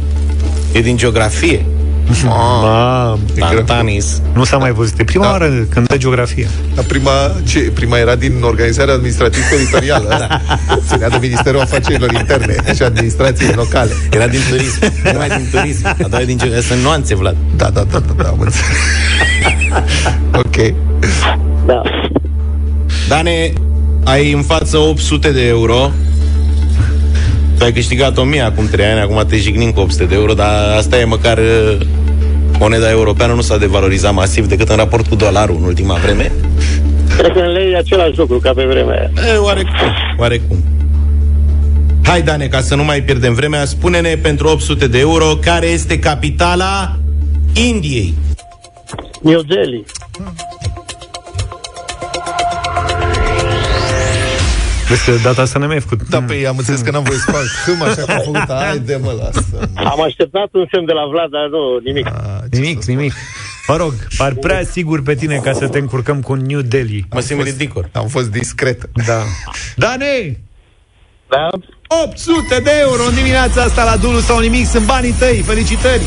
e 0.72 0.80
din 0.80 0.96
geografie. 0.96 1.64
mam, 2.24 3.18
Tantanis. 3.38 4.20
nu 4.34 4.44
s-a 4.44 4.56
mai 4.56 4.72
văzut. 4.72 4.98
E 4.98 5.04
prima 5.04 5.24
Da. 5.24 5.30
oară 5.30 5.66
când 5.68 5.86
dă 5.86 5.96
geografie. 5.96 6.48
Dar 6.74 6.84
prima, 6.84 7.10
ce, 7.46 7.58
prima 7.58 7.96
era 7.98 8.14
din 8.14 8.42
organizarea 8.42 8.94
administrativ-teritorială. 8.94 10.08
Da. 10.08 10.40
Ținea 10.88 11.08
de 11.08 11.16
Ministerul 11.20 11.60
Afacerilor 11.60 12.12
Interne 12.12 12.54
și 12.74 12.82
administrației 12.82 13.52
locale. 13.54 13.90
Era 14.10 14.26
din 14.26 14.40
turism. 14.50 14.78
Numai 15.12 15.28
din 15.28 15.48
turism. 15.50 15.86
A 15.86 16.06
doua 16.08 16.22
e 16.22 16.24
din 16.24 16.38
geografie. 16.38 16.68
Sunt 16.68 16.82
nuanțe, 16.82 17.14
Vlad. 17.14 17.36
Da, 17.56 17.70
da, 17.70 17.84
da, 17.90 17.98
da, 17.98 18.22
da 18.22 18.28
am 18.28 18.40
înțeles. 18.40 18.76
ok. 20.44 20.74
Da. 21.66 21.82
Dane, 23.08 23.52
ai 24.04 24.32
în 24.32 24.42
față 24.42 24.78
800 24.78 25.30
de 25.32 25.46
euro. 25.46 25.90
Tu 27.58 27.64
ai 27.64 27.72
câștigat 27.72 28.18
1000 28.18 28.40
acum 28.40 28.68
3 28.68 28.86
ani, 28.86 29.00
acum 29.00 29.24
te 29.28 29.36
jignim 29.36 29.70
cu 29.70 29.80
800 29.80 30.04
de 30.04 30.14
euro, 30.14 30.32
dar 30.32 30.76
asta 30.76 30.98
e 30.98 31.04
măcar 31.04 31.38
uh, 31.38 31.86
moneda 32.58 32.90
europeană 32.90 33.32
nu 33.32 33.40
s-a 33.40 33.58
devalorizat 33.58 34.14
masiv 34.14 34.46
decât 34.46 34.68
în 34.68 34.76
raport 34.76 35.06
cu 35.06 35.14
dolarul 35.14 35.56
în 35.60 35.64
ultima 35.64 35.94
vreme. 35.94 36.32
Cred 37.16 37.32
că 37.32 37.38
în 37.38 37.52
lei 37.52 37.72
e 37.72 37.76
același 37.76 38.18
lucru 38.18 38.38
ca 38.38 38.52
pe 38.52 38.64
vremea 38.64 38.94
aia. 38.94 39.34
E, 39.34 39.36
oarecum, 39.36 39.72
oarecum. 40.18 40.56
Hai, 42.02 42.22
Dane, 42.22 42.46
ca 42.46 42.60
să 42.60 42.74
nu 42.74 42.84
mai 42.84 43.02
pierdem 43.02 43.34
vremea, 43.34 43.64
spune-ne 43.64 44.16
pentru 44.16 44.48
800 44.48 44.86
de 44.86 44.98
euro 44.98 45.26
care 45.40 45.66
este 45.66 45.98
capitala 45.98 46.96
Indiei. 47.52 48.14
New 49.22 49.40
Delhi. 49.42 49.84
Vezi 54.94 55.04
că 55.10 55.28
data 55.28 55.42
asta 55.42 55.58
n-am 55.58 55.68
mai 55.68 55.80
făcut. 55.80 56.08
Da, 56.08 56.22
pe 56.22 56.46
am 56.46 56.56
înțeles 56.58 56.80
că 56.80 56.90
n-am 56.90 57.02
voie 57.02 57.18
să 57.18 57.30
fac 57.30 57.42
hâm 57.66 57.82
așa 57.82 58.02
că 58.06 58.12
am 58.12 58.22
făcut. 58.24 58.48
Haide, 58.64 58.98
mă, 59.02 59.12
lasă. 59.18 59.68
Am 59.74 60.00
așteptat 60.02 60.48
un 60.52 60.66
semn 60.72 60.86
de 60.86 60.92
la 60.92 61.04
Vlad, 61.12 61.30
dar 61.30 61.46
nu, 61.50 61.78
nimic. 61.84 62.06
A, 62.06 62.42
ce 62.52 62.58
Nimic, 62.60 62.82
să 62.82 62.90
nimic. 62.90 63.12
Mă 63.68 63.76
rog, 63.76 63.92
par 64.16 64.32
prea 64.34 64.62
sigur 64.64 65.02
pe 65.02 65.14
tine 65.14 65.36
ca 65.36 65.52
să 65.52 65.68
te 65.68 65.78
încurcăm 65.78 66.20
cu 66.20 66.34
New 66.34 66.60
Delhi. 66.60 67.04
Mă 67.10 67.20
simt 67.20 67.42
ridicol. 67.42 67.84
spun? 67.88 68.02
Am 68.02 68.08
fost 68.08 68.30
discret. 68.30 68.90
Da. 69.06 69.22
Dane, 69.76 70.40
Da? 71.28 71.48
800 72.04 72.60
de 72.64 72.70
euro 72.80 73.02
în 73.08 73.14
dimineața 73.14 73.62
asta 73.62 73.84
la 73.84 73.96
dublu 73.96 74.18
sau 74.18 74.38
nimic 74.40 74.66
sunt 74.66 74.86
banii 74.86 75.12
tăi. 75.12 75.42
Felicitări! 75.46 76.02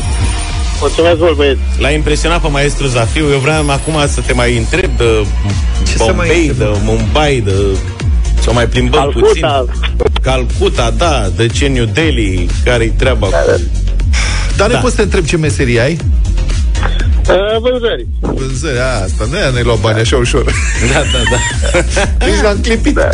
Mulțumesc 0.80 1.18
mult, 1.18 1.36
băieți. 1.36 1.60
L-a 1.78 1.90
impresionat 1.90 2.40
pe 2.40 2.48
maestru 2.48 2.86
Zafiu. 2.86 3.30
Eu 3.30 3.38
vreau 3.38 3.70
acum 3.70 3.94
să 4.06 4.20
te 4.26 4.32
mai 4.32 4.56
întreb 4.56 4.96
de 4.96 5.26
Ce 5.86 5.96
să 5.96 6.12
mai 6.12 6.28
Bombay, 6.28 6.46
întreb? 6.46 6.56
de 6.72 6.78
Mumbai, 6.84 7.40
de... 7.40 7.52
Să 8.48 8.54
o 8.54 8.56
mai 8.56 8.68
plimbăm 8.68 9.10
puțin. 9.12 9.40
Calcuta. 9.42 9.64
Calcuta, 10.22 10.94
da, 10.96 11.28
de 11.36 11.46
ce 11.46 11.66
New 11.66 11.84
Delhi, 11.84 12.48
care-i 12.64 12.88
treaba 12.88 13.26
cu... 13.26 13.32
Dar 14.56 14.66
ne 14.66 14.72
Da. 14.72 14.78
poți 14.78 14.90
să 14.94 14.96
te 14.96 15.02
întreb 15.02 15.24
ce 15.24 15.36
meserie 15.36 15.80
ai? 15.80 15.98
Uh, 17.28 17.58
vânzări. 17.60 18.06
Vânzări, 18.20 18.78
a, 18.78 19.02
asta 19.02 19.26
nu 19.30 19.36
e 19.38 19.50
ne 19.54 19.60
luat 19.60 19.80
bani 19.80 19.98
așa 20.00 20.16
ușor. 20.16 20.44
Da, 20.92 20.98
da, 21.12 21.18
da. 21.30 22.26
Nici 22.26 22.40
l-am 22.46 22.58
clipit. 22.62 22.94
Da. 22.94 23.08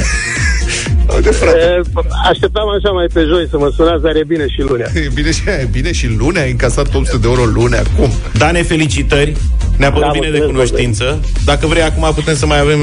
Uite, 1.14 1.31
frate. 1.31 1.81
Uh, 1.94 2.05
așteptam 2.31 2.68
așa 2.68 2.90
mai 2.92 3.07
pe 3.12 3.20
joi 3.29 3.47
să 3.51 3.59
mă 3.59 3.73
sunați, 3.77 4.03
dar 4.03 4.14
e 4.16 4.25
bine 4.27 4.44
și 4.49 4.61
lunea. 4.61 4.90
E 4.94 5.11
bine 5.14 5.31
și 5.33 5.42
e 5.47 5.68
bine 5.70 5.92
și 5.92 6.07
luni 6.18 6.38
ai 6.38 6.51
încasat 6.51 6.94
800 6.94 7.16
de 7.18 7.27
euro 7.29 7.44
luni 7.44 7.75
acum. 7.75 8.11
Dane, 8.38 8.62
felicitări. 8.62 9.37
Ne-a 9.77 9.90
părut 9.92 10.07
Da, 10.07 10.12
bine 10.12 10.31
de 10.31 10.38
mulțumesc, 10.38 10.70
cunoștință. 10.70 11.20
Dacă 11.44 11.66
vrei, 11.66 11.83
acum 11.83 12.12
putem 12.14 12.37
să 12.37 12.47
mai 12.47 12.59
avem 12.61 12.79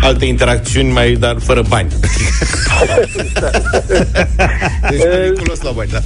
alte 0.00 0.24
interacțiuni, 0.24 0.90
mai 0.90 1.12
dar 1.12 1.36
fără 1.38 1.62
bani. 1.68 1.88
Deci 4.90 5.00
periculos 5.00 5.60
la 5.60 5.70
bani, 5.70 5.90
da. 5.90 6.00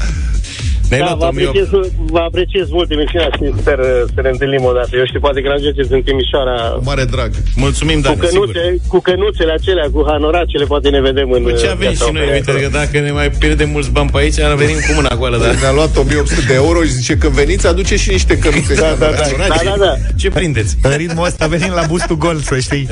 Ne-ai 0.90 1.00
Da, 1.02 1.06
luat 1.06 1.18
vă 1.18 1.24
1008. 1.26 1.48
apreciez, 1.48 1.68
vă 2.14 2.20
apreciez 2.30 2.66
mult 2.78 2.88
emisiunea 2.96 3.28
și 3.36 3.44
sper 3.60 3.78
uh, 3.78 3.88
să 4.14 4.20
ne 4.26 4.30
întâlnim 4.34 4.64
o 4.70 4.72
dată. 4.78 4.92
Eu 5.00 5.06
știu, 5.10 5.20
poate 5.26 5.38
când 5.42 5.52
ajungeți 5.58 5.92
în 5.96 6.02
Timișoara 6.08 6.56
Cu 6.80 6.82
mare 6.90 7.04
drag. 7.14 7.30
Mulțumim, 7.64 7.98
cu, 8.00 8.06
Dane, 8.06 8.26
sigur. 8.28 8.46
cănuțe, 8.52 8.62
cu 8.92 8.98
cănuțele 9.08 9.52
acelea, 9.58 9.86
cu 9.94 10.00
hanoracele, 10.10 10.64
poate 10.72 10.88
ne 10.96 11.00
vedem 11.08 11.28
în 11.36 11.42
Cu 11.46 11.50
ce 11.62 11.66
uh, 11.68 11.74
avem 11.74 11.78
viața 11.88 12.04
și 12.06 12.12
noi, 12.16 12.22
oferă. 12.22 12.36
uite, 12.38 12.52
că 12.64 12.68
dacă 12.80 12.94
ne 13.06 13.12
mai 13.20 13.28
pierdem 13.42 13.68
mulți 13.76 13.90
bani 13.96 14.10
pe 14.12 14.18
aici, 14.22 14.38
venim 14.62 14.78
cu 14.86 14.92
mâna 14.98 15.12
goală, 15.20 15.36
dar... 15.44 15.52
Ne-a 15.62 15.72
luat 15.78 15.92
1800 15.96 16.40
de 16.50 16.54
euro 16.64 16.78
și 16.88 16.92
zice 17.00 17.14
când 17.22 17.32
veniți 17.42 17.66
aduce 17.72 17.94
și 18.02 18.08
niște 18.16 18.34
căruțe. 18.42 18.74
Da, 18.74 18.90
da, 18.98 19.08
da, 19.20 19.26
da, 19.48 19.56
da, 19.64 19.74
da. 19.86 19.92
Ce 20.20 20.28
prindeți? 20.30 20.72
În 20.82 20.94
ritmul 21.02 21.24
ăsta 21.30 21.46
venim 21.46 21.72
la 21.80 21.82
bustul 21.88 22.16
gol, 22.16 22.36
să 22.48 22.58
știi. 22.58 22.88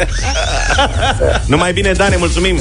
Numai 1.52 1.72
bine, 1.72 1.92
Dane, 1.92 2.16
mulțumim! 2.18 2.56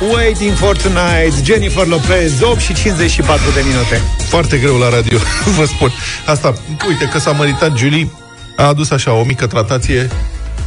Waiting 0.00 0.52
for 0.52 0.76
Tonight, 0.76 1.44
Jennifer 1.44 1.86
Lopez, 1.86 2.40
8 2.40 2.60
și 2.60 2.74
54 2.74 3.50
de 3.54 3.62
minute. 3.66 4.02
Foarte 4.28 4.56
greu 4.58 4.76
la 4.76 4.88
radio, 4.88 5.18
vă 5.58 5.64
spun. 5.64 5.92
Asta, 6.26 6.54
uite 6.88 7.04
că 7.12 7.18
s-a 7.18 7.30
măritat 7.30 7.76
Julie, 7.76 8.10
a 8.56 8.66
adus 8.66 8.90
așa 8.90 9.12
o 9.12 9.24
mică 9.24 9.46
tratație 9.46 10.10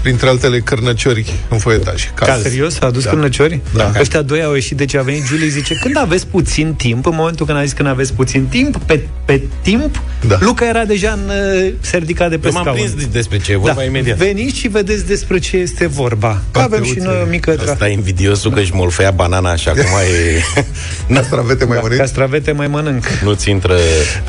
printre 0.02 0.30
altele 0.30 0.60
cărnăciori 0.60 1.34
în 1.50 1.58
foietaj. 1.58 2.10
Ca 2.14 2.40
serios? 2.42 2.78
A 2.80 2.86
adus 2.86 3.04
Da. 3.04 3.10
da. 3.10 3.16
cârnăciori? 3.16 3.60
Da. 3.76 3.92
Ăștia 4.00 4.22
doi 4.22 4.44
au 4.44 4.54
ieșit, 4.54 4.78
deci 4.78 4.96
a 4.96 5.02
venit 5.02 5.24
Julie 5.26 5.48
zice, 5.48 5.74
când 5.74 5.98
aveți 5.98 6.28
puțin 6.28 6.74
timp, 6.74 7.06
în 7.06 7.14
momentul 7.16 7.46
când 7.46 7.58
a 7.58 7.64
zis 7.64 7.74
când 7.74 7.88
aveți 7.88 8.14
puțin 8.14 8.46
timp, 8.46 8.78
pe, 8.78 9.00
pe 9.26 9.42
timp, 9.62 10.02
Da. 10.28 10.38
Luca 10.40 10.66
era 10.68 10.86
deja 10.86 11.12
în 11.12 11.32
uh, 11.66 11.72
se 11.80 11.98
ridica 11.98 12.30
de 12.30 12.38
pe 12.38 12.48
Eu 12.48 12.54
m-am 12.54 12.62
scaun. 12.64 12.78
prins 12.78 13.06
despre 13.12 13.38
ce 13.40 13.52
e 13.52 13.58
vorba 13.58 13.84
imediat. 13.84 14.18
Veniți 14.18 14.56
și 14.58 14.68
vedeți 14.68 15.06
despre 15.06 15.40
ce 15.40 15.58
este 15.58 15.88
vorba. 15.88 16.30
Că 16.34 16.40
Poate 16.52 16.74
avem 16.74 16.84
și 16.84 16.90
uite, 16.90 17.04
noi 17.06 17.22
o 17.26 17.30
mică 17.30 17.56
tra- 17.56 17.70
Asta 17.70 17.88
e 17.90 17.92
invidiosul 17.92 18.52
că 18.52 18.60
își 18.60 18.74
molfea 18.74 19.12
banana 19.12 19.56
și 19.56 19.70
acum 19.70 19.82
e... 19.82 20.42
Castravete 21.14 21.66
mai 21.66 21.80
mănânc. 21.82 22.00
castravete 22.00 22.52
mai 22.52 22.68
mănânc. 22.68 23.06
Nu-ți 23.24 23.50
intră... 23.50 23.76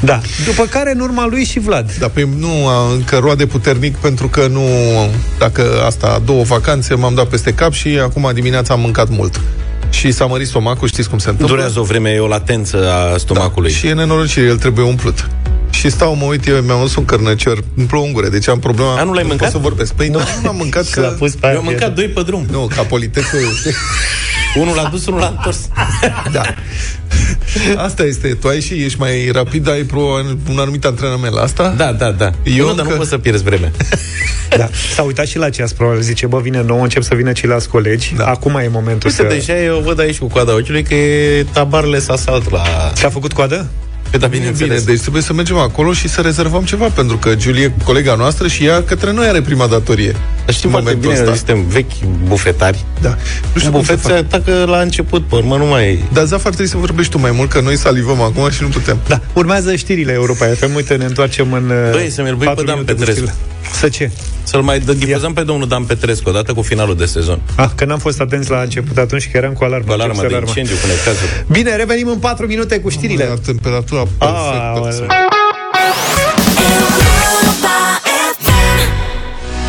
Da. 0.01 0.21
După 0.45 0.65
care, 0.67 0.93
în 0.95 1.01
urma 1.01 1.27
lui 1.27 1.45
și 1.45 1.59
Vlad. 1.59 1.95
Dar 1.99 2.09
pe 2.09 2.29
nu 2.39 2.67
a 2.67 2.93
încă 2.93 3.17
roade 3.17 3.47
puternic 3.47 3.97
pentru 3.97 4.29
că 4.29 4.47
nu, 4.47 4.61
dacă 5.39 5.60
asta, 5.87 6.23
două 6.25 6.43
vacanțe 6.43 6.95
m-am 6.95 7.15
dat 7.15 7.27
peste 7.27 7.55
cap 7.55 7.73
și 7.73 7.89
acum 7.89 8.31
dimineața 8.35 8.75
am 8.75 8.81
mâncat 8.81 9.09
mult. 9.09 9.41
Și 9.91 10.13
s-a 10.13 10.27
mărit 10.27 10.47
stomacul, 10.47 10.89
știți 10.89 11.09
cum 11.09 11.19
se 11.19 11.29
întâmplă? 11.29 11.57
Durează 11.57 11.81
o 11.81 11.83
vreme, 11.83 12.11
e 12.11 12.19
o 12.19 12.27
latență 12.27 12.91
a 12.93 13.17
stomacului. 13.19 13.71
Da. 13.71 13.77
Și 13.77 13.87
e 13.87 13.95
nenorocire, 13.95 14.47
el 14.47 14.59
trebuie 14.59 14.85
umplut. 14.85 15.31
Și 15.71 15.91
stau, 15.91 16.15
mă 16.15 16.25
uit, 16.25 16.47
eu 16.47 16.57
mi-am 16.57 16.79
adus 16.79 16.97
un 16.97 17.05
cărnăcior, 17.05 17.65
îmi 17.77 17.87
plouă 17.87 18.05
în 18.07 18.13
gură, 18.13 18.29
deci 18.29 18.49
am 18.49 18.59
problema... 18.59 18.99
A, 18.99 19.03
nu 19.03 19.13
l-ai 19.13 19.23
pot 19.23 19.31
mâncat? 19.31 19.51
să 19.51 19.59
vorbesc. 19.59 19.93
Păi 19.93 20.09
nu, 20.09 20.19
nu 20.43 20.49
am 20.49 20.57
mâncat 20.57 20.85
S-a 20.95 21.01
că... 21.01 21.15
pus 21.19 21.35
pe 21.35 21.49
Eu 21.53 21.59
am 21.59 21.65
mâncat 21.65 21.95
doi 21.95 22.09
pe 22.09 22.23
drum. 22.23 22.47
Nu, 22.51 22.71
ca 22.75 22.83
politețe... 22.83 23.39
Unul 24.55 24.75
l-a 24.75 24.89
dus, 24.91 25.07
unul 25.07 25.21
l-a 25.21 25.27
întors. 25.37 25.69
da. 26.33 26.43
Asta 27.77 28.03
este, 28.03 28.29
tu 28.29 28.49
ai 28.49 28.61
și 28.61 28.75
ești 28.75 28.99
mai 28.99 29.31
rapid, 29.33 29.69
ai 29.69 29.83
pro 29.83 30.01
un 30.51 30.59
anumit 30.59 30.85
antrenament 30.85 31.35
la 31.35 31.43
asta. 31.43 31.75
Da, 31.77 31.93
da, 31.93 32.11
da. 32.11 32.31
Eu 32.45 32.55
Eu 32.57 32.67
nu, 32.67 32.71
dar 32.75 32.79
încă- 32.79 32.91
nu 32.91 32.97
poți 32.97 33.09
să 33.11 33.19
pierzi 33.19 33.43
vreme. 33.43 33.73
Da. 34.57 34.69
S-a 34.95 35.03
uitat 35.03 35.27
și 35.27 35.39
la 35.39 35.51
ceas, 35.51 35.73
probabil. 35.73 36.01
Zice, 36.01 36.27
bă, 36.27 36.39
vine 36.41 36.63
nou, 36.63 36.83
încep 36.83 37.03
să 37.03 37.15
vină 37.15 37.33
ceilalți 37.33 37.69
colegi. 37.69 38.15
Da. 38.17 38.25
Acum 38.25 38.55
e 38.55 38.69
momentul 38.69 39.11
Uite, 39.11 39.23
să... 39.23 39.29
deja 39.35 39.63
eu 39.63 39.79
văd 39.79 40.01
aici 40.01 40.19
cu 40.19 40.27
coada 40.27 40.53
ochiului 40.55 40.83
că 40.83 40.95
e 40.95 41.47
tabarele 41.53 42.01
să 42.01 42.13
asalt 42.13 42.51
la... 42.51 42.63
Ți-a 42.95 43.09
făcut 43.09 43.33
coadă? 43.33 43.67
Pe 44.11 44.17
da, 44.19 44.27
Bine, 44.27 44.39
bineînțeles. 44.41 44.85
deci 44.85 45.01
trebuie 45.01 45.23
să 45.23 45.33
mergem 45.33 45.57
acolo 45.57 45.93
și 45.93 46.09
să 46.09 46.21
rezervăm 46.21 46.63
ceva, 46.65 46.87
pentru 46.87 47.17
că 47.17 47.35
Julie 47.39 47.65
e 47.65 47.73
colega 47.85 48.15
noastră 48.15 48.49
și 48.49 48.65
ea 48.65 48.83
către 48.83 49.13
noi 49.13 49.27
are 49.27 49.41
prima 49.43 49.67
datorie. 49.67 50.13
Dar 50.45 50.55
știm 50.55 50.75
În 50.75 50.83
foarte 50.83 50.89
momentul 50.91 51.01
bine, 51.01 51.13
ăsta. 51.13 51.25
noi 51.29 51.37
suntem 51.37 51.65
vechi 51.69 52.05
bufetari. 52.29 52.85
Da. 53.01 53.17
Nu 53.55 53.61
știu 53.61 53.71
cum 53.73 53.85
să 53.85 53.93
Bufet 53.93 53.99
se 54.01 54.09
fac. 54.09 54.19
atacă 54.35 54.65
la 54.69 54.81
început, 54.81 55.27
pe 55.29 55.35
urmă 55.35 55.57
nu 55.57 55.65
mai... 55.67 56.05
Dar 56.13 56.25
Zafar 56.25 56.47
trebuie 56.47 56.67
să 56.69 56.77
vorbești 56.77 57.13
tu 57.13 57.19
mai 57.19 57.31
mult, 57.31 57.51
că 57.51 57.61
noi 57.61 57.77
salivăm 57.77 58.21
acum 58.21 58.51
și 58.51 58.63
nu 58.63 58.69
putem. 58.69 58.99
Da. 59.09 59.21
Urmează 59.33 59.75
știrile 59.77 60.13
Europa 60.13 60.47
FM. 60.47 60.75
Uite, 60.75 60.95
ne 60.95 61.05
întoarcem 61.05 61.53
în 61.53 61.71
uh, 61.71 61.91
Băi, 61.91 62.11
să-mi-l 62.11 62.35
pui 62.37 62.47
patru 62.47 62.65
pe 62.65 62.71
Dan 62.71 62.79
minute 62.81 62.93
cu 62.93 62.99
Petrescu. 62.99 63.27
știrile. 63.27 63.35
Să 63.81 63.89
ce? 63.89 64.11
Să-l 64.43 64.63
mai 64.63 64.79
dă- 64.79 64.93
difuzăm 64.93 65.33
pe 65.33 65.43
domnul 65.43 65.69
Dan 65.69 65.85
Petrescu 65.85 66.29
odată 66.29 66.53
cu 66.53 66.63
finalul 66.63 66.97
de 66.97 67.05
sezon. 67.05 67.41
Ah, 67.57 67.69
că 67.75 67.85
n-am 67.85 67.99
fost 67.99 68.21
atenți 68.21 68.51
la 68.51 68.61
început 68.61 68.99
atunci 68.99 69.29
că 69.31 69.37
eram 69.37 69.53
cu 69.53 69.65
alarmă. 69.65 69.87
Cu 69.87 69.93
alarma 69.93 70.13
Încep 70.13 70.29
de 70.29 70.29
să 70.31 70.37
alarmă. 70.37 70.53
incendiu, 70.57 70.83
cu 70.83 70.87
necazuri. 70.97 71.45
Bine, 71.51 71.77
revenim 71.77 72.09
în 72.09 72.19
4 72.19 72.47
minute 72.47 72.81
cu 72.81 72.89
știrile. 72.89 73.25
La 73.25 73.35
temperatura 73.45 74.01
Ah, 74.19 74.81
perfectă. 74.83 75.07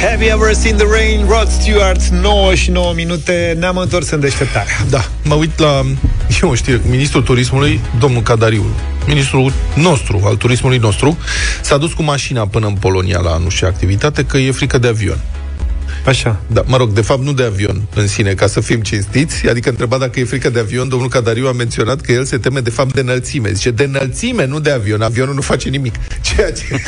Have 0.10 0.26
you 0.26 0.34
ever 0.34 0.54
seen 0.54 0.78
the 0.78 0.86
rain? 0.86 1.28
Rod 1.28 1.48
Stewart, 1.48 2.06
9 2.08 2.56
și 2.56 2.72
9 2.72 2.94
minute. 2.94 3.56
Ne-am 3.60 3.78
întors 3.78 4.10
în 4.10 4.20
deșteptarea. 4.20 4.74
Da, 4.90 5.06
mă 5.24 5.34
uit 5.34 5.60
la 5.60 5.82
eu 6.42 6.50
o 6.50 6.56
știre, 6.56 6.82
ministrul 6.90 7.22
turismului, 7.22 7.80
domnul 8.00 8.22
Cadariu, 8.22 8.66
ministrul 9.08 9.54
nostru, 9.76 10.22
al 10.24 10.36
turismului 10.36 10.78
nostru, 10.78 11.18
s-a 11.62 11.78
dus 11.78 11.94
cu 11.94 12.04
mașina 12.04 12.48
până 12.48 12.68
în 12.68 12.74
Polonia 12.74 13.20
la 13.20 13.38
nu 13.38 13.50
știu 13.50 13.68
activitate, 13.68 14.26
că 14.26 14.38
e 14.38 14.52
frică 14.52 14.78
de 14.78 14.88
avion. 14.88 15.20
Așa. 16.06 16.40
Da, 16.48 16.64
mă 16.66 16.78
rog, 16.78 16.92
de 16.94 17.02
fapt 17.02 17.24
nu 17.24 17.34
de 17.34 17.44
avion 17.44 17.82
în 17.96 18.08
sine, 18.08 18.34
ca 18.34 18.48
să 18.48 18.60
fim 18.60 18.82
cinstiți, 18.82 19.48
adică 19.50 19.70
întreba 19.70 19.98
dacă 19.98 20.20
e 20.20 20.24
frică 20.24 20.50
de 20.50 20.60
avion, 20.60 20.90
domnul 20.90 21.10
Cadariu 21.10 21.48
a 21.48 21.52
menționat 21.52 22.02
că 22.02 22.12
el 22.12 22.26
se 22.26 22.38
teme 22.38 22.60
de 22.60 22.70
fapt 22.70 22.94
de 22.94 23.00
înălțime. 23.00 23.52
Zice, 23.52 23.72
de 23.72 23.84
înălțime, 23.84 24.46
nu 24.46 24.60
de 24.60 24.72
avion. 24.72 25.02
Avionul 25.02 25.34
nu 25.34 25.42
face 25.42 25.70
nimic. 25.70 25.94
Ceea 26.36 26.52
ce, 26.52 26.64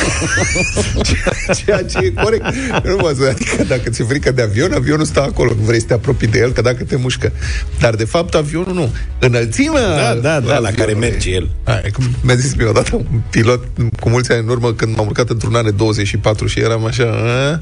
ceea, 1.04 1.54
ceea 1.56 1.84
ce 1.84 1.97
e 1.97 2.21
corect. 2.23 2.43
Nu 2.84 2.95
mă 3.02 3.12
zic, 3.13 3.23
adică 3.28 3.63
dacă 3.67 3.89
ți-e 3.89 4.04
frică 4.06 4.32
de 4.32 4.41
avion, 4.41 4.71
avionul 4.73 5.06
stă 5.06 5.21
acolo, 5.21 5.54
nu 5.58 5.63
vrei 5.63 5.80
să 5.80 5.86
te 5.86 5.93
apropii 5.93 6.28
de 6.28 6.39
el, 6.39 6.52
că 6.52 6.62
dacă 6.62 6.84
te 6.84 6.95
mușcă. 6.95 7.32
Dar 7.80 7.95
de 7.95 8.06
fapt 8.06 8.34
avionul 8.34 8.73
nu. 8.73 8.93
Înălțimea 9.19 9.95
Da, 9.95 10.13
da, 10.21 10.39
da, 10.39 10.58
la 10.58 10.69
care 10.69 10.82
avionului. 10.82 11.10
merge 11.10 11.30
el. 11.32 11.49
Aia, 11.63 11.82
cum 11.93 12.04
mi-a 12.21 12.36
zis 12.36 12.54
mie 12.56 12.65
odată 12.67 12.95
un 12.95 13.21
pilot 13.30 13.63
cu 13.99 14.10
mulți 14.10 14.32
ani 14.32 14.41
în 14.41 14.47
urmă 14.49 14.73
când 14.73 14.95
m-am 14.95 15.06
urcat 15.06 15.30
într-un 15.30 15.56
an 15.56 15.76
24 15.76 16.47
și 16.47 16.60
eram 16.60 16.86
așa 16.86 17.04
"A?" 17.04 17.60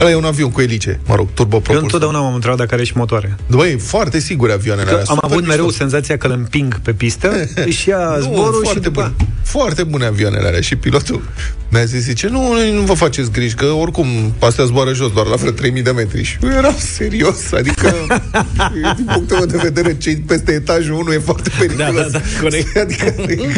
ăla 0.00 0.10
e 0.10 0.14
un 0.14 0.24
avion 0.24 0.50
cu 0.50 0.60
elice, 0.60 0.91
mă 1.06 1.14
rog, 1.14 1.26
Eu 1.26 1.32
turbopropulsor. 1.34 1.82
întotdeauna 1.82 2.20
m-am 2.20 2.34
întrebat 2.34 2.58
dacă 2.58 2.74
are 2.74 2.84
și 2.84 2.96
motoare. 2.96 3.36
Băi, 3.50 3.78
foarte 3.78 4.18
sigur 4.18 4.50
avioanele 4.50 4.86
Că 4.86 4.92
alea. 4.92 5.04
am 5.08 5.14
super 5.14 5.30
avut 5.30 5.46
mereu 5.46 5.64
mișto. 5.64 5.78
senzația 5.78 6.16
că 6.16 6.26
îl 6.26 6.32
împing 6.32 6.80
pe 6.80 6.92
pistă, 6.92 7.32
își 7.66 7.88
ia 7.88 8.14
Nu, 8.16 8.22
zborul 8.22 8.54
și 8.54 8.62
foarte 8.62 8.80
după... 8.80 9.12
bune. 9.18 9.30
Foarte 9.42 9.82
bune 9.84 10.04
avioanele 10.06 10.46
alea 10.46 10.60
și 10.60 10.76
pilotul 10.76 11.22
mi-a 11.72 11.84
zis, 11.84 12.02
zice, 12.02 12.28
nu, 12.28 12.52
nu, 12.52 12.72
nu 12.72 12.80
vă 12.80 12.94
faceți 12.94 13.30
griji, 13.30 13.54
că 13.54 13.64
oricum 13.64 14.06
astea 14.38 14.64
zboară 14.64 14.92
jos, 14.92 15.12
doar 15.12 15.26
la 15.26 15.36
vreo 15.36 15.50
3000 15.50 15.82
de 15.82 15.90
metri. 15.90 16.22
Și 16.22 16.38
eu 16.42 16.50
eram 16.50 16.74
serios, 16.78 17.52
adică 17.52 17.94
din 18.96 19.04
punctul 19.12 19.36
meu 19.36 19.46
de 19.46 19.58
vedere, 19.62 19.96
cei 19.96 20.16
peste 20.16 20.52
etajul 20.52 20.94
1 20.94 21.12
e 21.12 21.18
foarte 21.18 21.50
periculos. 21.58 21.94
Da, 21.94 22.02
da, 22.02 22.08
da, 22.08 22.20
corect. 22.40 22.76
Adică 22.82 23.04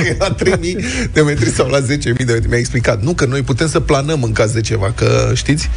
e 0.00 0.16
la 0.18 0.30
3000 0.30 0.84
de 1.12 1.20
metri 1.20 1.50
sau 1.50 1.68
la 1.68 1.80
10.000 1.80 1.86
de 1.86 2.12
metri. 2.16 2.48
Mi-a 2.48 2.58
explicat, 2.58 3.02
nu, 3.02 3.12
că 3.12 3.24
noi 3.24 3.42
putem 3.42 3.68
să 3.68 3.80
planăm 3.80 4.22
în 4.22 4.32
caz 4.32 4.52
de 4.52 4.60
ceva, 4.60 4.92
că 4.96 5.30
știți, 5.34 5.70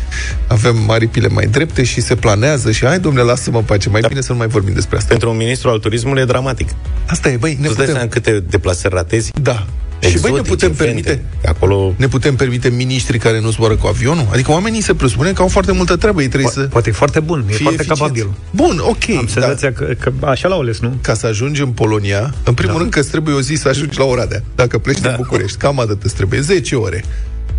avem 0.47 0.89
aripile 0.89 1.27
mai 1.27 1.45
drepte 1.45 1.83
și 1.83 2.01
se 2.01 2.15
planează 2.15 2.71
și 2.71 2.85
hai, 2.85 2.99
domnule, 2.99 3.25
lasă-mă 3.25 3.57
în 3.57 3.63
pace, 3.63 3.89
mai 3.89 4.01
bine 4.07 4.21
să 4.21 4.31
nu 4.31 4.37
mai 4.37 4.47
vorbim 4.47 4.73
despre 4.73 4.97
asta. 4.97 5.09
Pentru 5.09 5.29
un 5.29 5.37
ministru 5.37 5.69
al 5.69 5.79
turismului 5.79 6.21
e 6.21 6.25
dramatic. 6.25 6.69
Asta 7.05 7.29
e, 7.29 7.35
băi, 7.37 7.57
ne 7.59 7.65
Tu 7.65 7.67
îți 7.67 7.77
dai 7.77 7.85
seama 7.85 8.01
putem... 8.01 8.21
câte 8.21 8.45
deplasări 8.49 8.93
ratezi? 8.93 9.31
Da. 9.41 9.65
Și 9.99 10.19
băi, 10.19 10.31
ne 10.31 10.37
Exotice, 10.39 10.49
putem 10.49 10.71
fente. 10.71 10.83
permite 11.03 11.23
Acolo... 11.45 11.93
ne 11.97 12.07
putem 12.07 12.35
permite 12.35 12.69
miniștri 12.69 13.17
care 13.17 13.39
nu 13.39 13.49
zboară 13.51 13.75
cu 13.75 13.87
avionul? 13.87 14.27
Adică 14.31 14.51
oamenii 14.51 14.81
se 14.81 14.93
presupune 14.93 15.31
că 15.31 15.41
au 15.41 15.47
foarte 15.47 15.71
multă 15.71 15.95
treabă, 15.95 16.21
ei 16.21 16.27
trebuie 16.27 16.49
Po- 16.51 16.53
să 16.53 16.61
Poate 16.61 16.89
e 16.89 16.91
foarte 16.91 17.19
bun, 17.19 17.39
e 17.49 17.53
fie 17.53 17.57
foarte 17.63 17.81
eficienți. 17.81 18.01
capabil. 18.01 18.29
Bun, 18.51 18.79
ok. 18.81 19.09
Am 19.17 19.25
da. 19.25 19.31
senzația 19.31 19.73
că, 19.73 19.93
că 19.99 20.11
așa 20.25 20.47
l-au 20.47 20.59
ales, 20.59 20.79
nu? 20.79 20.97
Ca 21.01 21.13
să 21.13 21.27
ajungi 21.27 21.61
în 21.61 21.69
Polonia, 21.69 22.33
în 22.43 22.53
primul 22.53 22.73
Da. 22.73 22.79
rând 22.79 22.91
că 22.91 22.99
îți 22.99 23.09
trebuie 23.09 23.35
o 23.35 23.41
zi 23.41 23.55
să 23.55 23.67
ajungi 23.67 23.97
la 23.97 24.05
Oradea. 24.05 24.43
Dacă 24.55 24.77
pleci 24.77 24.99
da. 24.99 25.07
din 25.07 25.17
București, 25.17 25.57
cam 25.57 25.79
atât 25.79 26.03
îți 26.03 26.15
trebuie 26.15 26.39
10 26.41 26.75
ore. 26.75 27.03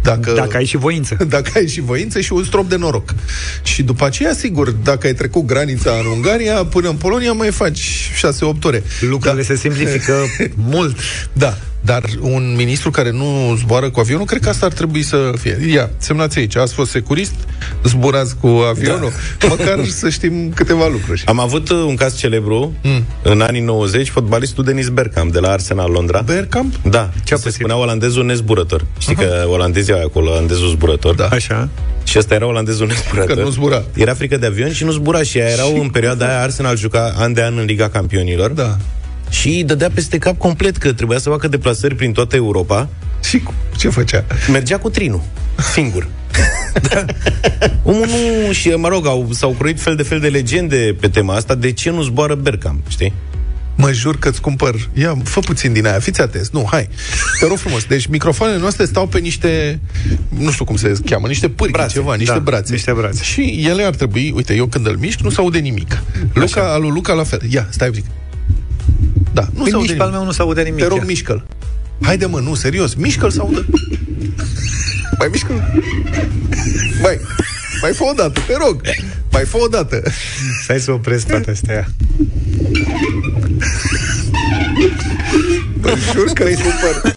Dacă, 0.03 0.33
Dacă 0.33 0.57
ai 0.57 0.65
și 0.65 0.77
voință. 0.77 1.17
dacă 1.29 1.51
ai 1.55 1.69
și 1.69 1.81
voință 1.81 2.21
și 2.21 2.33
un 2.33 2.45
strop 2.45 2.69
de 2.69 2.77
noroc. 2.77 3.15
Și 3.63 3.83
după 3.83 4.05
aceea, 4.05 4.33
sigur, 4.35 4.71
dacă 4.71 5.07
ai 5.07 5.15
trecut 5.15 5.47
granița 5.47 5.91
în 6.01 6.07
Ungaria, 6.07 6.65
până 6.65 6.89
în 6.89 6.95
Polonia 6.97 7.33
mai 7.33 7.51
faci 7.51 8.11
6-8 8.57 8.63
ore. 8.63 8.83
Lucrurile 9.01 9.43
se 9.43 9.57
simplifică 9.57 10.15
mult. 10.55 10.99
Da, 11.33 11.59
Dar 11.81 12.05
un 12.21 12.55
ministru 12.57 12.91
care 12.91 13.11
nu 13.11 13.57
zboară 13.59 13.91
cu 13.91 14.01
avionul, 14.01 14.25
cred 14.25 14.41
că 14.41 14.49
asta 14.49 14.67
ar 14.67 14.73
trebui 14.73 15.03
să 15.03 15.33
fie. 15.39 15.59
Ia, 15.73 15.91
semnați 15.97 16.39
aici, 16.39 16.57
ați 16.57 16.75
fost 16.75 16.91
securist, 16.91 17.35
zburați 17.85 18.37
cu 18.37 18.47
avionul, 18.47 19.13
da. 19.39 19.47
măcar 19.49 19.85
să 19.85 20.09
știm 20.09 20.53
câteva 20.55 20.87
lucruri. 20.89 21.23
Am 21.27 21.41
avut 21.41 21.71
uh, 21.71 21.77
un 21.87 21.95
caz 21.95 22.17
celebru 22.17 22.73
mm. 22.83 23.05
în 23.23 23.41
anii 23.41 23.61
90, 23.61 24.09
fotbalistul 24.09 24.65
Denis 24.65 24.89
Bergkamp 24.89 25.33
de 25.33 25.39
la 25.39 25.49
Arsenal 25.49 25.91
Londra. 25.91 26.21
Bergkamp? 26.21 26.75
Da, 26.85 27.11
ce 27.25 27.35
se 27.35 27.51
spunea 27.51 27.77
olandezul 27.77 28.25
nezburător. 28.25 28.85
Știi 28.99 29.17
Aha. 29.17 29.25
că 29.25 29.47
olandezii 29.49 29.93
au 29.93 30.05
acolo 30.05 30.31
olandezul 30.31 30.69
zburător. 30.69 31.15
Da. 31.15 31.27
Așa. 31.27 31.69
Și 32.05 32.19
ăsta 32.19 32.35
era 32.35 32.47
olandezul 32.47 32.87
nezburător. 32.87 33.37
Că 33.37 33.43
nu 33.43 33.51
zbura. 33.51 33.83
Era 33.95 34.15
frică 34.15 34.37
de 34.37 34.47
avion 34.47 34.73
și 34.73 34.85
nu 34.85 34.91
zbura 34.91 35.23
și 35.23 35.39
aia 35.39 35.49
erau 35.49 35.81
în 35.81 35.89
perioada 35.89 36.27
aia 36.29 36.41
Arsenal 36.41 36.77
juca 36.77 37.15
an 37.17 37.33
de 37.33 37.43
an 37.43 37.59
în 37.59 37.65
Liga 37.65 37.89
Campionilor. 37.89 38.51
Da. 38.51 38.77
Și 39.31 39.63
dădea 39.67 39.91
peste 39.95 40.19
cap 40.19 40.39
complet 40.39 40.77
că 40.77 40.93
trebuia 40.93 41.19
să 41.19 41.29
facă 41.31 41.49
deplasări 41.49 41.95
prin 41.95 42.13
toată 42.13 42.37
Europa. 42.37 42.89
Și 43.25 43.39
cu- 43.39 43.55
ce 43.77 43.89
făcea? 43.89 44.25
Mergea 44.51 44.79
cu 44.79 44.91
trinul, 44.91 45.23
singur. 45.73 46.09
da. 46.91 47.05
Omul 47.83 48.07
nu... 48.07 48.53
Și, 48.53 48.69
mă 48.69 48.89
rog, 48.89 49.07
au, 49.07 49.29
s-au 49.33 49.51
croit 49.59 49.81
fel 49.81 49.97
de 49.97 50.03
fel 50.03 50.21
de 50.21 50.29
legende 50.29 50.97
pe 51.01 51.09
tema 51.09 51.35
asta. 51.35 51.55
De 51.55 51.73
ce 51.73 51.91
nu 51.91 52.03
zboară 52.03 52.35
Bergkamp, 52.35 52.89
știi? 52.89 53.13
Mă 53.77 53.93
jur 53.93 54.19
că 54.19 54.29
îți 54.29 54.41
cumpăr. 54.41 54.75
Ia, 54.93 55.19
fă 55.25 55.41
puțin 55.41 55.73
din 55.73 55.87
aia, 55.87 55.99
fiți 55.99 56.21
atenți. 56.21 56.51
Nu, 56.53 56.67
hai. 56.71 56.89
Te 57.41 57.47
rog 57.47 57.57
frumos. 57.59 57.85
Deci 57.85 58.07
microfoanele 58.07 58.59
noastre 58.61 58.85
stau 58.85 59.07
pe 59.07 59.19
niște, 59.19 59.81
nu 60.29 60.51
știu 60.51 60.65
cum 60.65 60.77
se 60.77 60.93
cheamă, 61.05 61.27
niște 61.27 61.49
pârghi, 61.49 61.73
Brațe, 61.73 61.93
ceva, 61.93 62.15
niște 62.15 62.33
da, 62.33 62.39
brațe. 62.39 62.73
niște 62.73 62.93
brațe. 62.93 63.23
Și 63.23 63.65
ele 63.69 63.83
ar 63.83 63.95
trebui, 63.95 64.33
uite, 64.37 64.55
eu 64.55 64.67
când 64.67 64.87
îl 64.87 64.97
mișc, 64.97 65.21
nu 65.21 65.31
se 65.31 65.41
aude 65.41 65.59
nimic. 65.59 66.03
Luca, 66.33 66.73
alu 66.73 66.89
Luca 66.89 67.13
la 67.13 67.25
fel. 67.25 67.41
Ia, 67.51 67.67
stai 67.71 67.89
un 67.89 67.95
pic. 67.95 68.05
Da, 69.33 69.47
nu 69.55 69.63
Păi 69.63 69.71
se 69.71 69.75
aude 69.75 69.87
nici 69.89 69.97
pe 69.97 70.03
al 70.03 70.09
nimic. 70.09 70.13
meu 70.19 70.25
nu 70.25 70.33
se 70.33 70.43
aude 70.43 70.63
nimic. 70.63 70.83
Te 70.83 70.89
rog, 70.89 70.99
ia. 70.99 71.05
mișcă-l. 71.07 71.47
Haide 72.03 72.27
mă, 72.27 72.41
nu, 72.41 72.55
serios, 72.55 72.95
mișcă-l 72.95 73.31
să 73.31 73.41
audă. 73.41 73.67
Mai 75.19 75.29
mișcă 75.31 75.53
Mai, 77.03 77.21
mai 77.83 77.93
fă 77.93 78.05
o 78.05 78.13
dată, 78.17 78.41
te 78.47 78.57
rog. 78.67 78.81
Mai 79.33 79.45
fă 79.45 79.57
o 79.57 79.67
dată. 79.67 80.03
Stai 80.63 80.81
să 80.81 80.91
opresc 80.93 81.27
toate 81.27 81.51
astea. 81.51 81.87
Bă, 85.95 85.99
jur 86.13 86.27
că 86.33 86.43
îți 86.45 86.63
cumpăr, 86.63 87.15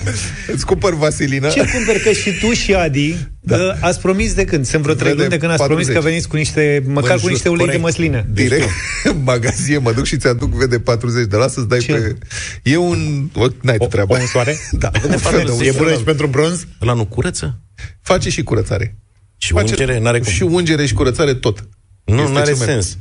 îți 0.54 0.66
cumpăr 0.66 0.94
vaselina. 0.94 1.50
Ce 1.50 1.66
cumpăr 1.76 1.96
că 2.04 2.12
și 2.12 2.32
tu 2.40 2.52
și 2.54 2.74
Adi 2.74 3.16
da. 3.40 3.58
ați 3.80 4.00
promis 4.02 4.34
de 4.34 4.44
când? 4.46 4.66
Sunt 4.66 4.82
vreo 4.82 4.94
trei 4.96 5.08
Vede, 5.10 5.18
luni 5.22 5.30
de 5.34 5.38
când 5.38 5.52
ați 5.52 5.60
40. 5.60 5.86
promis 5.86 6.04
că 6.04 6.10
veniți 6.10 6.28
cu 6.28 6.36
niște, 6.36 6.84
măcar 6.88 7.14
cu 7.16 7.20
jur, 7.22 7.30
niște 7.30 7.50
ulei 7.50 7.66
de 7.66 7.72
corect. 7.80 7.84
măslină. 7.84 8.26
Direct 8.34 8.68
în 9.04 9.22
magazie 9.32 9.78
mă 9.78 9.92
duc 9.92 10.06
și 10.06 10.18
ți-aduc 10.18 10.54
VD40 10.66 11.28
de 11.30 11.36
la 11.36 11.48
să-ți 11.48 11.68
dai 11.68 11.80
Ce? 11.80 11.92
pe... 11.94 12.18
E 12.64 12.78
un... 12.78 13.30
O, 13.36 13.46
n-ai 13.62 13.78
tu 13.78 13.86
treaba. 13.86 14.16
o 14.16 14.20
însoare? 14.20 14.58
Da. 14.72 14.92
un 15.10 15.18
fel 15.18 15.32
de 15.32 15.46
E 15.50 15.52
unsoare. 15.52 15.72
bună 15.78 15.94
și 15.94 16.04
pentru 16.04 16.28
bronz? 16.28 16.66
Ăla 16.82 16.94
nu 16.94 17.06
curăță? 17.06 17.60
Face 18.02 18.30
și 18.30 18.44
curățare. 18.44 18.96
Și 19.38 19.54
ungere? 19.54 20.00
N-are 20.00 20.20
cum. 20.20 20.32
Și 20.32 20.44
ungere 20.44 20.86
și 20.86 20.94
curățare 20.94 21.34
tot. 21.34 21.68
Nu, 22.04 22.20
Este 22.22 22.32
n-are 22.32 22.46
cel 22.46 22.56
mai 22.56 22.66
sens. 22.68 22.98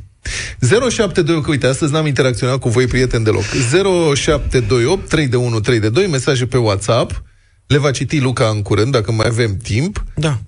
Bun. 0.59 0.89
072, 0.89 1.41
că 1.41 1.49
uite, 1.49 1.67
astăzi 1.67 1.91
n-am 1.91 2.05
interacționat 2.05 2.59
cu 2.59 2.69
voi, 2.69 2.87
prieteni, 2.87 3.23
deloc. 3.23 3.43
0728 4.15 5.09
3 5.09 5.27
de 5.27 5.35
1 5.35 5.59
3 5.59 5.79
de 5.79 5.89
2, 5.89 6.07
mesaje 6.07 6.45
pe 6.45 6.57
WhatsApp. 6.57 7.23
Le 7.67 7.77
va 7.77 7.91
citi 7.91 8.19
Luca 8.19 8.47
în 8.47 8.61
curând, 8.61 8.91
dacă 8.91 9.11
mai 9.11 9.27
avem 9.29 9.57
timp. 9.57 10.03
Da. 10.15 10.39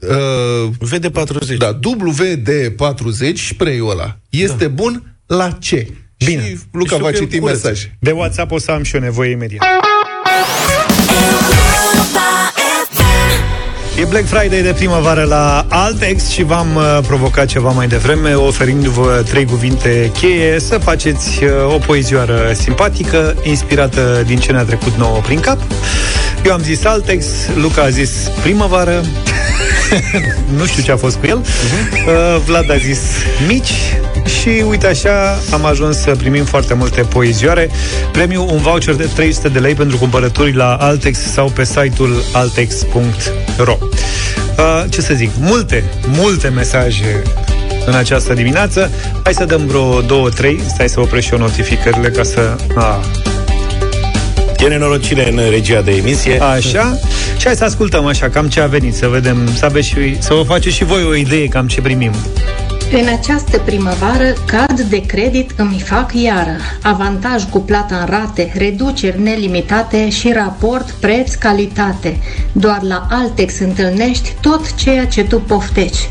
Uh, 0.00 0.70
VD40. 0.94 1.56
da, 1.58 1.78
WD40, 1.78 3.34
spray-ul 3.34 3.90
ăla. 3.90 4.18
Este 4.30 4.64
da. 4.64 4.68
bun 4.68 5.16
la 5.26 5.50
ce? 5.50 5.88
Bine. 6.24 6.48
Și 6.48 6.58
Luca 6.72 6.94
Și 6.94 7.02
va 7.02 7.08
știu 7.08 7.20
că 7.20 7.24
citi 7.24 7.38
curăță. 7.38 7.66
mesaje. 7.66 7.96
De 8.00 8.10
WhatsApp 8.10 8.50
o 8.50 8.58
să 8.58 8.70
am 8.70 8.82
și 8.82 8.94
eu 8.94 9.00
nevoie 9.00 9.30
imediat. 9.30 9.64
E 13.98 14.04
Black 14.04 14.26
Friday 14.26 14.62
de 14.62 14.72
primăvară 14.72 15.22
la 15.22 15.66
Altex 15.68 16.28
și 16.28 16.42
v-am 16.42 16.74
uh, 16.74 16.98
provocat 17.06 17.46
ceva 17.46 17.70
mai 17.70 17.86
devreme, 17.88 18.34
oferindu-vă 18.34 19.22
trei 19.28 19.44
cuvinte 19.44 20.10
cheie 20.12 20.60
să 20.60 20.78
faceți 20.78 21.44
uh, 21.44 21.74
o 21.74 21.78
poezioară 21.78 22.52
simpatică, 22.54 23.34
inspirată 23.42 24.22
din 24.26 24.38
ce 24.38 24.52
ne-a 24.52 24.62
trecut 24.64 24.92
nouă 24.96 25.20
prin 25.20 25.40
cap. 25.40 25.58
Eu 26.44 26.52
am 26.52 26.62
zis 26.62 26.84
Altex, 26.84 27.26
Luca 27.54 27.82
a 27.82 27.88
zis 27.88 28.10
primăvară, 28.42 29.04
nu 30.58 30.66
știu 30.66 30.82
ce 30.82 30.92
a 30.92 30.96
fost 30.96 31.16
cu 31.16 31.26
el, 31.26 31.36
uh, 31.36 32.40
Vlad 32.44 32.70
a 32.70 32.76
zis 32.76 33.00
mici 33.46 33.72
și 34.40 34.64
uite 34.68 34.86
așa 34.86 35.38
am 35.52 35.64
ajuns 35.64 35.96
să 35.96 36.10
primim 36.10 36.44
foarte 36.44 36.74
multe 36.74 37.00
poezioare. 37.00 37.70
Premiu 38.12 38.46
un 38.50 38.58
voucher 38.58 38.94
de 38.94 39.08
300 39.14 39.48
de 39.48 39.58
lei 39.58 39.74
pentru 39.74 39.96
cumpărături 39.96 40.54
la 40.54 40.74
Altex 40.74 41.18
sau 41.18 41.48
pe 41.48 41.64
site-ul 41.64 42.22
altex.ro 42.32 43.76
uh, 43.80 44.84
Ce 44.88 45.00
să 45.00 45.14
zic, 45.14 45.30
multe, 45.38 45.84
multe 46.06 46.48
mesaje 46.48 47.22
în 47.86 47.94
această 47.94 48.34
dimineață. 48.34 48.90
Hai 49.22 49.34
să 49.34 49.44
dăm 49.44 49.66
vreo 49.66 50.00
două, 50.00 50.28
trei. 50.28 50.60
Stai 50.68 50.88
să 50.88 51.00
opresc 51.00 51.26
și 51.26 51.32
eu 51.32 51.38
notificările 51.38 52.10
ca 52.10 52.22
să... 52.22 52.56
A, 52.74 53.00
E 54.58 54.68
nenorocire 54.68 55.30
în 55.30 55.50
regia 55.50 55.80
de 55.80 55.90
emisie. 55.90 56.40
Așa. 56.40 56.98
Și 57.38 57.46
hai 57.46 57.54
să 57.54 57.64
ascultăm 57.64 58.06
așa 58.06 58.28
cam 58.28 58.48
ce 58.48 58.60
a 58.60 58.66
venit, 58.66 58.94
să 58.94 59.08
vedem, 59.08 59.48
să 59.54 59.64
aveți 59.64 59.88
și, 59.88 60.22
să 60.22 60.34
vă 60.34 60.42
faceți 60.42 60.76
și 60.76 60.84
voi 60.84 61.04
o 61.04 61.14
idee 61.14 61.46
cam 61.46 61.66
ce 61.66 61.80
primim. 61.80 62.12
În 62.92 63.08
această 63.18 63.58
primăvară, 63.58 64.32
card 64.46 64.80
de 64.80 65.00
credit 65.00 65.50
îmi 65.56 65.82
fac 65.84 66.12
iară. 66.14 66.56
Avantaj 66.82 67.44
cu 67.44 67.58
plata 67.60 67.96
în 67.96 68.06
rate, 68.06 68.52
reduceri 68.56 69.22
nelimitate 69.22 70.10
și 70.10 70.32
raport 70.32 70.90
preț-calitate. 70.90 72.18
Doar 72.52 72.78
la 72.82 73.06
Altex 73.10 73.58
întâlnești 73.58 74.32
tot 74.40 74.74
ceea 74.74 75.06
ce 75.06 75.24
tu 75.24 75.40
poftești. 75.40 76.08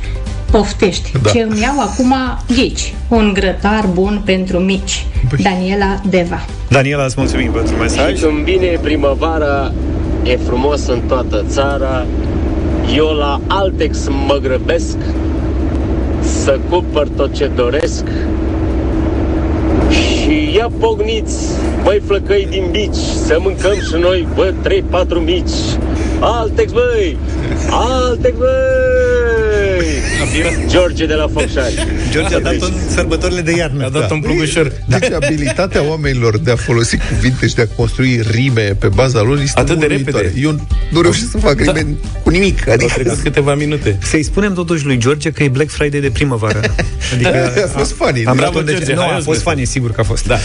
Poftești. 0.57 1.11
Da. 1.11 1.19
Da. 1.23 1.29
Ce 1.29 1.41
îmi 1.41 1.59
iau 1.61 1.79
acum 1.79 2.13
ghici. 2.47 2.93
Un 3.07 3.31
grătar 3.33 3.89
bun 3.93 4.21
pentru 4.25 4.57
mici. 4.57 5.05
Daniela 5.43 6.01
Deva. 6.09 6.45
Daniela, 6.69 7.03
îți 7.03 7.15
mulțumim 7.17 7.51
pentru 7.51 7.75
mesaj. 7.75 8.15
Și 8.15 8.23
când 8.23 8.43
vine 8.43 8.79
primăvara, 8.81 9.71
e 10.23 10.37
frumos 10.37 10.87
în 10.87 11.01
toată 11.07 11.45
țara. 11.49 12.05
Eu 12.95 13.05
la 13.05 13.41
Altex 13.47 14.07
mă 14.27 14.39
grăbesc 14.41 14.97
să 16.43 16.59
cumpăr 16.69 17.07
tot 17.07 17.33
ce 17.33 17.51
doresc. 17.55 18.03
Și 19.89 20.55
ia 20.55 20.69
pogniți, 20.79 21.35
băi 21.83 22.01
flăcăi 22.05 22.47
din 22.49 22.65
bici, 22.71 23.03
să 23.25 23.37
mâncăm 23.39 23.73
și 23.73 23.95
noi, 23.99 24.27
bă, 24.35 24.53
3-4 24.63 25.23
mici. 25.25 25.49
Altex, 26.19 26.71
băi! 26.71 27.17
Altex, 27.69 28.37
băi! 28.37 28.74
George 30.67 31.05
de 31.05 31.13
la 31.13 31.27
Focșani. 31.33 31.73
George 32.11 32.35
a 32.35 32.39
dat 32.39 32.53
în 32.53 32.73
sărbătorile 32.89 33.41
de 33.41 33.51
iarnă. 33.55 33.85
A 33.85 33.89
dat 33.89 34.11
un 34.11 34.19
plugușor. 34.19 34.71
Deci 34.87 35.11
abilitatea 35.11 35.83
oamenilor 35.83 36.37
de 36.37 36.51
a 36.51 36.55
folosi 36.55 36.97
cuvinte 36.97 37.47
și 37.47 37.55
de 37.55 37.61
a 37.61 37.75
construi 37.75 38.21
rime 38.31 38.61
pe 38.79 38.87
baza 38.87 39.21
lor 39.21 39.39
este 39.39 39.59
Atât 39.59 39.79
de 39.79 39.85
uluitoare. 39.85 40.25
repede. 40.25 40.41
Eu 40.45 40.59
nu 40.89 41.01
reușesc 41.01 41.31
să 41.31 41.37
fac 41.37 41.59
rime 41.59 41.85
cu 42.23 42.29
nimic. 42.29 42.67
Au 42.67 42.73
Adică 42.73 42.91
trecut 42.95 43.17
câteva 43.19 43.55
minute. 43.55 43.97
Să-i 44.01 44.23
spunem 44.23 44.53
totuși 44.53 44.85
lui 44.85 44.97
George 44.97 45.31
că 45.31 45.43
e 45.43 45.47
Black 45.47 45.69
Friday 45.69 45.99
de 45.99 46.09
primăvară. 46.09 46.59
Adică 47.13 47.53
a 47.65 47.67
fost 47.77 47.91
funny. 47.95 48.25
am 48.25 48.35
Bravo, 48.35 48.51
dat 48.51 48.61
un 48.61 48.67
George, 48.67 48.85
dece- 48.85 48.93
Nu, 48.95 49.01
hai, 49.01 49.11
a 49.11 49.15
eu 49.15 49.21
fost 49.21 49.39
spun. 49.39 49.51
funny, 49.51 49.67
sigur 49.67 49.91
că 49.91 50.01
a 50.01 50.03
fost. 50.03 50.27
Da. 50.27 50.37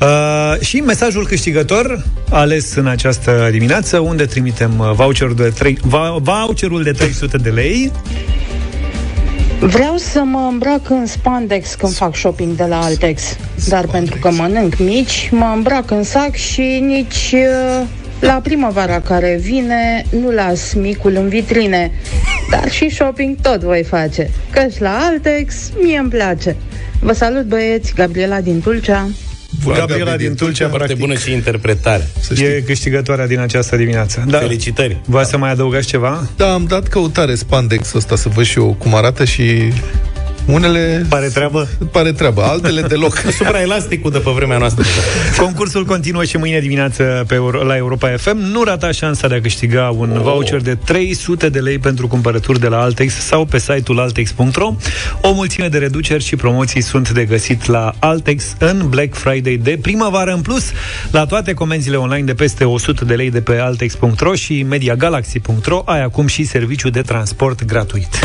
Uh, 0.00 0.60
și 0.60 0.76
mesajul 0.76 1.26
câștigător 1.26 2.04
ales 2.30 2.74
în 2.74 2.86
această 2.86 3.48
dimineață, 3.50 3.98
unde 3.98 4.24
trimitem 4.24 4.78
uh, 4.78 4.90
voucherul 4.94 5.34
de, 5.34 5.42
3, 5.58 5.78
voucherul 6.20 6.82
de 6.82 6.90
300 6.92 7.36
de 7.36 7.48
lei. 7.50 7.92
Vreau 9.60 9.96
să 9.96 10.22
mă 10.24 10.48
îmbrac 10.50 10.90
în 10.90 11.06
spandex 11.06 11.74
când 11.74 11.92
fac 11.92 12.16
shopping 12.16 12.56
de 12.56 12.64
la 12.64 12.80
Altex. 12.82 13.36
Dar 13.68 13.86
pentru 13.86 14.16
că 14.20 14.30
mănânc 14.30 14.78
mici, 14.78 15.28
mă 15.32 15.52
îmbrac 15.54 15.90
în 15.90 16.02
sac 16.02 16.34
și 16.34 16.78
nici 16.82 17.32
uh, 17.32 17.86
la 18.20 18.40
primăvara 18.42 19.00
care 19.00 19.38
vine 19.40 20.04
nu 20.20 20.30
las 20.30 20.72
micul 20.72 21.14
în 21.14 21.28
vitrine. 21.28 21.90
Dar 22.50 22.70
și 22.70 22.88
shopping 22.88 23.36
tot 23.42 23.60
voi 23.60 23.82
face. 23.82 24.30
Căci 24.50 24.78
la 24.78 24.98
Altex 25.00 25.70
mie 25.82 25.98
îmi 25.98 26.10
place. 26.10 26.56
Vă 27.00 27.12
salut 27.12 27.44
băieți, 27.44 27.94
Gabriela 27.94 28.40
din 28.40 28.60
Tulcea. 28.60 29.08
Gabriela 29.66 30.16
din 30.16 30.34
Tulcea, 30.34 30.68
Foarte 30.68 30.86
practic, 30.86 31.06
bună 31.06 31.18
și 31.18 31.32
interpretare. 31.32 32.08
Să 32.20 32.34
știi. 32.34 32.46
e 32.46 32.62
câștigătoarea 32.66 33.26
din 33.26 33.38
această 33.38 33.76
dimineață. 33.76 34.24
Da. 34.28 34.38
Felicitări. 34.38 35.00
Vă 35.04 35.22
să 35.22 35.36
mai 35.38 35.50
adăugați 35.50 35.86
ceva? 35.86 36.28
Da, 36.36 36.52
am 36.52 36.64
dat 36.64 36.88
căutare 36.88 37.34
spandex 37.34 37.92
ăsta 37.92 38.16
să 38.16 38.28
văd 38.28 38.44
și 38.44 38.58
eu 38.58 38.76
cum 38.78 38.94
arată 38.94 39.24
și 39.24 39.72
Unele 40.52 41.06
Pare 41.08 41.26
treabă? 41.26 41.68
pare 41.92 42.12
treabă, 42.12 42.42
altele 42.42 42.80
deloc. 42.80 43.16
Supraelasticul 43.38 44.10
de 44.10 44.18
pe 44.18 44.30
vremea 44.30 44.58
noastră. 44.58 44.84
Concursul 45.36 45.84
continuă 45.84 46.24
și 46.24 46.36
mâine 46.36 46.60
dimineață 46.60 47.24
pe 47.26 47.34
Euro- 47.34 47.62
la 47.62 47.76
Europa 47.76 48.08
FM. 48.16 48.36
Nu 48.36 48.62
rata 48.62 48.90
șansa 48.90 49.28
de 49.28 49.34
a 49.34 49.40
câștiga 49.40 49.94
un 49.96 50.10
oh. 50.16 50.22
voucher 50.22 50.60
de 50.60 50.74
300 50.74 51.48
de 51.48 51.58
lei 51.58 51.78
pentru 51.78 52.06
cumpărături 52.06 52.60
de 52.60 52.68
la 52.68 52.80
Altex 52.80 53.14
sau 53.14 53.44
pe 53.44 53.58
site-ul 53.58 54.00
altex.ro. 54.00 54.74
O 55.20 55.32
mulțime 55.32 55.68
de 55.68 55.78
reduceri 55.78 56.24
și 56.24 56.36
promoții 56.36 56.80
sunt 56.80 57.10
de 57.10 57.24
găsit 57.24 57.66
la 57.66 57.94
Altex 57.98 58.44
în 58.58 58.88
Black 58.88 59.14
Friday 59.14 59.56
de 59.62 59.78
primăvară 59.82 60.32
în 60.32 60.40
plus. 60.40 60.70
La 61.10 61.26
toate 61.26 61.54
comenzile 61.54 61.96
online 61.96 62.24
de 62.24 62.34
peste 62.34 62.64
100 62.64 63.04
de 63.04 63.14
lei 63.14 63.30
de 63.30 63.40
pe 63.40 63.58
altex.ro 63.58 64.34
și 64.34 64.62
mediagalaxy.ro 64.62 65.82
ai 65.84 66.02
acum 66.02 66.26
și 66.26 66.44
serviciu 66.44 66.90
de 66.90 67.00
transport 67.00 67.64
gratuit. 67.64 68.18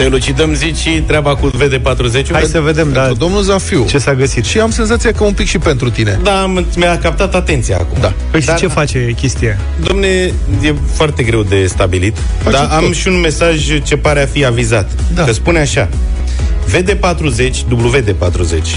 Să 0.00 0.06
elucidăm, 0.06 0.54
zici, 0.54 1.02
treaba 1.06 1.34
cu 1.36 1.50
VD40. 1.50 2.30
Hai 2.32 2.42
să 2.42 2.60
vedem, 2.60 2.92
da, 2.92 3.12
Domnul 3.18 3.42
Zafiu. 3.42 3.84
ce 3.88 3.98
s-a 3.98 4.14
găsit. 4.14 4.44
Și 4.44 4.58
am 4.60 4.70
senzația 4.70 5.12
că 5.12 5.24
un 5.24 5.32
pic 5.32 5.46
și 5.46 5.58
pentru 5.58 5.90
tine. 5.90 6.18
Da, 6.22 6.42
am- 6.42 6.66
mi-a 6.76 6.98
captat 6.98 7.34
atenția 7.34 7.76
acum. 7.80 7.96
Da. 8.00 8.12
Păi 8.30 8.40
și 8.40 8.46
Dar- 8.46 8.58
ce 8.58 8.66
face 8.66 9.14
chestia? 9.20 9.58
Domne, 9.84 10.06
e 10.62 10.74
foarte 10.94 11.22
greu 11.22 11.42
de 11.42 11.66
stabilit, 11.66 12.16
Face 12.42 12.56
dar 12.56 12.68
am 12.72 12.84
tot. 12.84 12.94
și 12.94 13.08
un 13.08 13.20
mesaj 13.20 13.82
ce 13.82 13.96
pare 13.96 14.22
a 14.22 14.26
fi 14.26 14.44
avizat. 14.44 14.90
Da. 15.14 15.24
Că 15.24 15.32
spune 15.32 15.58
așa, 15.58 15.88
VD40, 16.72 17.64
WD40, 17.70 18.76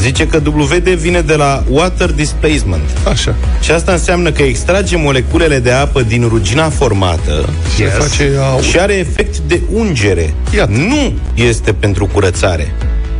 zice 0.00 0.26
că 0.26 0.40
WD 0.44 0.88
vine 0.88 1.20
de 1.20 1.34
la 1.34 1.64
Water 1.68 2.12
Displacement. 2.12 2.82
Așa. 3.08 3.34
Și 3.60 3.70
asta 3.70 3.92
înseamnă 3.92 4.30
că 4.30 4.42
extrage 4.42 4.96
moleculele 4.96 5.58
de 5.58 5.70
apă 5.70 6.02
din 6.02 6.26
rugina 6.28 6.68
formată 6.68 7.48
Se 7.76 7.84
face 7.84 8.30
au... 8.52 8.60
și 8.60 8.78
are 8.78 8.94
efect 8.94 9.38
de 9.38 9.60
ungere. 9.72 10.34
Iată. 10.54 10.70
Nu 10.72 11.12
este 11.34 11.72
pentru 11.72 12.06
curățare, 12.06 12.72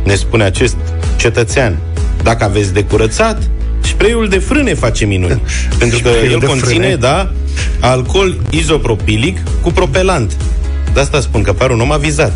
ne 0.03 0.15
spune 0.15 0.43
acest 0.43 0.75
cetățean. 1.15 1.77
Dacă 2.23 2.43
aveți 2.43 2.73
de 2.73 2.83
curățat, 2.83 3.41
spray-ul 3.79 4.27
de 4.27 4.37
frâne 4.37 4.73
face 4.73 5.05
minuni. 5.05 5.41
pentru 5.79 5.99
că 5.99 6.09
Spray-ul 6.09 6.31
el 6.33 6.39
de 6.39 6.45
conține, 6.45 6.69
frâne. 6.69 6.95
da, 6.95 7.31
alcool 7.79 8.37
izopropilic 8.49 9.37
cu 9.61 9.71
propelant. 9.71 10.37
De 10.93 10.99
asta 10.99 11.19
spun 11.21 11.41
că 11.41 11.53
par 11.53 11.69
un 11.69 11.79
om 11.79 11.91
avizat. 11.91 12.33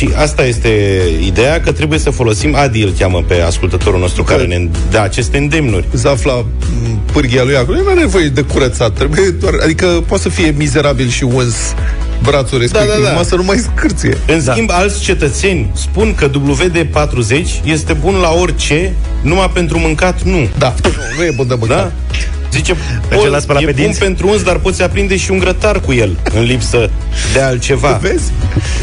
Și 0.00 0.10
asta 0.14 0.44
este 0.44 1.02
ideea, 1.26 1.60
că 1.60 1.72
trebuie 1.72 1.98
să 1.98 2.10
folosim, 2.10 2.54
Adi 2.54 2.82
îl 2.82 2.92
cheamă 2.98 3.24
pe 3.28 3.40
ascultătorul 3.40 4.00
nostru 4.00 4.22
care 4.22 4.44
ne 4.44 4.68
dă 4.90 4.98
aceste 4.98 5.38
îndemnuri. 5.38 5.84
Zafla 5.92 6.34
m, 6.34 7.00
pârghia 7.12 7.42
lui 7.42 7.56
acolo, 7.56 7.78
nu 7.78 7.88
are 7.88 8.00
nevoie 8.00 8.28
de 8.28 8.40
curățat, 8.40 8.92
trebuie 8.94 9.30
doar, 9.30 9.52
adică 9.62 9.86
poate 10.06 10.22
să 10.22 10.28
fie 10.28 10.54
mizerabil 10.56 11.08
și 11.08 11.24
uns 11.24 11.54
brațul 12.22 12.58
respectiv, 12.58 12.90
da, 12.90 13.02
da. 13.02 13.08
numai 13.08 13.24
să 13.24 13.36
nu 13.36 13.42
mai 13.42 13.56
scârție. 13.56 14.16
În 14.26 14.44
da. 14.44 14.52
schimb, 14.52 14.70
alți 14.72 15.00
cetățeni 15.00 15.70
spun 15.74 16.14
că 16.14 16.30
WD-40 16.30 17.64
este 17.64 17.92
bun 17.92 18.14
la 18.14 18.30
orice, 18.30 18.94
numai 19.22 19.50
pentru 19.54 19.78
mâncat 19.78 20.22
nu. 20.22 20.48
Da, 20.58 20.74
nu, 20.82 20.90
nu 21.16 21.24
e 21.24 21.32
bun 21.36 21.46
de 21.46 21.54
mâncat. 21.58 21.78
Da? 21.78 21.92
Zice, 22.52 22.76
Merge 23.08 23.16
bun, 23.24 23.28
la 23.28 23.38
spălat 23.38 23.62
e 23.62 23.64
pe 23.64 23.72
bun 23.72 23.82
dinți? 23.82 23.98
pentru 23.98 24.28
uns, 24.28 24.42
dar 24.42 24.56
poți 24.58 24.82
aprinde 24.82 25.16
și 25.16 25.30
un 25.30 25.38
grătar 25.38 25.80
cu 25.80 25.92
el, 25.92 26.16
în 26.34 26.42
lipsă 26.42 26.90
de 27.32 27.40
altceva. 27.40 27.98
Vezi? 28.02 28.32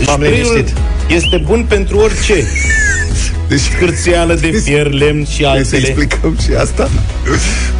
M-am 0.06 0.16
Spray-ul 0.16 0.36
liniștit. 0.54 0.78
este 1.08 1.42
bun 1.46 1.66
pentru 1.68 1.98
orice. 1.98 2.34
Deci 3.48 3.62
Cârțeală 3.80 4.34
de 4.34 4.62
fier, 4.64 4.92
lemn 4.92 5.26
și 5.26 5.38
Vrei 5.38 5.46
să 5.46 5.76
altele. 5.76 5.88
explicăm 5.88 6.38
și 6.44 6.50
asta? 6.60 6.90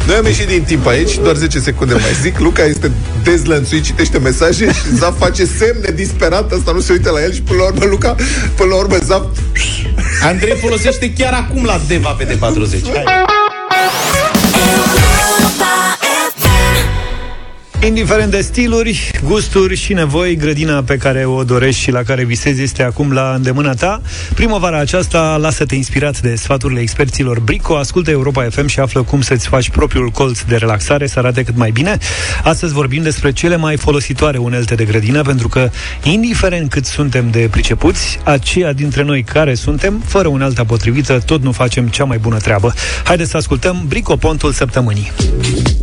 Noi 0.06 0.16
am 0.16 0.24
ieșit 0.24 0.46
din 0.46 0.62
timp 0.62 0.86
aici, 0.86 1.14
doar 1.22 1.34
10 1.36 1.58
secunde 1.58 1.92
mai 1.94 2.02
zic. 2.22 2.38
Luca 2.38 2.62
este 2.64 2.90
dezlănțuit, 3.22 3.84
citește 3.84 4.18
mesaje 4.18 4.64
și 4.66 4.94
Zaf 4.94 5.18
face 5.18 5.44
semne 5.44 5.90
disperat, 5.94 6.52
asta 6.52 6.72
nu 6.72 6.80
se 6.80 6.92
uită 6.92 7.10
la 7.10 7.22
el 7.22 7.32
și 7.32 7.40
până 7.42 7.58
la 7.58 7.64
urmă 7.66 7.84
Luca, 7.84 8.14
până 8.56 8.68
la 8.68 8.76
urmă 8.76 8.96
Zaf 9.04 9.22
Andrei 10.22 10.56
folosește 10.60 11.12
chiar 11.12 11.32
acum 11.32 11.64
la 11.64 11.80
Deva 11.88 12.10
pe 12.10 12.24
D40. 12.24 12.82
Hai. 12.94 13.04
Indiferent 17.88 18.30
de 18.30 18.42
stiluri, 18.42 18.92
gusturi 19.24 19.76
și 19.76 19.92
nevoi, 19.92 20.36
grădina 20.36 20.82
pe 20.82 20.96
care 20.96 21.24
o 21.24 21.44
dorești 21.44 21.80
și 21.80 21.90
la 21.90 22.02
care 22.02 22.24
visezi 22.24 22.62
este 22.62 22.82
acum 22.82 23.12
la 23.12 23.32
îndemâna 23.36 23.74
ta. 23.74 24.00
Primăvara 24.34 24.78
aceasta, 24.78 25.36
lasă-te 25.40 25.74
inspirat 25.74 26.20
de 26.20 26.34
sfaturile 26.34 26.80
experților 26.80 27.40
Brico, 27.40 27.76
ascultă 27.76 28.10
Europa 28.10 28.46
FM 28.50 28.66
și 28.66 28.80
află 28.80 29.02
cum 29.02 29.20
să-ți 29.20 29.48
faci 29.48 29.70
propriul 29.70 30.08
colț 30.08 30.40
de 30.40 30.56
relaxare 30.56 31.06
să 31.06 31.18
arate 31.18 31.42
cât 31.42 31.56
mai 31.56 31.70
bine. 31.70 31.98
Astăzi 32.42 32.72
vorbim 32.72 33.02
despre 33.02 33.32
cele 33.32 33.56
mai 33.56 33.76
folositoare 33.76 34.38
unelte 34.38 34.74
de 34.74 34.84
grădină, 34.84 35.22
pentru 35.22 35.48
că, 35.48 35.70
indiferent 36.02 36.70
cât 36.70 36.86
suntem 36.86 37.30
de 37.30 37.48
pricepuți, 37.50 38.18
aceia 38.24 38.72
dintre 38.72 39.02
noi 39.02 39.22
care 39.22 39.54
suntem, 39.54 40.02
fără 40.04 40.28
unealta 40.28 40.64
potrivită, 40.64 41.18
tot 41.18 41.42
nu 41.42 41.52
facem 41.52 41.88
cea 41.88 42.04
mai 42.04 42.18
bună 42.18 42.36
treabă. 42.36 42.74
Haideți 43.04 43.30
să 43.30 43.36
ascultăm 43.36 43.84
Brico 43.88 44.16
Pontul 44.16 44.52
săptămânii. 44.52 45.12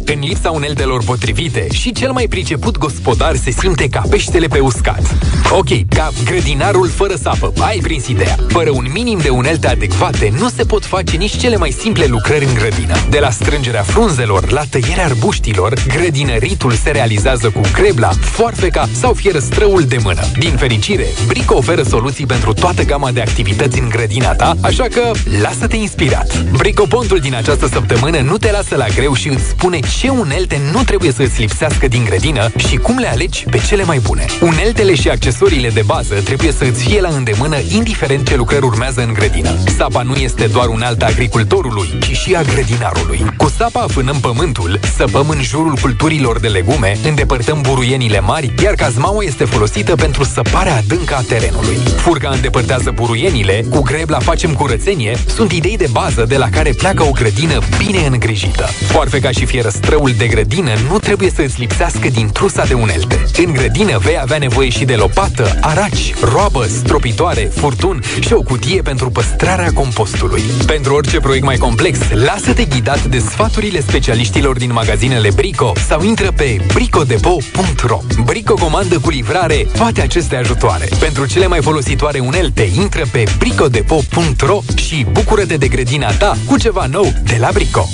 În 0.05 0.19
lipsa 0.19 0.51
uneltelor 0.51 1.03
potrivite, 1.03 1.67
și 1.73 1.91
cel 1.91 2.11
mai 2.11 2.27
priceput 2.27 2.77
gospodar 2.77 3.24
se 3.34 3.51
simte 3.51 3.88
ca 3.89 4.03
peștele 4.09 4.47
pe 4.47 4.59
uscat. 4.59 5.17
Ok, 5.49 5.67
ca 5.89 6.11
grădinarul 6.26 6.88
fără 6.88 7.15
sapă, 7.21 7.53
ai 7.59 7.80
prins 7.82 8.07
ideea. 8.07 8.36
Fără 8.47 8.69
un 8.69 8.88
minim 8.93 9.19
de 9.21 9.30
unelte 9.30 9.67
adecvate, 9.67 10.34
nu 10.39 10.49
se 10.49 10.63
pot 10.63 10.86
face 10.86 11.15
nici 11.15 11.38
cele 11.38 11.57
mai 11.57 11.71
simple 11.71 12.05
lucrări 12.05 12.45
în 12.45 12.53
grădină. 12.53 12.95
De 13.09 13.19
la 13.19 13.30
strângerea 13.30 13.82
frunzelor 13.82 14.51
la 14.51 14.61
tăierea 14.69 15.05
arbuștilor, 15.05 15.73
grădinăritul 15.88 16.71
se 16.71 16.89
realizează 16.91 17.49
cu 17.49 17.61
grebla, 17.73 18.09
foarfeca 18.09 18.88
sau 18.91 19.13
fierăstrăul 19.13 19.84
de 19.84 19.97
mână. 20.03 20.21
Din 20.39 20.55
fericire, 20.57 21.05
Brico 21.28 21.55
oferă 21.55 21.84
soluții 21.84 22.26
pentru 22.26 22.53
toată 22.53 22.84
gama 22.84 23.11
de 23.11 23.21
activități 23.21 23.80
în 23.80 23.89
grădina 23.89 24.34
ta, 24.34 24.55
așa 24.61 24.84
că 24.84 25.11
lasă-te 25.41 25.76
inspirat. 25.76 26.43
Bricopontul 26.51 27.19
din 27.19 27.36
această 27.36 27.67
săptămână 27.67 28.19
nu 28.19 28.38
te 28.38 28.51
lasă 28.51 28.76
la 28.76 28.88
greu 28.88 29.13
și 29.13 29.28
îți 29.28 29.47
spune 29.49 29.80
ce 29.99 30.09
unelte 30.09 30.59
nu 30.71 30.84
trebuie 30.84 31.11
să 31.11 31.21
îți 31.21 31.39
lipsească 31.39 31.88
din 31.88 32.03
grădină 32.05 32.49
și 32.57 32.78
cum 32.78 32.97
le 32.97 33.07
alegi 33.16 33.45
pe 33.51 33.61
cele 33.68 33.84
mai 33.84 33.99
bune. 33.99 34.26
Uneltele 34.41 34.95
și 34.95 35.09
accesoriile 35.09 35.70
de 35.70 35.82
bază 35.86 36.16
trebuie 36.16 36.51
să 36.51 36.63
îți 36.63 36.84
fie 36.84 37.01
la 37.01 37.09
îndemână 37.09 37.57
indiferent 37.70 38.28
ce 38.28 38.36
lucrări 38.36 38.66
urmează 38.66 39.01
în 39.01 39.13
grădină. 39.13 39.57
Sapa 39.78 40.01
nu 40.01 40.16
este 40.16 40.45
doar 40.45 40.68
unealta 40.68 41.05
agricultorului, 41.05 41.88
ci 41.99 42.16
și 42.16 42.36
a 42.36 42.41
grădinarului. 42.41 43.26
Cu 43.38 43.49
sapa 43.57 43.80
afânăm 43.80 44.20
pământul, 44.20 44.80
săpăm 44.97 45.30
în 45.30 45.41
jurul 45.41 45.78
culturilor 45.82 46.39
de 46.39 46.47
legume, 46.47 46.97
îndepărtăm 47.03 47.61
buruienile 47.61 48.20
mari, 48.20 48.53
iar 48.63 48.74
cazmaua 48.74 49.24
este 49.24 49.45
folosită 49.45 49.95
pentru 49.95 50.24
săparea 50.24 50.76
adâncă 50.76 51.16
a 51.16 51.22
terenului. 51.22 51.78
Furca 51.97 52.30
îndepărtează 52.30 52.91
buruienile, 52.95 53.66
cu 53.70 53.82
grebla 53.82 54.20
facem 54.20 54.53
curățenie, 54.53 55.18
sunt 55.36 55.51
idei 55.51 55.78
de 55.78 55.88
bază 55.91 56.26
de 56.28 56.38
la 56.38 56.49
care 56.49 56.72
pleacă 56.78 57.03
o 57.03 57.11
grădină 57.11 57.59
bine 57.78 58.05
îngrijită. 58.05 58.63
Foarfeca 58.63 59.32
și 59.32 59.45
fierăstrăul 59.45 60.13
de 60.18 60.28
grădină 60.28 60.72
nu 60.89 60.97
trebuie 60.99 61.30
să 61.30 61.41
îți 61.41 61.59
lipsească 61.59 62.07
din 62.09 62.30
trusa 62.30 62.66
de 62.66 62.74
unelte. 62.74 63.05
În 63.45 63.53
grădină 63.53 63.97
vei 63.97 64.20
avea 64.22 64.38
nevoie 64.38 64.70
și 64.70 64.86
de 64.86 64.95
lopată, 64.95 65.58
araci, 65.62 66.14
roabă, 66.22 66.66
stropitoare, 66.66 67.51
furtun 67.56 68.01
și 68.20 68.34
o 68.34 68.41
cutie 68.41 68.82
pentru 68.82 69.10
păstrarea 69.10 69.72
compostului. 69.74 70.41
Pentru 70.66 70.93
orice 70.93 71.20
proiect 71.20 71.45
mai 71.45 71.58
complex, 71.58 71.99
lasă-te 72.12 72.66
ghidat 72.66 73.03
de 73.03 73.20
sfaturile 73.20 73.82
specialiștilor 73.82 74.58
din 74.58 74.72
magazinele 74.74 75.30
Brico 75.36 75.74
sau 75.88 76.03
intră 76.03 76.32
pe 76.32 76.58
bricodepo.ro. 76.74 77.99
Brico 78.24 78.53
comandă 78.53 78.99
cu 78.99 79.10
livrare 79.10 79.68
toate 79.78 80.01
aceste 80.01 80.36
ajutoare. 80.36 80.89
Pentru 80.99 81.26
cele 81.26 81.47
mai 81.47 81.62
folositoare 81.62 82.20
unelte, 82.20 82.70
intră 82.76 83.03
pe 83.12 83.24
bricodepo.ro 83.38 84.60
și 84.76 85.06
bucură-te 85.12 85.58
de 85.58 85.68
grădina 85.68 86.12
ta 86.12 86.38
cu 86.45 86.58
ceva 86.58 86.86
nou 86.86 87.14
de 87.24 87.38
la 87.39 87.49
Brico. 87.53 87.89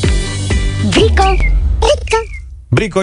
Brico! 0.89 1.35
Brico 1.79 2.40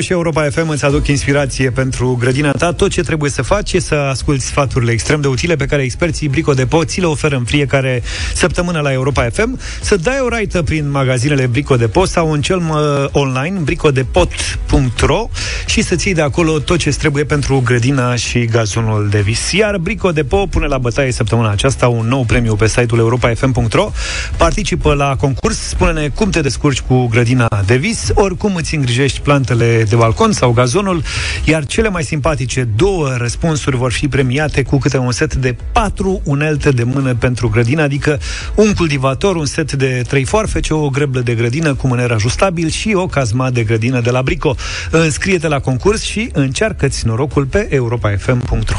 și 0.00 0.12
Europa 0.12 0.42
FM 0.50 0.68
îți 0.68 0.84
aduc 0.84 1.06
inspirație 1.06 1.70
pentru 1.70 2.16
grădina 2.20 2.50
ta. 2.50 2.72
Tot 2.72 2.90
ce 2.90 3.02
trebuie 3.02 3.30
să 3.30 3.42
faci 3.42 3.72
e 3.72 3.80
să 3.80 3.94
asculti 3.94 4.44
sfaturile 4.44 4.92
extrem 4.92 5.20
de 5.20 5.26
utile 5.26 5.56
pe 5.56 5.66
care 5.66 5.82
experții 5.82 6.28
Brico 6.28 6.54
Depot 6.54 6.88
ți 6.88 7.00
le 7.00 7.06
oferă 7.06 7.36
în 7.36 7.44
fiecare 7.44 8.02
săptămână 8.34 8.80
la 8.80 8.92
Europa 8.92 9.28
FM. 9.32 9.58
Să 9.80 9.96
dai 9.96 10.18
o 10.20 10.28
raită 10.28 10.62
prin 10.62 10.90
magazinele 10.90 11.46
Brico 11.46 11.76
Depot 11.76 12.08
sau 12.08 12.32
în 12.32 12.40
cel 12.40 12.58
mă, 12.58 13.08
online 13.12 13.58
bricodepot.ro 13.58 15.28
și 15.66 15.82
să 15.82 15.94
ții 15.94 16.14
de 16.14 16.22
acolo 16.22 16.58
tot 16.58 16.78
ce 16.78 16.90
trebuie 16.90 17.24
pentru 17.24 17.62
grădina 17.64 18.14
și 18.14 18.44
gazonul 18.44 19.08
de 19.10 19.20
vis. 19.20 19.52
Iar 19.52 19.78
Brico 19.78 20.12
Depot 20.12 20.50
pune 20.50 20.66
la 20.66 20.78
bătaie 20.78 21.12
săptămâna 21.12 21.50
aceasta 21.50 21.88
un 21.88 22.06
nou 22.06 22.24
premiu 22.24 22.54
pe 22.54 22.66
site-ul 22.66 23.00
europafm.ro. 23.00 23.90
Participă 24.36 24.94
la 24.94 25.16
concurs, 25.16 25.58
spune-ne 25.58 26.08
cum 26.08 26.30
te 26.30 26.40
descurci 26.40 26.80
cu 26.80 27.06
grădina 27.06 27.62
de 27.66 27.76
vis, 27.76 28.10
oricum 28.14 28.54
îți 28.54 28.74
îngrijești 28.74 29.20
plantele 29.20 29.57
scaunele 29.58 29.82
de 29.82 29.96
balcon 29.96 30.32
sau 30.32 30.50
gazonul, 30.50 31.02
iar 31.44 31.66
cele 31.66 31.88
mai 31.88 32.02
simpatice 32.02 32.68
două 32.76 33.14
răspunsuri 33.16 33.76
vor 33.76 33.92
fi 33.92 34.08
premiate 34.08 34.62
cu 34.62 34.78
câte 34.78 34.96
un 34.96 35.12
set 35.12 35.34
de 35.34 35.56
patru 35.72 36.20
unelte 36.24 36.70
de 36.70 36.82
mână 36.82 37.14
pentru 37.14 37.48
grădină, 37.48 37.82
adică 37.82 38.18
un 38.54 38.72
cultivator, 38.74 39.36
un 39.36 39.46
set 39.46 39.72
de 39.72 40.02
trei 40.08 40.24
foarfece, 40.24 40.74
o 40.74 40.88
greblă 40.88 41.20
de 41.20 41.34
grădină 41.34 41.74
cu 41.74 41.86
mâner 41.86 42.10
ajustabil 42.10 42.68
și 42.68 42.92
o 42.94 43.06
cazma 43.06 43.50
de 43.50 43.62
grădină 43.62 44.00
de 44.00 44.10
la 44.10 44.22
Brico. 44.22 44.56
Înscrie-te 44.90 45.48
la 45.48 45.60
concurs 45.60 46.02
și 46.02 46.30
încearcă-ți 46.32 47.06
norocul 47.06 47.44
pe 47.44 47.66
europafm.ro 47.70 48.78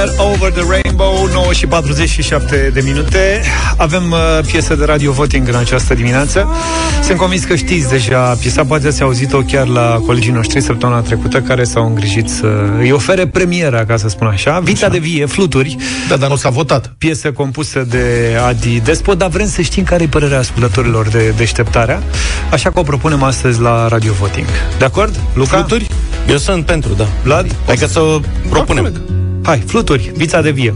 Somewhere 0.00 0.32
Over 0.32 0.52
the 0.52 0.62
Rainbow 0.68 1.26
9 1.32 1.52
și 1.52 1.66
47 1.66 2.70
de 2.72 2.80
minute 2.80 3.42
Avem 3.76 4.10
uh, 4.10 4.18
piesă 4.46 4.74
de 4.74 4.84
radio 4.84 5.12
voting 5.12 5.48
în 5.48 5.54
această 5.54 5.94
dimineață 5.94 6.48
Sunt 7.02 7.18
convins 7.18 7.44
că 7.44 7.56
știți 7.56 7.88
deja 7.88 8.18
piesa 8.18 8.64
Poate 8.64 8.86
ați 8.86 9.02
auzit-o 9.02 9.40
chiar 9.40 9.66
la 9.66 10.00
colegii 10.06 10.32
noștri 10.32 10.60
Săptămâna 10.60 11.00
trecută 11.00 11.40
Care 11.40 11.64
s-au 11.64 11.86
îngrijit 11.86 12.28
să 12.28 12.46
îi 12.78 12.92
ofere 12.92 13.26
premiera 13.26 13.84
Ca 13.84 13.96
să 13.96 14.08
spun 14.08 14.26
așa 14.26 14.60
Vita 14.60 14.88
de 14.88 14.98
vie, 14.98 15.26
fluturi 15.26 15.76
Da, 16.08 16.16
dar 16.16 16.28
nu 16.28 16.36
s-a 16.36 16.50
votat 16.50 16.92
Piesă 16.98 17.32
compusă 17.32 17.84
de 17.88 18.36
Adi 18.46 18.80
Despot 18.80 19.18
Dar 19.18 19.28
vrem 19.28 19.48
să 19.48 19.62
știm 19.62 19.84
care 19.84 20.02
e 20.02 20.06
părerea 20.06 20.38
ascultătorilor 20.38 21.08
de 21.08 21.34
deșteptarea 21.36 22.02
Așa 22.50 22.70
că 22.70 22.78
o 22.78 22.82
propunem 22.82 23.22
astăzi 23.22 23.60
la 23.60 23.88
radio 23.88 24.12
voting 24.12 24.46
De 24.78 24.84
acord? 24.84 25.20
Luca? 25.34 25.56
Fluturi? 25.56 25.86
Eu 26.28 26.36
sunt 26.36 26.64
pentru, 26.64 26.92
da. 26.92 27.06
Vlad? 27.22 27.56
Hai 27.66 27.76
că 27.76 27.86
să 27.86 28.00
o 28.00 28.20
propunem. 28.48 29.18
Hai, 29.42 29.58
fluturi, 29.58 30.12
vița 30.16 30.42
de 30.42 30.50
vie 30.50 30.74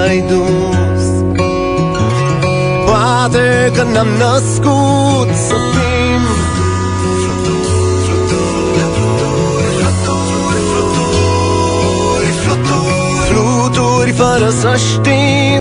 așa 0.00 0.06
te-ai 0.06 0.20
dus 0.20 1.04
Poate 2.86 3.72
că 3.74 3.82
ne-am 3.92 4.08
născut 4.18 5.28
să 5.48 5.54
fim 5.72 6.22
Fluturi 13.28 14.10
fără 14.10 14.50
să 14.50 14.76
știm 14.76 15.59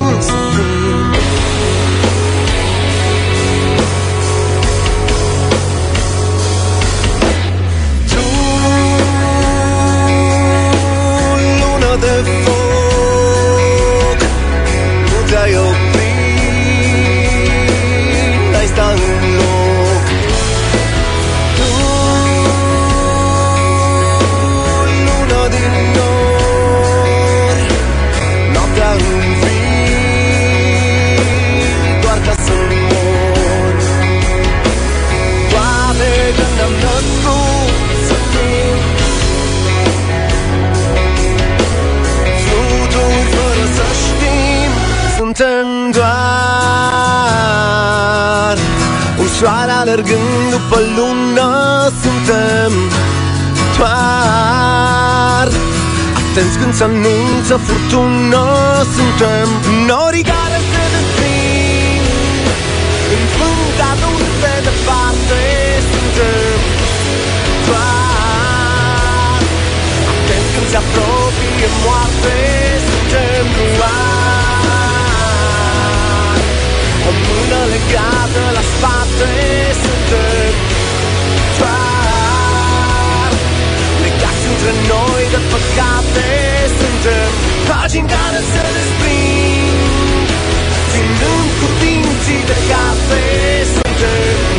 soare 49.99 50.15
alergând 50.15 50.51
după 50.51 50.79
lună 50.95 51.49
Suntem 52.01 52.71
doar. 53.77 55.47
Atenți 56.19 56.57
când 56.57 56.73
se 56.73 56.83
anunță 56.83 57.55
furtună 57.65 58.45
Suntem 58.95 59.47
norii 59.87 60.23
care 60.23 60.57
se 60.71 60.83
desprind 60.93 62.05
În 63.13 63.23
vânt 63.35 63.77
adus 63.91 64.27
pe 64.41 64.53
departe 64.67 65.41
Suntem 65.89 66.59
doar. 67.67 69.41
Atenți 70.11 70.51
când 70.53 70.67
se 70.71 70.77
apropie 70.83 71.69
moarte 71.83 72.37
Suntem 72.87 73.45
doar 73.77 74.18
O 77.09 77.11
mână 77.27 77.61
legată 77.73 78.43
la 78.57 78.63
spate 78.73 79.31
Suntem 79.83 80.53
doar 81.57 83.31
Legați 84.03 84.45
între 84.51 84.71
noi 84.91 85.23
de 85.33 85.39
păcate 85.53 86.29
Suntem 86.79 87.31
pagini 87.69 88.09
care 88.15 88.39
se 88.51 88.61
desprind. 88.75 90.27
Ținând 90.91 91.49
cu 91.59 91.67
dinții 91.81 92.43
de 92.51 92.57
carte 92.69 93.23
Suntem 93.75 94.49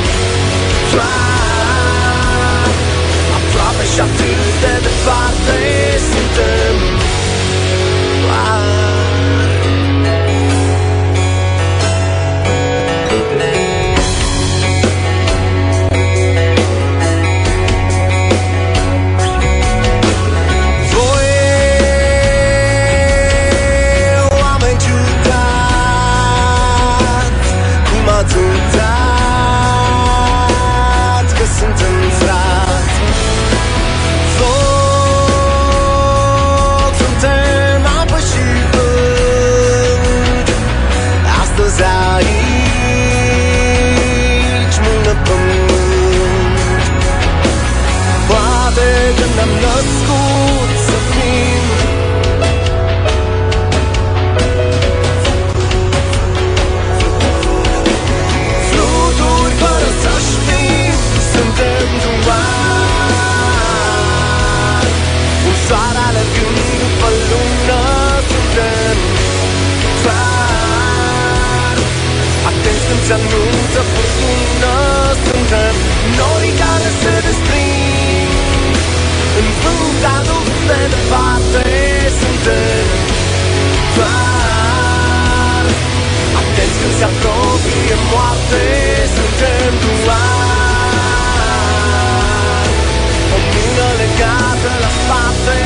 doar. 0.92 2.68
Aproape 3.38 3.84
și 3.92 4.01
atât 4.07 4.48
de 4.62 4.74
departe 4.86 5.59
Suntem 6.11 6.99
astăzi 41.71 41.83
aici, 41.85 42.59
Atenți 73.11 73.28
când 73.34 73.58
se 73.74 73.80
anunță 73.80 73.82
furtună 73.92 74.76
Suntem 75.26 75.74
norii 76.18 76.54
care 76.62 76.88
se 77.00 77.14
desprind. 77.26 78.74
În 79.40 79.46
vânt 79.62 80.02
adus 80.18 80.52
de 80.68 80.80
departe 80.94 81.64
Suntem 82.20 82.86
doar. 83.96 85.64
Atenți 86.40 86.76
când 86.80 86.94
se 86.98 87.04
apropie 87.11 87.96
moarte 88.12 88.64
Suntem 89.16 89.72
doar. 90.04 91.00
O 93.34 93.38
mână 93.52 93.88
legată 94.00 94.70
departe 94.86 95.58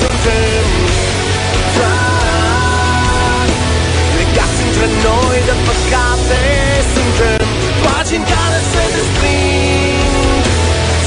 Suntem 0.00 0.66
doar. 1.76 3.46
Legați 4.18 4.60
între 4.66 4.86
noi 5.04 5.38
de 5.48 5.54
păcate. 5.66 6.40
Suntem 6.46 6.77
pagini 8.08 8.26
care 8.34 8.58
se 8.72 8.84
desprind 8.96 10.44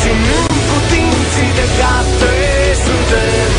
Ținând 0.01 0.53
cu 0.69 0.77
dinții 0.91 1.51
de 1.57 1.65
gate 1.77 2.35
Suntem 2.85 3.53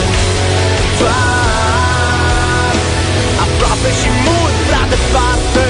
doar 0.98 2.72
Aproape 3.46 3.90
și 4.00 4.08
mult 4.26 4.56
prea 4.68 4.84
departe 4.94 5.64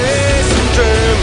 Suntem 0.53 1.17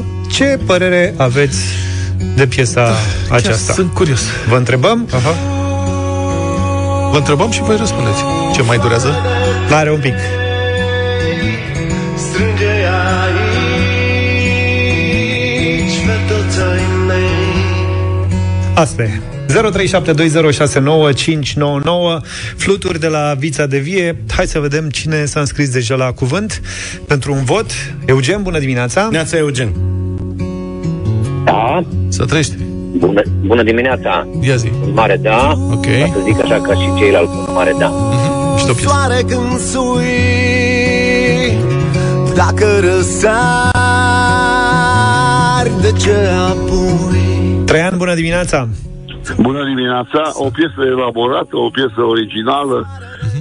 0372069599 0.00 0.32
Ce 0.36 0.58
părere 0.66 1.14
aveți 1.16 1.58
de 2.36 2.46
piesa 2.46 2.94
aceasta? 3.30 3.72
Sunt 3.72 3.92
curios. 3.92 4.20
Vă 4.48 4.56
întrebăm? 4.56 5.08
Aha. 5.14 5.59
Vă 7.10 7.16
întrebăm 7.16 7.50
și 7.50 7.62
voi 7.62 7.76
răspundeți. 7.76 8.22
Ce 8.54 8.62
mai 8.62 8.78
durează? 8.78 9.14
Are 9.70 9.92
un 9.92 10.00
pic. 10.00 10.14
Strânge 12.16 12.66
aici 13.24 13.58
pe 16.06 16.12
toți 16.28 16.60
ai 16.60 16.82
mei 17.06 17.48
Asta 18.74 19.02
e. 19.02 19.20
0372069599 19.50 19.52
Fluturi 22.56 23.00
de 23.00 23.06
la 23.06 23.34
Vița 23.38 23.66
de 23.66 23.78
Vie 23.78 24.16
Hai 24.30 24.46
să 24.46 24.58
vedem 24.58 24.88
cine 24.88 25.24
s-a 25.24 25.40
înscris 25.40 25.70
deja 25.70 25.94
la 25.94 26.12
cuvânt 26.12 26.60
Pentru 27.06 27.32
un 27.32 27.44
vot 27.44 27.70
Eugen, 28.04 28.42
bună 28.42 28.58
dimineața 28.58 29.08
Neața 29.10 29.36
Eugen 29.36 29.72
Da, 31.44 31.84
Să 32.08 32.24
trăiești. 32.24 32.69
Bună, 32.98 33.20
bună 33.46 33.62
dimineața. 33.62 34.26
Ia 34.40 34.54
zi. 34.54 34.70
Un 34.84 34.92
mare 34.94 35.16
da, 35.22 35.52
Ok. 35.72 35.84
ca 35.84 36.10
să 36.12 36.20
zic 36.24 36.42
așa 36.42 36.60
ca 36.60 36.74
și 36.74 36.94
ceilalți, 36.98 37.32
un 37.48 37.54
mare 37.54 37.74
da. 37.78 37.92
Mișto 38.54 38.72
piesă. 38.72 38.88
Soare 38.88 39.22
când 39.28 39.58
sui 39.58 40.08
Dacă 42.34 42.66
răsari 42.80 43.30
De 45.80 45.92
ce 45.92 46.16
apoi 46.50 47.62
Traian, 47.64 47.96
bună 47.96 48.14
dimineața 48.14 48.68
Bună 49.38 49.64
dimineața, 49.64 50.22
o 50.34 50.48
piesă 50.58 50.80
elaborată, 50.94 51.56
o 51.56 51.70
piesă 51.70 52.00
originală, 52.12 52.86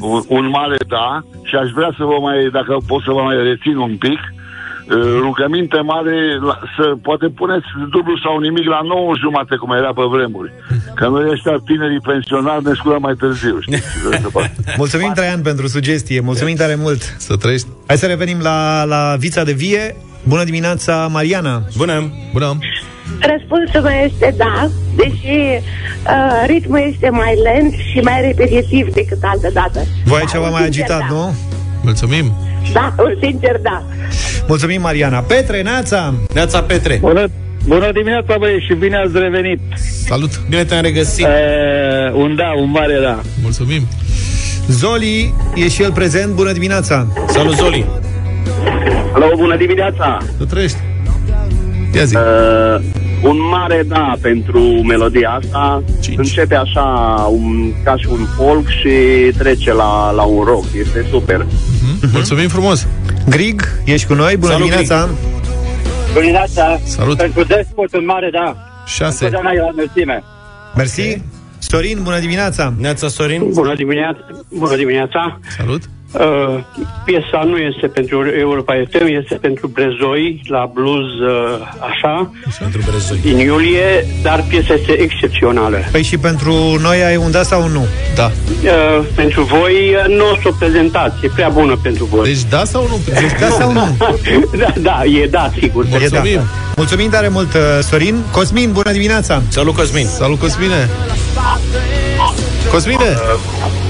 un, 0.02 0.22
un 0.28 0.50
mare 0.50 0.78
da 0.88 1.20
și 1.43 1.56
aș 1.56 1.70
vrea 1.78 1.91
să 1.97 2.04
vă 2.04 2.18
mai, 2.22 2.50
dacă 2.52 2.78
pot 2.88 3.02
să 3.02 3.12
vă 3.12 3.22
mai 3.22 3.36
rețin 3.50 3.78
un 3.78 3.95
pic, 4.06 4.20
uh, 4.20 4.39
rugăminte 5.26 5.80
mare 5.80 6.18
la, 6.48 6.60
să 6.78 6.86
poate 7.02 7.28
puneți 7.28 7.68
dublu 7.92 8.18
sau 8.24 8.40
nimic 8.40 8.66
la 8.68 8.80
9 8.84 9.14
jumate 9.24 9.56
cum 9.56 9.72
era 9.72 9.92
pe 9.94 10.02
vremuri. 10.14 10.52
Că 10.96 11.08
noi 11.08 11.30
ăștia 11.32 11.56
tinerii 11.66 12.00
pensionari 12.00 12.64
ne 12.66 12.74
sculăm 12.74 13.02
mai 13.02 13.14
târziu, 13.14 13.60
știți? 13.60 13.88
Mulțumim, 14.82 15.12
Traian, 15.16 15.42
pentru 15.42 15.68
sugestie 15.68 16.20
Mulțumim 16.20 16.56
tare 16.56 16.76
mult 16.76 17.02
Să 17.18 17.36
trăiești. 17.36 17.68
Hai 17.88 17.98
să 17.98 18.06
revenim 18.06 18.40
la, 18.42 18.84
la 18.84 19.16
Vița 19.20 19.44
de 19.44 19.52
Vie 19.52 19.96
Bună 20.24 20.44
dimineața, 20.44 21.08
Mariana 21.12 21.62
Bună 21.78 22.12
Bună 22.34 22.58
Răspunsul 23.20 23.82
meu 23.82 24.06
este 24.06 24.34
da, 24.38 24.70
deși 24.96 25.38
uh, 25.38 26.44
ritmul 26.46 26.84
este 26.94 27.10
mai 27.10 27.36
lent 27.44 27.74
și 27.74 28.00
mai 28.00 28.22
repetitiv 28.22 28.94
decât 28.94 29.18
altă 29.22 29.50
dată. 29.54 29.80
Voi 30.04 30.20
ai 30.20 30.26
Da, 30.26 30.32
ceva 30.32 30.46
un 30.46 30.52
mai 30.52 30.62
sincer 30.62 30.84
agitat, 30.84 31.00
da. 31.00 31.14
nu? 31.14 31.36
Mulțumim. 31.84 32.34
Da, 32.74 32.93
un 32.97 33.14
sincer 33.22 33.60
da. 33.62 33.84
Mulțumim, 34.47 34.82
Mariana 34.82 35.20
Petre, 35.20 35.62
Neața 35.62 36.14
Neața 36.34 36.62
Petre 36.62 36.97
Bună, 37.01 37.28
bună 37.68 37.91
dimineața, 37.91 38.36
băieți, 38.39 38.66
și 38.66 38.74
bine 38.74 38.95
ați 38.97 39.12
revenit. 39.14 39.60
Salut. 40.07 40.41
Bine 40.49 40.64
te-am 40.64 40.82
regăsit 40.82 41.26
Uh, 41.26 42.14
un 42.14 42.36
da, 42.36 42.51
un 42.62 42.70
mare 42.70 42.99
da. 43.01 43.20
Mulțumim. 43.41 43.88
Zoli 44.68 45.34
e 45.55 45.68
și 45.70 45.82
el 45.84 45.91
prezent, 45.91 46.34
bună 46.34 46.51
dimineața 46.51 47.07
Salut 47.28 47.55
Zoli 47.55 47.86
Alo, 49.14 49.26
bună 49.38 49.55
dimineața. 49.57 50.18
Să 50.38 50.45
trăiești. 50.45 50.78
Ia 51.95 52.03
zi. 52.03 52.16
Uh, 52.16 52.82
un 53.24 53.38
mare 53.51 53.84
da 53.88 54.14
pentru 54.22 54.60
melodia 54.62 55.39
asta. 55.41 55.84
Cinci. 56.01 56.18
Începe 56.18 56.55
așa 56.55 56.82
un, 57.32 57.74
ca 57.84 57.95
și 57.97 58.07
un 58.12 58.26
folk 58.36 58.68
și 58.68 58.89
trece 59.38 59.74
la, 59.74 60.12
la 60.12 60.22
un 60.24 60.43
rock. 60.43 60.66
Este 60.80 61.05
super. 61.10 61.45
Mhm. 62.02 62.10
Mulțumim 62.14 62.47
frumos. 62.47 62.88
Grig, 63.30 63.62
ești 63.86 64.08
cu 64.08 64.14
noi, 64.14 64.38
bună 64.38 64.52
Salut, 64.52 64.68
dimineața 64.70 65.10
Bună 66.14 66.20
dimineața. 66.20 66.80
Salut. 66.84 67.18
Pentru 67.18 67.43
despot 67.43 67.93
un 67.93 68.06
mare 68.06 68.30
da. 68.32 68.56
6. 68.86 69.24
Totdeauna 69.24 69.52
e 69.52 69.60
la 69.60 69.70
înălțime. 69.72 70.24
Mersi 70.76 71.22
Sorin, 71.58 72.00
bună 72.04 72.20
dimineața 72.20 72.74
Neața 72.80 73.08
Sorin 73.08 73.50
Bună 73.52 73.76
dimineața. 73.76 74.20
Bună 74.50 74.76
dimineața. 74.76 75.39
Salut. 75.58 75.82
Uh, 76.12 76.60
piesa 77.05 77.43
nu 77.45 77.57
este 77.57 77.88
pentru 77.88 78.28
Europa 78.39 78.74
FM, 78.91 79.05
este 79.22 79.36
pentru 79.36 79.68
Brezoi, 79.68 80.41
la 80.47 80.72
blues, 80.74 81.05
uh, 81.05 81.68
așa, 81.89 82.32
Pentru 82.60 82.82
Brezoi 82.89 83.20
din 83.22 83.38
iulie, 83.38 84.05
dar 84.22 84.43
piesa 84.47 84.74
este 84.74 84.91
excepțională. 84.91 85.78
Păi 85.91 86.03
și 86.03 86.18
pentru 86.18 86.53
noi 86.82 87.03
ai 87.03 87.16
un 87.16 87.32
da 87.32 87.43
sau 87.43 87.64
un 87.64 87.72
nu? 87.72 87.86
Da. 88.16 88.26
Uh, 88.64 89.05
pentru 89.16 89.43
voi 89.43 89.95
uh, 90.07 90.16
nu 90.16 90.24
o 90.30 90.36
să 90.41 90.47
o 90.47 90.51
prezentați, 90.60 91.26
e 91.26 91.30
prea 91.36 91.49
bună 91.49 91.78
pentru 91.84 92.05
voi. 92.05 92.24
Deci 92.28 92.43
da 92.43 92.64
sau 92.64 92.88
nu? 92.88 92.99
Deci 93.05 93.39
Da 93.39 93.47
sau 93.49 93.72
nu? 93.72 93.97
da, 94.62 94.74
da, 94.80 95.01
e 95.05 95.26
da, 95.28 95.51
sigur. 95.60 95.86
E 95.86 95.89
da. 95.89 95.97
Mulțumim. 95.99 96.39
Mulțumim 96.76 97.10
tare 97.10 97.28
mult, 97.28 97.53
uh, 97.53 97.62
Sorin 97.82 98.16
Cosmin, 98.32 98.72
bună 98.72 98.91
dimineața 98.91 99.41
Salut 99.47 99.76
Cosmin 99.76 100.05
Salut, 100.07 100.39
Cosmine. 100.39 100.89
Cosmine, 102.72 103.18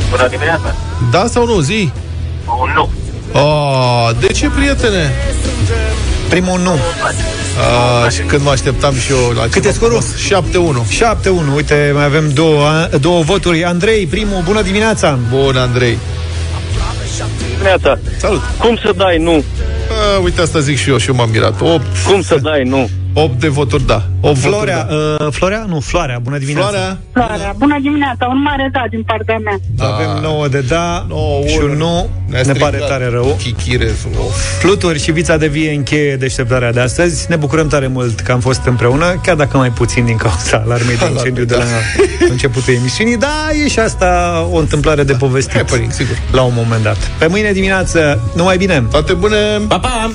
Bună 0.09 0.27
dimineața. 0.29 0.75
da 1.11 1.25
sau 1.27 1.45
nu? 1.45 1.59
Zi. 1.59 1.91
Un 2.61 2.69
nu. 2.75 2.89
Oh, 3.41 4.09
de 4.19 4.27
ce, 4.27 4.49
prietene? 4.49 5.11
Primul 6.29 6.59
nu 6.59 6.77
Ah, 8.03 8.11
și 8.11 8.21
când 8.21 8.43
mă 8.43 8.49
așteptam 8.49 8.93
și 8.93 9.11
eu 9.11 9.31
la 9.35 9.41
Cât 9.41 9.55
e 9.55 9.59
ceva 9.59 9.73
scorul? 9.73 10.01
frumos. 10.01 10.85
7-1. 10.85 10.85
7-1, 11.51 11.55
uite, 11.55 11.91
mai 11.93 12.03
avem 12.05 12.29
două, 12.33 12.69
două 12.99 13.21
voturi 13.21 13.63
Andrei, 13.63 14.05
primul, 14.05 14.41
bună 14.45 14.61
dimineața 14.61 15.19
Bun, 15.29 15.55
Andrei. 15.57 15.97
Dimineața. 17.51 17.99
Salut. 18.17 18.41
Cum 18.59 18.75
să 18.83 18.93
dai 18.97 19.17
nu? 19.17 19.31
Ah, 19.33 20.23
uite, 20.23 20.41
asta 20.41 20.59
zic 20.59 20.77
și 20.77 20.89
eu 20.89 20.97
și 20.97 21.09
eu 21.09 21.15
m-am 21.15 21.29
mirat. 21.29 21.61
8, 21.61 21.81
Cum 22.07 22.21
să 22.21 22.37
dai 22.41 22.63
nu? 22.63 22.89
8 23.13 23.39
de 23.39 23.47
voturi, 23.47 23.85
da. 23.87 24.03
8 24.21 24.37
Florea, 24.37 24.77
voturi, 24.89 25.17
da. 25.17 25.25
uh, 25.25 25.31
Florea? 25.33 25.65
Nu, 25.67 25.79
Floarea, 25.79 26.19
bună 26.21 26.37
dimineața 26.37 26.69
Floarea, 26.69 26.97
Floarea, 27.13 27.53
bună 27.57 27.77
dimineața, 27.81 28.25
un 28.25 28.41
mare 28.41 28.69
da 28.71 28.83
din 28.89 29.03
partea 29.03 29.37
mea. 29.43 29.57
da. 29.75 29.85
Avem 29.93 30.21
9 30.21 30.47
de 30.47 30.59
da 30.59 31.05
Nouă, 31.07 31.47
și 31.47 31.59
un 31.63 31.77
nu 31.77 32.09
ne-a 32.29 32.41
Ne 32.45 32.51
pare 32.53 32.75
stricat. 32.77 32.87
tare 32.87 33.09
rău 33.09 33.37
Chichire. 33.43 33.91
Of. 34.19 34.59
Fluturi 34.59 34.99
și 35.03 35.11
Vița 35.11 35.37
de 35.37 35.47
Vie 35.47 35.71
încheie 35.73 36.15
deșteptarea 36.15 36.71
de 36.71 36.79
astăzi. 36.79 37.25
Ne 37.29 37.35
bucurăm 37.35 37.67
tare 37.67 37.87
mult 37.87 38.19
că 38.19 38.31
am 38.31 38.39
fost 38.39 38.61
împreună, 38.65 39.19
chiar 39.23 39.35
dacă 39.35 39.57
mai 39.57 39.69
puțin 39.69 40.05
din 40.05 40.17
cauza 40.17 40.61
alarmei 40.65 40.97
de 40.97 41.05
incendiu 41.11 41.43
de 41.45 41.55
la 41.55 41.63
începutul 42.29 42.73
emisiunii, 42.73 43.17
dar 43.17 43.31
e 43.63 43.67
și 43.67 43.79
asta 43.79 44.47
o 44.51 44.57
întâmplare 44.57 45.03
de 45.03 45.13
povestit 45.13 45.55
Happening, 45.55 45.91
sigur. 45.91 46.17
la 46.31 46.41
un 46.41 46.53
moment 46.55 46.83
dat. 46.83 46.97
Pe 47.17 47.27
mâine 47.27 47.51
dimineață, 47.51 48.19
numai 48.35 48.57
bine! 48.57 48.83
Toate 48.91 49.13
bune! 49.13 49.37
Pa, 49.67 49.79
pa! 49.79 50.11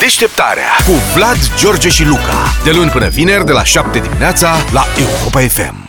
Deșteptarea 0.00 0.62
cu 0.86 0.92
Vlad, 1.14 1.36
George 1.60 1.88
și 1.88 2.04
Luca. 2.06 2.52
De 2.64 2.70
luni 2.74 2.90
până 2.90 3.08
vineri, 3.38 3.44
de 3.44 3.52
la 3.52 3.64
7 3.64 3.98
dimineața, 4.00 4.56
la 4.72 4.84
Europa 4.96 5.40
FM. 5.40 5.87